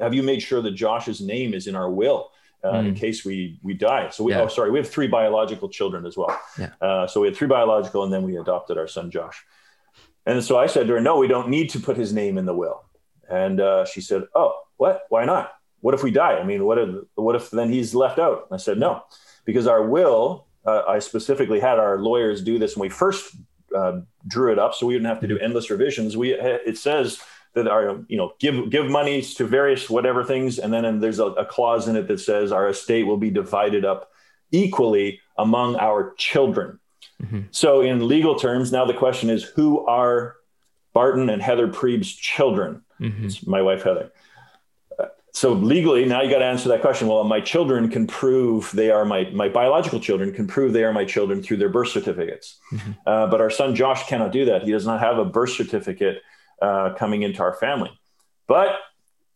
have 0.00 0.14
you 0.14 0.22
made 0.22 0.40
sure 0.40 0.62
that 0.62 0.72
Josh's 0.72 1.20
name 1.20 1.54
is 1.54 1.66
in 1.66 1.74
our 1.74 1.90
will? 1.90 2.30
Uh, 2.64 2.72
mm. 2.72 2.88
in 2.88 2.94
case 2.94 3.24
we 3.24 3.56
we 3.62 3.72
die. 3.72 4.10
So 4.10 4.24
we 4.24 4.32
yeah. 4.32 4.42
oh 4.42 4.48
sorry, 4.48 4.72
we 4.72 4.80
have 4.80 4.88
three 4.88 5.06
biological 5.06 5.68
children 5.68 6.04
as 6.04 6.16
well. 6.16 6.36
Yeah. 6.58 6.70
Uh, 6.80 7.06
so 7.06 7.20
we 7.20 7.28
had 7.28 7.36
three 7.36 7.46
biological, 7.46 8.02
and 8.02 8.12
then 8.12 8.24
we 8.24 8.36
adopted 8.36 8.76
our 8.76 8.88
son 8.88 9.12
Josh. 9.12 9.44
And 10.26 10.42
so 10.42 10.58
I 10.58 10.66
said 10.66 10.88
to 10.88 10.94
her, 10.94 11.00
"No, 11.00 11.18
we 11.18 11.28
don't 11.28 11.50
need 11.50 11.70
to 11.70 11.80
put 11.80 11.96
his 11.96 12.12
name 12.12 12.36
in 12.36 12.46
the 12.46 12.54
will." 12.54 12.84
And 13.30 13.60
uh, 13.60 13.84
she 13.84 14.00
said, 14.00 14.24
"Oh, 14.34 14.58
what? 14.76 15.02
Why 15.08 15.24
not? 15.24 15.52
What 15.82 15.94
if 15.94 16.02
we 16.02 16.10
die? 16.10 16.36
I 16.36 16.42
mean, 16.42 16.64
what 16.64 16.78
if 16.78 16.88
what 17.14 17.36
if 17.36 17.48
then 17.50 17.70
he's 17.70 17.94
left 17.94 18.18
out?" 18.18 18.48
And 18.50 18.58
I 18.58 18.60
said, 18.60 18.76
"No, 18.76 19.04
because 19.44 19.68
our 19.68 19.86
will. 19.86 20.47
Uh, 20.66 20.82
I 20.86 20.98
specifically 20.98 21.60
had 21.60 21.78
our 21.78 21.98
lawyers 21.98 22.42
do 22.42 22.58
this 22.58 22.76
when 22.76 22.88
we 22.88 22.90
first 22.90 23.34
uh, 23.74 24.00
drew 24.26 24.52
it 24.52 24.58
up, 24.58 24.74
so 24.74 24.86
we 24.86 24.94
didn't 24.94 25.06
have 25.06 25.20
to 25.20 25.26
do 25.26 25.36
mm-hmm. 25.36 25.44
endless 25.44 25.70
revisions. 25.70 26.16
We 26.16 26.32
it 26.32 26.78
says." 26.78 27.20
that 27.54 27.66
are 27.66 28.04
you 28.08 28.16
know 28.16 28.32
give 28.38 28.70
give 28.70 28.90
monies 28.90 29.34
to 29.34 29.44
various 29.44 29.88
whatever 29.88 30.24
things 30.24 30.58
and 30.58 30.72
then 30.72 30.84
and 30.84 31.02
there's 31.02 31.18
a, 31.18 31.26
a, 31.26 31.44
clause 31.44 31.88
in 31.88 31.96
it 31.96 32.06
that 32.06 32.20
says 32.20 32.52
our 32.52 32.68
estate 32.68 33.04
will 33.04 33.16
be 33.16 33.30
divided 33.30 33.84
up 33.84 34.10
equally 34.52 35.20
among 35.38 35.76
our 35.76 36.14
children 36.18 36.78
mm-hmm. 37.22 37.40
so 37.50 37.80
in 37.80 38.06
legal 38.06 38.36
terms 38.36 38.70
now 38.70 38.84
the 38.84 38.94
question 38.94 39.30
is 39.30 39.42
who 39.42 39.84
are 39.86 40.36
barton 40.92 41.28
and 41.28 41.42
heather 41.42 41.68
priebe's 41.68 42.12
children 42.12 42.82
mm-hmm. 43.00 43.50
my 43.50 43.62
wife 43.62 43.82
heather 43.82 44.06
uh, 44.06 44.10
so 45.38 45.52
legally 45.52 46.04
now 46.04 46.20
you 46.22 46.30
got 46.30 46.38
to 46.38 46.44
answer 46.44 46.68
that 46.68 46.80
question 46.80 47.08
well 47.08 47.24
my 47.24 47.40
children 47.40 47.88
can 47.88 48.06
prove 48.06 48.70
they 48.72 48.90
are 48.90 49.04
my 49.04 49.20
my 49.30 49.48
biological 49.48 50.00
children 50.00 50.32
can 50.32 50.46
prove 50.46 50.72
they 50.72 50.84
are 50.84 50.92
my 50.92 51.04
children 51.04 51.42
through 51.42 51.56
their 51.56 51.68
birth 51.68 51.88
certificates 51.88 52.58
mm-hmm. 52.72 52.92
uh, 53.06 53.26
but 53.26 53.40
our 53.40 53.50
son 53.50 53.74
josh 53.74 54.06
cannot 54.08 54.32
do 54.32 54.44
that 54.44 54.62
he 54.62 54.70
does 54.70 54.86
not 54.86 55.00
have 55.00 55.18
a 55.18 55.24
birth 55.24 55.50
certificate 55.50 56.22
uh, 56.60 56.94
coming 56.94 57.22
into 57.22 57.42
our 57.42 57.54
family. 57.54 57.90
But 58.46 58.76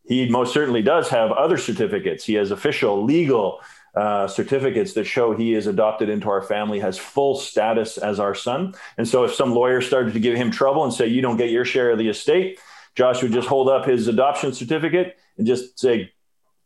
he 0.04 0.28
most 0.28 0.52
certainly 0.52 0.82
does 0.82 1.08
have 1.10 1.30
other 1.30 1.56
certificates. 1.56 2.24
He 2.24 2.34
has 2.34 2.50
official, 2.50 3.04
legal 3.04 3.60
uh, 3.94 4.26
certificates 4.26 4.94
that 4.94 5.04
show 5.04 5.36
he 5.36 5.54
is 5.54 5.66
adopted 5.66 6.08
into 6.08 6.28
our 6.28 6.42
family, 6.42 6.80
has 6.80 6.98
full 6.98 7.36
status 7.36 7.98
as 7.98 8.18
our 8.18 8.34
son. 8.34 8.74
And 8.96 9.06
so, 9.06 9.24
if 9.24 9.34
some 9.34 9.52
lawyer 9.52 9.80
started 9.80 10.14
to 10.14 10.20
give 10.20 10.34
him 10.34 10.50
trouble 10.50 10.82
and 10.82 10.92
say, 10.92 11.06
You 11.06 11.20
don't 11.20 11.36
get 11.36 11.50
your 11.50 11.64
share 11.64 11.90
of 11.90 11.98
the 11.98 12.08
estate, 12.08 12.58
Josh 12.94 13.22
would 13.22 13.32
just 13.32 13.48
hold 13.48 13.68
up 13.68 13.86
his 13.86 14.08
adoption 14.08 14.52
certificate 14.52 15.16
and 15.38 15.46
just 15.46 15.78
say, 15.78 16.12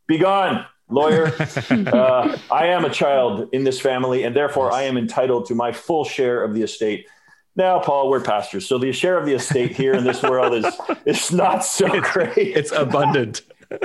Be 0.07 0.19
gone, 0.19 0.67
lawyer. 0.89 1.33
uh, 1.71 2.37
I 2.51 2.67
am 2.69 2.85
a 2.85 2.91
child 2.91 3.49
in 3.53 3.65
this 3.65 3.81
family, 3.81 4.25
and 4.25 4.35
therefore 4.35 4.73
I 4.73 4.83
am 4.83 4.97
entitled 4.97 5.47
to 5.47 5.55
my 5.55 5.73
full 5.73 6.05
share 6.05 6.43
of 6.43 6.55
the 6.55 6.63
estate. 6.63 7.07
Now, 7.55 7.79
Paul, 7.79 8.11
we're 8.11 8.21
pastors, 8.21 8.67
so 8.67 8.77
the 8.77 8.93
share 8.93 9.17
of 9.17 9.25
the 9.25 9.33
estate 9.33 9.75
here 9.75 9.95
in 9.95 10.05
this 10.05 10.23
world 10.23 10.53
is 10.53 10.67
is 11.07 11.33
not 11.33 11.65
so 11.65 11.87
it's, 11.95 12.11
great. 12.11 12.37
It's 12.37 12.73
abundant. 12.73 13.43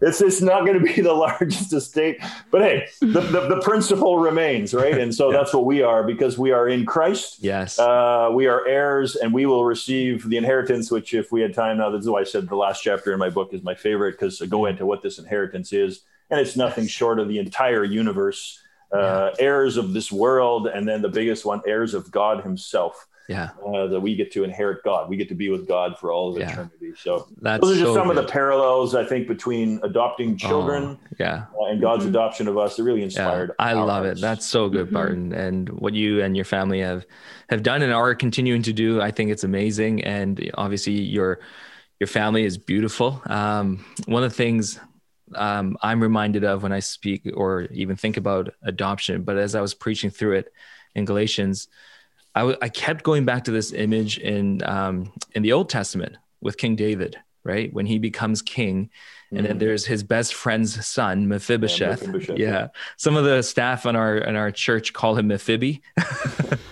it's 0.00 0.20
it's 0.20 0.40
not 0.40 0.64
going 0.64 0.78
to 0.78 0.94
be 0.94 1.00
the 1.00 1.12
largest 1.12 1.72
estate, 1.72 2.18
but 2.50 2.62
hey, 2.62 2.86
the, 3.00 3.20
the, 3.20 3.48
the 3.48 3.60
principle 3.62 4.18
remains, 4.18 4.72
right? 4.72 4.96
And 4.96 5.14
so 5.14 5.30
yeah. 5.30 5.38
that's 5.38 5.52
what 5.52 5.66
we 5.66 5.82
are 5.82 6.04
because 6.04 6.38
we 6.38 6.52
are 6.52 6.68
in 6.68 6.86
Christ. 6.86 7.38
Yes, 7.40 7.78
uh, 7.78 8.30
we 8.32 8.46
are 8.46 8.66
heirs, 8.66 9.16
and 9.16 9.32
we 9.34 9.46
will 9.46 9.64
receive 9.64 10.28
the 10.28 10.36
inheritance. 10.36 10.90
Which, 10.90 11.12
if 11.12 11.30
we 11.32 11.40
had 11.42 11.52
time 11.52 11.78
now, 11.78 11.90
this 11.90 12.02
is 12.02 12.08
why 12.08 12.20
I 12.20 12.24
said 12.24 12.48
the 12.48 12.56
last 12.56 12.82
chapter 12.82 13.12
in 13.12 13.18
my 13.18 13.30
book 13.30 13.52
is 13.52 13.62
my 13.62 13.74
favorite 13.74 14.12
because 14.12 14.40
I 14.40 14.46
go 14.46 14.66
into 14.66 14.86
what 14.86 15.02
this 15.02 15.18
inheritance 15.18 15.72
is, 15.72 16.02
and 16.30 16.40
it's 16.40 16.56
nothing 16.56 16.86
short 16.86 17.18
of 17.18 17.28
the 17.28 17.38
entire 17.38 17.84
universe 17.84 18.60
uh, 18.92 19.32
yeah. 19.38 19.44
heirs 19.44 19.76
of 19.76 19.92
this 19.92 20.10
world, 20.10 20.66
and 20.66 20.88
then 20.88 21.02
the 21.02 21.08
biggest 21.08 21.44
one, 21.44 21.60
heirs 21.66 21.94
of 21.94 22.10
God 22.10 22.42
Himself. 22.42 23.06
Yeah, 23.28 23.50
uh, 23.66 23.88
that 23.88 24.00
we 24.00 24.16
get 24.16 24.32
to 24.32 24.44
inherit 24.44 24.82
God. 24.84 25.10
We 25.10 25.18
get 25.18 25.28
to 25.28 25.34
be 25.34 25.50
with 25.50 25.68
God 25.68 25.98
for 25.98 26.10
all 26.10 26.30
of 26.30 26.38
yeah. 26.38 26.50
eternity. 26.50 26.94
So 26.96 27.28
That's 27.42 27.60
those 27.60 27.76
are 27.76 27.80
just 27.80 27.90
so 27.90 27.94
some 27.94 28.08
good. 28.08 28.16
of 28.16 28.26
the 28.26 28.32
parallels 28.32 28.94
I 28.94 29.04
think 29.04 29.28
between 29.28 29.80
adopting 29.82 30.38
children, 30.38 30.98
oh, 30.98 31.16
yeah, 31.18 31.44
uh, 31.60 31.66
and 31.66 31.78
God's 31.78 32.04
mm-hmm. 32.04 32.14
adoption 32.14 32.48
of 32.48 32.56
us. 32.56 32.78
It 32.78 32.84
really 32.84 33.02
inspired. 33.02 33.50
Yeah, 33.50 33.66
I 33.66 33.74
love 33.74 34.04
hearts. 34.04 34.18
it. 34.18 34.22
That's 34.22 34.46
so 34.46 34.70
good, 34.70 34.86
mm-hmm. 34.86 34.94
Barton, 34.94 35.32
and 35.34 35.68
what 35.68 35.92
you 35.92 36.22
and 36.22 36.34
your 36.36 36.46
family 36.46 36.80
have 36.80 37.04
have 37.50 37.62
done 37.62 37.82
and 37.82 37.92
are 37.92 38.14
continuing 38.14 38.62
to 38.62 38.72
do. 38.72 39.02
I 39.02 39.10
think 39.10 39.30
it's 39.30 39.44
amazing, 39.44 40.04
and 40.04 40.50
obviously 40.54 40.94
your 40.94 41.40
your 42.00 42.08
family 42.08 42.44
is 42.44 42.56
beautiful. 42.56 43.20
Um, 43.26 43.84
one 44.06 44.24
of 44.24 44.30
the 44.30 44.36
things 44.36 44.80
um, 45.34 45.76
I'm 45.82 46.00
reminded 46.00 46.44
of 46.44 46.62
when 46.62 46.72
I 46.72 46.80
speak 46.80 47.28
or 47.34 47.62
even 47.72 47.96
think 47.96 48.16
about 48.16 48.54
adoption. 48.62 49.22
But 49.22 49.36
as 49.36 49.54
I 49.54 49.60
was 49.60 49.74
preaching 49.74 50.10
through 50.10 50.36
it 50.36 50.52
in 50.94 51.04
Galatians, 51.04 51.68
I, 52.34 52.40
w- 52.40 52.58
I 52.62 52.68
kept 52.68 53.02
going 53.04 53.24
back 53.24 53.44
to 53.44 53.50
this 53.50 53.72
image 53.72 54.18
in 54.18 54.62
um, 54.64 55.12
in 55.32 55.42
the 55.42 55.52
Old 55.52 55.68
Testament 55.68 56.16
with 56.40 56.56
King 56.56 56.76
David, 56.76 57.16
right? 57.44 57.72
When 57.72 57.86
he 57.86 57.98
becomes 57.98 58.42
king, 58.42 58.90
and 59.30 59.44
then 59.44 59.56
mm. 59.56 59.60
there's 59.60 59.84
his 59.84 60.02
best 60.02 60.34
friend's 60.34 60.86
son, 60.86 61.28
Mephibosheth. 61.28 62.02
Yeah, 62.02 62.06
Mephibosheth. 62.08 62.38
yeah. 62.38 62.68
some 62.96 63.16
of 63.16 63.24
the 63.24 63.42
staff 63.42 63.84
in 63.86 63.96
our 63.96 64.16
in 64.16 64.36
our 64.36 64.50
church 64.50 64.92
call 64.92 65.16
him 65.16 65.28
Mephibi. 65.28 65.82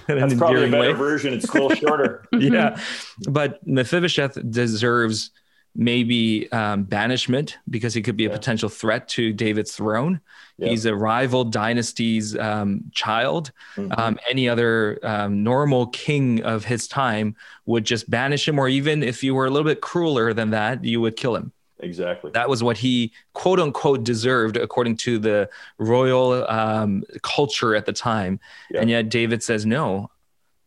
That's 0.06 0.34
probably 0.34 0.68
a 0.68 0.70
better 0.70 0.92
way. 0.92 0.92
version. 0.92 1.34
It's 1.34 1.48
a 1.48 1.52
little 1.52 1.74
shorter. 1.74 2.24
yeah, 2.32 2.80
but 3.28 3.66
Mephibosheth 3.66 4.38
deserves 4.50 5.32
maybe 5.76 6.50
um, 6.52 6.84
banishment 6.84 7.58
because 7.68 7.92
he 7.92 8.00
could 8.00 8.16
be 8.16 8.24
a 8.24 8.30
potential 8.30 8.68
threat 8.68 9.08
to 9.08 9.32
David's 9.32 9.76
throne. 9.76 10.20
Yeah. 10.56 10.70
He's 10.70 10.86
a 10.86 10.94
rival 10.94 11.44
dynasty's 11.44 12.34
um, 12.36 12.84
child. 12.92 13.52
Mm-hmm. 13.76 13.92
Um, 14.00 14.18
any 14.28 14.48
other 14.48 14.98
um, 15.02 15.44
normal 15.44 15.88
king 15.88 16.42
of 16.44 16.64
his 16.64 16.88
time 16.88 17.36
would 17.66 17.84
just 17.84 18.08
banish 18.08 18.48
him, 18.48 18.58
or 18.58 18.68
even 18.68 19.02
if 19.02 19.22
you 19.22 19.34
were 19.34 19.44
a 19.44 19.50
little 19.50 19.68
bit 19.68 19.82
crueler 19.82 20.32
than 20.32 20.50
that, 20.50 20.82
you 20.82 21.00
would 21.02 21.16
kill 21.16 21.36
him. 21.36 21.52
exactly. 21.80 22.30
That 22.32 22.48
was 22.48 22.62
what 22.62 22.78
he 22.78 23.12
quote 23.34 23.60
unquote 23.60 24.02
deserved 24.02 24.56
according 24.56 24.96
to 24.98 25.18
the 25.18 25.50
royal 25.78 26.48
um, 26.48 27.04
culture 27.22 27.76
at 27.76 27.84
the 27.84 27.92
time. 27.92 28.40
Yeah. 28.70 28.80
And 28.80 28.90
yet 28.90 29.10
David 29.10 29.42
says, 29.42 29.66
no, 29.66 30.10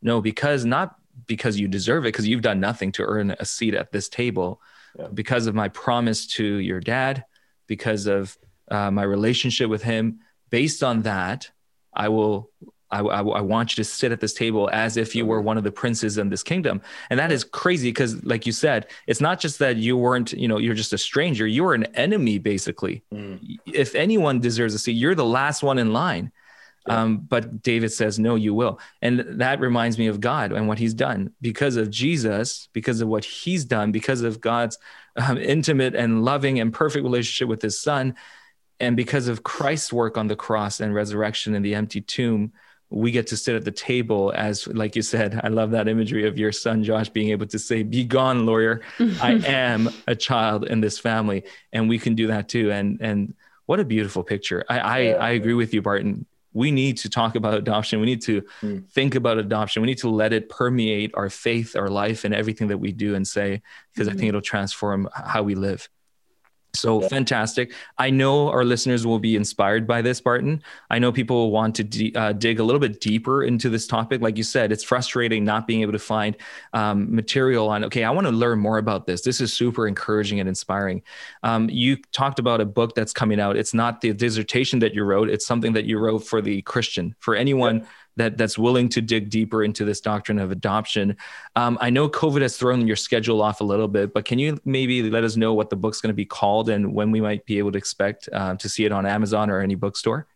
no, 0.01 0.21
because 0.21 0.65
not 0.65 0.95
because 1.25 1.59
you 1.59 1.67
deserve 1.67 2.05
it, 2.05 2.09
because 2.09 2.27
you've 2.27 2.41
done 2.41 2.59
nothing 2.59 2.91
to 2.93 3.03
earn 3.03 3.31
a 3.39 3.45
seat 3.45 3.73
at 3.73 3.91
this 3.91 4.07
table, 4.07 4.61
yeah. 4.97 5.07
because 5.13 5.47
of 5.47 5.55
my 5.55 5.69
promise 5.69 6.27
to 6.27 6.45
your 6.45 6.79
dad, 6.79 7.25
because 7.67 8.07
of 8.07 8.37
uh, 8.69 8.91
my 8.91 9.03
relationship 9.03 9.69
with 9.69 9.83
him. 9.83 10.19
Based 10.49 10.83
on 10.83 11.03
that, 11.03 11.51
I 11.93 12.09
will 12.09 12.49
I, 12.91 13.01
I, 13.01 13.21
I, 13.21 13.41
want 13.41 13.71
you 13.71 13.83
to 13.83 13.87
sit 13.87 14.11
at 14.11 14.19
this 14.19 14.33
table 14.33 14.69
as 14.73 14.97
if 14.97 15.15
you 15.15 15.25
were 15.25 15.41
one 15.41 15.57
of 15.57 15.63
the 15.63 15.71
princes 15.71 16.17
in 16.17 16.29
this 16.29 16.41
kingdom. 16.41 16.81
And 17.09 17.19
that 17.19 17.31
is 17.31 17.43
crazy 17.43 17.89
because, 17.89 18.23
like 18.25 18.45
you 18.45 18.51
said, 18.51 18.87
it's 19.05 19.21
not 19.21 19.39
just 19.39 19.59
that 19.59 19.77
you 19.77 19.95
weren't, 19.95 20.33
you 20.33 20.47
know, 20.47 20.57
you're 20.57 20.73
just 20.73 20.93
a 20.93 20.97
stranger. 20.97 21.45
You 21.45 21.65
were 21.65 21.75
an 21.75 21.85
enemy, 21.95 22.39
basically. 22.39 23.03
Mm. 23.13 23.59
If 23.67 23.93
anyone 23.93 24.39
deserves 24.39 24.73
a 24.73 24.79
seat, 24.79 24.93
you're 24.93 25.15
the 25.15 25.25
last 25.25 25.61
one 25.61 25.77
in 25.77 25.93
line. 25.93 26.31
Yeah. 26.87 27.01
Um, 27.01 27.17
but 27.17 27.61
David 27.61 27.91
says, 27.91 28.19
No, 28.19 28.35
you 28.35 28.53
will. 28.53 28.79
And 29.01 29.19
that 29.41 29.59
reminds 29.59 29.97
me 29.97 30.07
of 30.07 30.19
God 30.19 30.51
and 30.51 30.67
what 30.67 30.79
he's 30.79 30.93
done 30.93 31.33
because 31.41 31.75
of 31.75 31.89
Jesus, 31.89 32.69
because 32.73 33.01
of 33.01 33.07
what 33.07 33.25
he's 33.25 33.65
done, 33.65 33.91
because 33.91 34.21
of 34.21 34.41
God's 34.41 34.77
um, 35.15 35.37
intimate 35.37 35.95
and 35.95 36.23
loving 36.23 36.59
and 36.59 36.73
perfect 36.73 37.03
relationship 37.03 37.49
with 37.49 37.61
his 37.61 37.79
son. 37.79 38.15
And 38.79 38.95
because 38.95 39.27
of 39.27 39.43
Christ's 39.43 39.91
work 39.91 40.17
on 40.17 40.27
the 40.27 40.35
cross 40.35 40.79
and 40.79 40.93
resurrection 40.93 41.53
in 41.53 41.61
the 41.61 41.75
empty 41.75 42.01
tomb, 42.01 42.53
we 42.89 43.11
get 43.11 43.27
to 43.27 43.37
sit 43.37 43.55
at 43.55 43.65
the 43.65 43.71
table 43.71 44.33
as 44.35 44.67
like 44.67 44.95
you 44.95 45.01
said 45.01 45.39
i 45.43 45.47
love 45.47 45.71
that 45.71 45.87
imagery 45.87 46.27
of 46.27 46.37
your 46.37 46.51
son 46.51 46.83
josh 46.83 47.09
being 47.09 47.29
able 47.29 47.45
to 47.45 47.59
say 47.59 47.83
be 47.83 48.03
gone 48.03 48.45
lawyer 48.45 48.81
i 49.21 49.33
am 49.45 49.89
a 50.07 50.15
child 50.15 50.65
in 50.65 50.81
this 50.81 50.97
family 50.97 51.43
and 51.71 51.87
we 51.87 51.99
can 51.99 52.15
do 52.15 52.27
that 52.27 52.49
too 52.49 52.71
and 52.71 52.99
and 53.01 53.33
what 53.67 53.79
a 53.79 53.85
beautiful 53.85 54.23
picture 54.23 54.65
i 54.69 54.79
i. 54.79 54.99
I 55.11 55.29
agree 55.31 55.53
with 55.53 55.73
you 55.73 55.81
barton 55.81 56.25
we 56.53 56.71
need 56.71 56.97
to 56.97 57.09
talk 57.09 57.35
about 57.35 57.53
adoption 57.53 57.99
we 57.99 58.05
need 58.05 58.21
to 58.21 58.41
mm. 58.61 58.87
think 58.89 59.15
about 59.15 59.37
adoption 59.37 59.81
we 59.81 59.87
need 59.87 59.97
to 59.97 60.09
let 60.09 60.33
it 60.33 60.49
permeate 60.49 61.11
our 61.13 61.29
faith 61.29 61.75
our 61.75 61.89
life 61.89 62.23
and 62.23 62.33
everything 62.33 62.67
that 62.67 62.77
we 62.77 62.91
do 62.91 63.15
and 63.15 63.27
say 63.27 63.61
because 63.93 64.07
mm-hmm. 64.07 64.15
i 64.15 64.19
think 64.19 64.21
mm-hmm. 64.21 64.29
it'll 64.29 64.41
transform 64.41 65.07
how 65.13 65.43
we 65.43 65.55
live 65.55 65.89
so 66.73 67.01
yeah. 67.01 67.07
fantastic. 67.07 67.73
I 67.97 68.09
know 68.09 68.49
our 68.49 68.63
listeners 68.63 69.05
will 69.05 69.19
be 69.19 69.35
inspired 69.35 69.87
by 69.87 70.01
this, 70.01 70.21
Barton. 70.21 70.61
I 70.89 70.99
know 70.99 71.11
people 71.11 71.35
will 71.35 71.51
want 71.51 71.75
to 71.75 72.13
uh, 72.13 72.33
dig 72.33 72.59
a 72.59 72.63
little 72.63 72.79
bit 72.79 73.01
deeper 73.01 73.43
into 73.43 73.69
this 73.69 73.87
topic. 73.87 74.21
Like 74.21 74.37
you 74.37 74.43
said, 74.43 74.71
it's 74.71 74.83
frustrating 74.83 75.43
not 75.43 75.67
being 75.67 75.81
able 75.81 75.93
to 75.93 75.99
find 75.99 76.37
um, 76.73 77.13
material 77.13 77.69
on, 77.69 77.83
okay, 77.85 78.03
I 78.03 78.11
want 78.11 78.27
to 78.27 78.33
learn 78.33 78.59
more 78.59 78.77
about 78.77 79.07
this. 79.07 79.21
This 79.21 79.41
is 79.41 79.51
super 79.51 79.87
encouraging 79.87 80.39
and 80.39 80.47
inspiring. 80.47 81.01
Um, 81.43 81.69
you 81.69 81.97
talked 82.11 82.39
about 82.39 82.61
a 82.61 82.65
book 82.65 82.95
that's 82.95 83.13
coming 83.13 83.39
out. 83.39 83.57
It's 83.57 83.73
not 83.73 84.01
the 84.01 84.13
dissertation 84.13 84.79
that 84.79 84.93
you 84.93 85.03
wrote, 85.03 85.29
it's 85.29 85.45
something 85.45 85.73
that 85.73 85.85
you 85.85 85.97
wrote 85.97 86.19
for 86.19 86.41
the 86.41 86.61
Christian, 86.63 87.15
for 87.19 87.35
anyone. 87.35 87.79
Yeah 87.79 87.85
that 88.19 88.37
that's 88.37 88.57
willing 88.57 88.89
to 88.89 89.01
dig 89.01 89.29
deeper 89.29 89.63
into 89.63 89.85
this 89.85 90.01
doctrine 90.01 90.39
of 90.39 90.51
adoption. 90.51 91.15
Um, 91.55 91.77
I 91.81 91.89
know 91.89 92.09
COVID 92.09 92.41
has 92.41 92.57
thrown 92.57 92.85
your 92.85 92.97
schedule 92.97 93.41
off 93.41 93.61
a 93.61 93.63
little 93.63 93.87
bit, 93.87 94.13
but 94.13 94.25
can 94.25 94.37
you 94.37 94.59
maybe 94.65 95.09
let 95.09 95.23
us 95.23 95.37
know 95.37 95.53
what 95.53 95.69
the 95.69 95.77
book's 95.77 96.01
going 96.01 96.09
to 96.09 96.15
be 96.15 96.25
called 96.25 96.69
and 96.69 96.93
when 96.93 97.11
we 97.11 97.21
might 97.21 97.45
be 97.45 97.57
able 97.57 97.71
to 97.71 97.77
expect 97.77 98.27
uh, 98.33 98.55
to 98.55 98.69
see 98.69 98.83
it 98.85 98.91
on 98.91 99.05
Amazon 99.05 99.49
or 99.49 99.61
any 99.61 99.75
bookstore? 99.75 100.27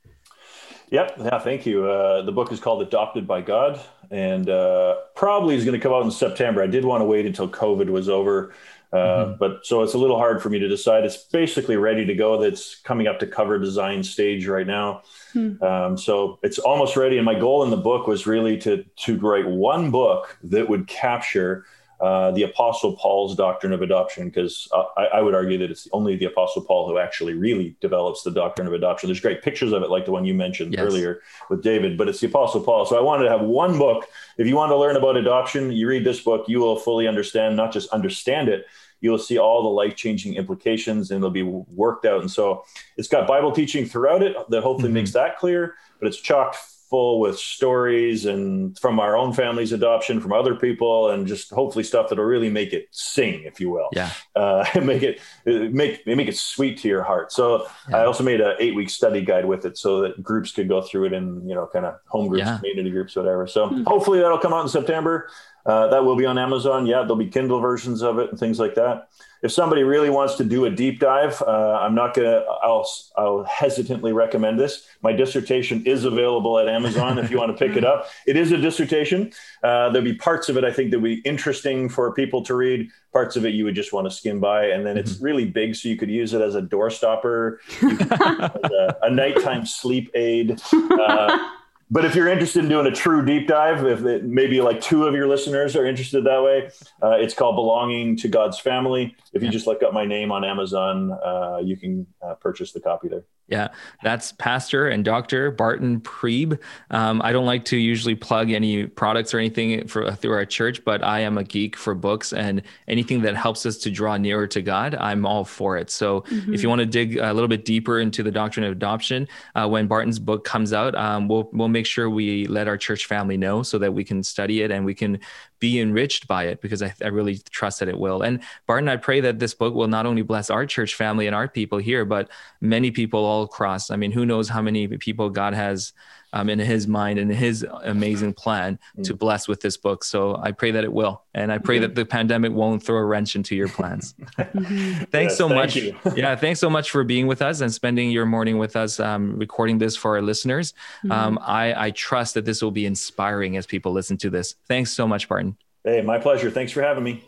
Yep. 0.91 1.15
Yeah. 1.19 1.39
Thank 1.39 1.65
you. 1.65 1.85
Uh, 1.85 2.21
the 2.21 2.31
book 2.31 2.51
is 2.51 2.59
called 2.59 2.81
Adopted 2.83 3.27
by 3.27 3.41
God, 3.41 3.81
and 4.11 4.49
uh, 4.49 4.95
probably 5.15 5.55
is 5.55 5.65
going 5.65 5.77
to 5.77 5.83
come 5.83 5.91
out 5.91 6.03
in 6.03 6.11
September. 6.11 6.63
I 6.63 6.67
did 6.67 6.85
want 6.85 7.01
to 7.01 7.05
wait 7.05 7.25
until 7.25 7.49
COVID 7.49 7.89
was 7.89 8.07
over 8.07 8.53
uh, 8.93 9.25
mm-hmm. 9.25 9.33
But 9.39 9.65
so 9.65 9.81
it's 9.81 9.95
a 9.95 9.97
little 9.97 10.17
hard 10.17 10.41
for 10.41 10.49
me 10.49 10.59
to 10.59 10.67
decide. 10.67 11.03
It's 11.03 11.17
basically 11.17 11.77
ready 11.77 12.05
to 12.05 12.13
go. 12.13 12.39
That's 12.39 12.75
coming 12.75 13.07
up 13.07 13.19
to 13.19 13.27
cover 13.27 13.57
design 13.57 14.03
stage 14.03 14.45
right 14.45 14.67
now. 14.67 15.01
Hmm. 15.33 15.61
Um, 15.63 15.97
so 15.97 16.37
it's 16.43 16.59
almost 16.59 16.95
ready. 16.95 17.17
And 17.17 17.25
my 17.25 17.37
goal 17.37 17.63
in 17.63 17.71
the 17.71 17.77
book 17.77 18.05
was 18.05 18.27
really 18.27 18.57
to 18.59 18.83
to 18.83 19.17
write 19.17 19.47
one 19.47 19.89
book 19.89 20.37
that 20.43 20.69
would 20.69 20.85
capture 20.87 21.65
uh, 22.03 22.31
the 22.31 22.43
Apostle 22.43 22.97
Paul's 22.97 23.33
doctrine 23.33 23.71
of 23.71 23.81
adoption, 23.81 24.27
because 24.27 24.67
I, 24.97 25.05
I, 25.05 25.21
would 25.21 25.33
argue 25.33 25.57
that 25.59 25.71
it's 25.71 25.87
only 25.93 26.17
the 26.17 26.25
Apostle 26.25 26.61
Paul 26.63 26.85
who 26.89 26.97
actually 26.97 27.33
really 27.33 27.77
develops 27.79 28.23
the 28.23 28.31
doctrine 28.31 28.67
of 28.67 28.73
adoption. 28.73 29.07
There's 29.07 29.21
great 29.21 29.41
pictures 29.41 29.71
of 29.71 29.83
it, 29.83 29.89
like 29.89 30.03
the 30.03 30.11
one 30.11 30.25
you 30.25 30.33
mentioned 30.33 30.73
yes. 30.73 30.81
earlier 30.81 31.21
with 31.49 31.63
David, 31.63 31.97
but 31.97 32.09
it's 32.09 32.19
the 32.19 32.27
Apostle 32.27 32.61
Paul. 32.61 32.85
So 32.85 32.97
I 32.97 33.01
wanted 33.01 33.23
to 33.23 33.29
have 33.29 33.41
one 33.41 33.77
book. 33.77 34.09
If 34.37 34.47
you 34.47 34.55
want 34.55 34.71
to 34.71 34.77
learn 34.77 34.95
about 34.95 35.17
adoption, 35.17 35.71
you 35.71 35.87
read 35.87 36.03
this 36.03 36.21
book, 36.21 36.45
you 36.47 36.59
will 36.59 36.77
fully 36.77 37.07
understand, 37.07 37.55
not 37.55 37.71
just 37.71 37.89
understand 37.89 38.49
it, 38.49 38.65
you'll 39.01 39.19
see 39.19 39.37
all 39.37 39.63
the 39.63 39.69
life 39.69 39.95
changing 39.95 40.35
implications 40.35 41.11
and 41.11 41.21
they'll 41.21 41.29
be 41.29 41.43
worked 41.43 42.05
out. 42.05 42.21
And 42.21 42.31
so 42.31 42.63
it's 42.97 43.07
got 43.09 43.27
Bible 43.27 43.51
teaching 43.51 43.85
throughout 43.85 44.23
it 44.23 44.35
that 44.49 44.63
hopefully 44.63 44.87
mm-hmm. 44.87 44.95
makes 44.95 45.11
that 45.11 45.37
clear, 45.37 45.75
but 45.99 46.07
it's 46.07 46.19
chocked 46.19 46.57
full 46.93 47.19
with 47.19 47.39
stories 47.39 48.27
and 48.27 48.77
from 48.77 48.99
our 48.99 49.17
own 49.17 49.33
family's 49.33 49.71
adoption, 49.71 50.21
from 50.21 50.31
other 50.31 50.53
people, 50.53 51.09
and 51.09 51.25
just 51.25 51.49
hopefully 51.49 51.83
stuff 51.83 52.07
that'll 52.07 52.23
really 52.23 52.51
make 52.51 52.71
it 52.71 52.87
sing, 52.91 53.41
if 53.45 53.59
you 53.59 53.71
will. 53.71 53.89
Yeah. 53.93 54.11
Uh, 54.35 54.63
make 54.83 55.01
it 55.01 55.19
make 55.43 56.05
make 56.05 56.27
it 56.27 56.37
sweet 56.37 56.77
to 56.81 56.87
your 56.87 57.01
heart. 57.01 57.31
So 57.31 57.65
yeah. 57.89 57.97
I 57.97 58.05
also 58.05 58.23
made 58.23 58.41
an 58.41 58.57
eight 58.59 58.75
week 58.75 58.91
study 58.91 59.25
guide 59.25 59.45
with 59.45 59.65
it, 59.65 59.75
so 59.75 60.01
that 60.01 60.21
groups 60.21 60.51
could 60.51 60.67
go 60.67 60.83
through 60.83 61.05
it 61.05 61.13
in 61.13 61.49
you 61.49 61.55
know 61.55 61.67
kind 61.73 61.87
of 61.87 61.95
home 62.05 62.27
groups, 62.27 62.45
yeah. 62.45 62.57
community 62.57 62.91
groups, 62.91 63.15
whatever. 63.15 63.47
So 63.47 63.69
mm-hmm. 63.69 63.85
hopefully 63.85 64.19
that'll 64.19 64.37
come 64.37 64.53
out 64.53 64.61
in 64.61 64.69
September. 64.69 65.31
Uh, 65.65 65.87
that 65.87 66.03
will 66.03 66.15
be 66.15 66.25
on 66.25 66.37
Amazon. 66.37 66.85
Yeah, 66.85 66.99
there'll 66.99 67.15
be 67.15 67.27
Kindle 67.27 67.59
versions 67.59 68.01
of 68.01 68.19
it 68.19 68.29
and 68.29 68.39
things 68.39 68.59
like 68.59 68.75
that. 68.75 69.09
If 69.43 69.51
somebody 69.51 69.83
really 69.83 70.09
wants 70.09 70.35
to 70.35 70.45
do 70.45 70.63
a 70.65 70.69
deep 70.69 71.01
dive, 71.01 71.41
uh, 71.41 71.79
I'm 71.81 71.93
not 71.93 72.13
gonna. 72.13 72.45
I'll 72.63 72.87
I'll 73.17 73.43
hesitantly 73.43 74.13
recommend 74.13 74.57
this. 74.57 74.87
My 75.01 75.11
dissertation 75.11 75.85
is 75.85 76.05
available 76.05 76.57
at 76.59 76.69
Amazon 76.69 77.17
if 77.19 77.29
you 77.29 77.37
want 77.37 77.57
to 77.57 77.67
pick 77.67 77.75
it 77.75 77.83
up. 77.83 78.07
It 78.25 78.37
is 78.37 78.53
a 78.53 78.57
dissertation. 78.57 79.33
Uh, 79.61 79.89
there'll 79.89 80.05
be 80.05 80.15
parts 80.15 80.47
of 80.47 80.55
it 80.55 80.63
I 80.63 80.71
think 80.71 80.91
that'll 80.91 81.03
be 81.03 81.19
interesting 81.25 81.89
for 81.89 82.13
people 82.13 82.41
to 82.43 82.55
read. 82.55 82.89
Parts 83.11 83.35
of 83.35 83.45
it 83.45 83.53
you 83.53 83.65
would 83.65 83.75
just 83.75 83.91
want 83.91 84.07
to 84.07 84.11
skim 84.11 84.39
by, 84.39 84.67
and 84.67 84.85
then 84.85 84.97
it's 84.97 85.15
mm-hmm. 85.15 85.25
really 85.25 85.45
big, 85.45 85.75
so 85.75 85.89
you 85.89 85.97
could 85.97 86.09
use 86.09 86.33
it 86.33 86.41
as 86.41 86.55
a 86.55 86.61
doorstopper, 86.61 87.57
a, 87.81 88.95
a, 89.03 89.09
nighttime 89.09 89.65
sleep 89.65 90.09
aid. 90.15 90.61
But 91.93 92.05
if 92.05 92.15
you're 92.15 92.27
interested 92.27 92.63
in 92.63 92.69
doing 92.71 92.87
a 92.87 92.91
true 92.91 93.23
deep 93.23 93.47
dive, 93.47 93.85
if 93.85 94.03
it, 94.03 94.23
maybe 94.23 94.59
like 94.61 94.81
two 94.81 95.05
of 95.05 95.13
your 95.13 95.27
listeners 95.27 95.75
are 95.75 95.85
interested 95.85 96.23
that 96.23 96.41
way, 96.41 96.71
uh, 97.03 97.11
it's 97.11 97.35
called 97.35 97.55
Belonging 97.55 98.17
to 98.17 98.27
God's 98.27 98.57
Family. 98.57 99.15
If 99.31 99.43
you 99.43 99.49
just 99.49 99.67
look 99.67 99.83
up 99.83 99.93
my 99.93 100.03
name 100.03 100.31
on 100.31 100.43
Amazon, 100.43 101.11
uh, 101.11 101.59
you 101.63 101.77
can 101.77 102.07
uh, 102.19 102.33
purchase 102.33 102.71
the 102.71 102.79
copy 102.79 103.09
there. 103.09 103.25
Yeah, 103.47 103.69
that's 104.01 104.31
Pastor 104.31 104.87
and 104.87 105.03
Dr. 105.03 105.51
Barton 105.51 105.99
Priebe. 105.99 106.57
Um, 106.91 107.21
I 107.23 107.33
don't 107.33 107.45
like 107.45 107.65
to 107.65 107.77
usually 107.77 108.15
plug 108.15 108.51
any 108.51 108.87
products 108.87 109.33
or 109.33 109.39
anything 109.39 109.85
for 109.87 110.11
through 110.13 110.31
our 110.31 110.45
church, 110.45 110.83
but 110.85 111.03
I 111.03 111.19
am 111.19 111.37
a 111.37 111.43
geek 111.43 111.75
for 111.75 111.93
books 111.93 112.31
and 112.31 112.61
anything 112.87 113.21
that 113.23 113.35
helps 113.35 113.65
us 113.65 113.77
to 113.79 113.91
draw 113.91 114.15
nearer 114.15 114.47
to 114.47 114.61
God, 114.61 114.95
I'm 114.95 115.25
all 115.25 115.43
for 115.43 115.77
it. 115.77 115.89
So 115.89 116.21
mm-hmm. 116.21 116.53
if 116.53 116.63
you 116.63 116.69
want 116.69 116.79
to 116.79 116.85
dig 116.85 117.17
a 117.17 117.33
little 117.33 117.49
bit 117.49 117.65
deeper 117.65 117.99
into 117.99 118.23
the 118.23 118.31
doctrine 118.31 118.65
of 118.65 118.71
adoption, 118.71 119.27
uh, 119.55 119.67
when 119.67 119.87
Barton's 119.87 120.19
book 120.19 120.45
comes 120.45 120.71
out, 120.71 120.95
um, 120.95 121.27
we'll 121.27 121.49
we'll 121.51 121.67
make 121.67 121.85
sure 121.85 122.09
we 122.09 122.47
let 122.47 122.69
our 122.69 122.77
church 122.77 123.07
family 123.07 123.35
know 123.35 123.61
so 123.61 123.77
that 123.77 123.93
we 123.93 124.05
can 124.05 124.23
study 124.23 124.61
it 124.61 124.71
and 124.71 124.85
we 124.85 124.93
can 124.93 125.19
be 125.63 125.79
enriched 125.79 126.27
by 126.27 126.43
it 126.43 126.59
because 126.59 126.83
I, 126.83 126.93
I 127.01 127.07
really 127.07 127.37
trust 127.49 127.79
that 127.79 127.87
it 127.87 127.97
will. 127.97 128.21
And 128.21 128.41
Barton, 128.67 128.89
I 128.89 128.97
pray 128.97 129.21
that 129.21 129.39
this 129.39 129.53
book 129.53 129.73
will 129.73 129.87
not 129.87 130.05
only 130.05 130.21
bless 130.21 130.49
our 130.49 130.65
church 130.65 130.93
family 130.93 131.25
and 131.25 131.33
our 131.33 131.47
people 131.47 131.77
here, 131.77 132.03
but 132.03 132.29
many 132.59 132.91
people 132.91 133.23
all 133.23 133.43
across. 133.43 133.89
I 133.89 133.95
mean, 133.95 134.11
who 134.11 134.25
knows 134.25 134.49
how 134.49 134.61
many 134.61 134.89
people 134.89 135.29
God 135.29 135.53
has 135.53 135.93
um, 136.33 136.49
in 136.49 136.59
his 136.59 136.87
mind 136.87 137.19
and 137.19 137.31
his 137.31 137.65
amazing 137.83 138.33
plan 138.43 138.79
mm. 138.97 139.03
to 139.05 139.13
bless 139.13 139.47
with 139.47 139.61
this 139.61 139.77
book. 139.77 140.03
So 140.03 140.35
I 140.41 140.51
pray 140.51 140.71
that 140.71 140.83
it 140.83 140.91
will. 140.91 141.23
And 141.33 141.51
I 141.51 141.59
pray 141.59 141.77
mm-hmm. 141.77 141.83
that 141.83 141.95
the 141.95 142.05
pandemic 142.05 142.51
won't 142.51 142.83
throw 142.83 142.97
a 142.97 143.05
wrench 143.05 143.35
into 143.35 143.55
your 143.55 143.69
plans. 143.69 144.15
Mm-hmm. 144.53 145.05
thanks 145.05 145.31
yes, 145.31 145.37
so 145.37 145.47
thank 145.47 145.95
much. 146.05 146.17
yeah. 146.17 146.35
Thanks 146.35 146.59
so 146.59 146.69
much 146.69 146.91
for 146.91 147.03
being 147.03 147.27
with 147.27 147.41
us 147.41 147.61
and 147.61 147.73
spending 147.73 148.11
your 148.11 148.25
morning 148.25 148.57
with 148.57 148.75
us, 148.75 148.99
um, 148.99 149.37
recording 149.37 149.77
this 149.77 149.95
for 149.95 150.15
our 150.15 150.21
listeners. 150.21 150.73
Mm-hmm. 151.03 151.11
Um, 151.11 151.39
I, 151.41 151.87
I 151.87 151.91
trust 151.91 152.33
that 152.33 152.45
this 152.45 152.61
will 152.61 152.71
be 152.71 152.85
inspiring 152.85 153.57
as 153.57 153.65
people 153.65 153.91
listen 153.91 154.17
to 154.17 154.29
this. 154.29 154.55
Thanks 154.67 154.91
so 154.91 155.07
much, 155.07 155.29
Barton. 155.29 155.57
Hey, 155.83 156.01
my 156.01 156.17
pleasure. 156.17 156.49
Thanks 156.49 156.71
for 156.71 156.81
having 156.81 157.03
me. 157.03 157.23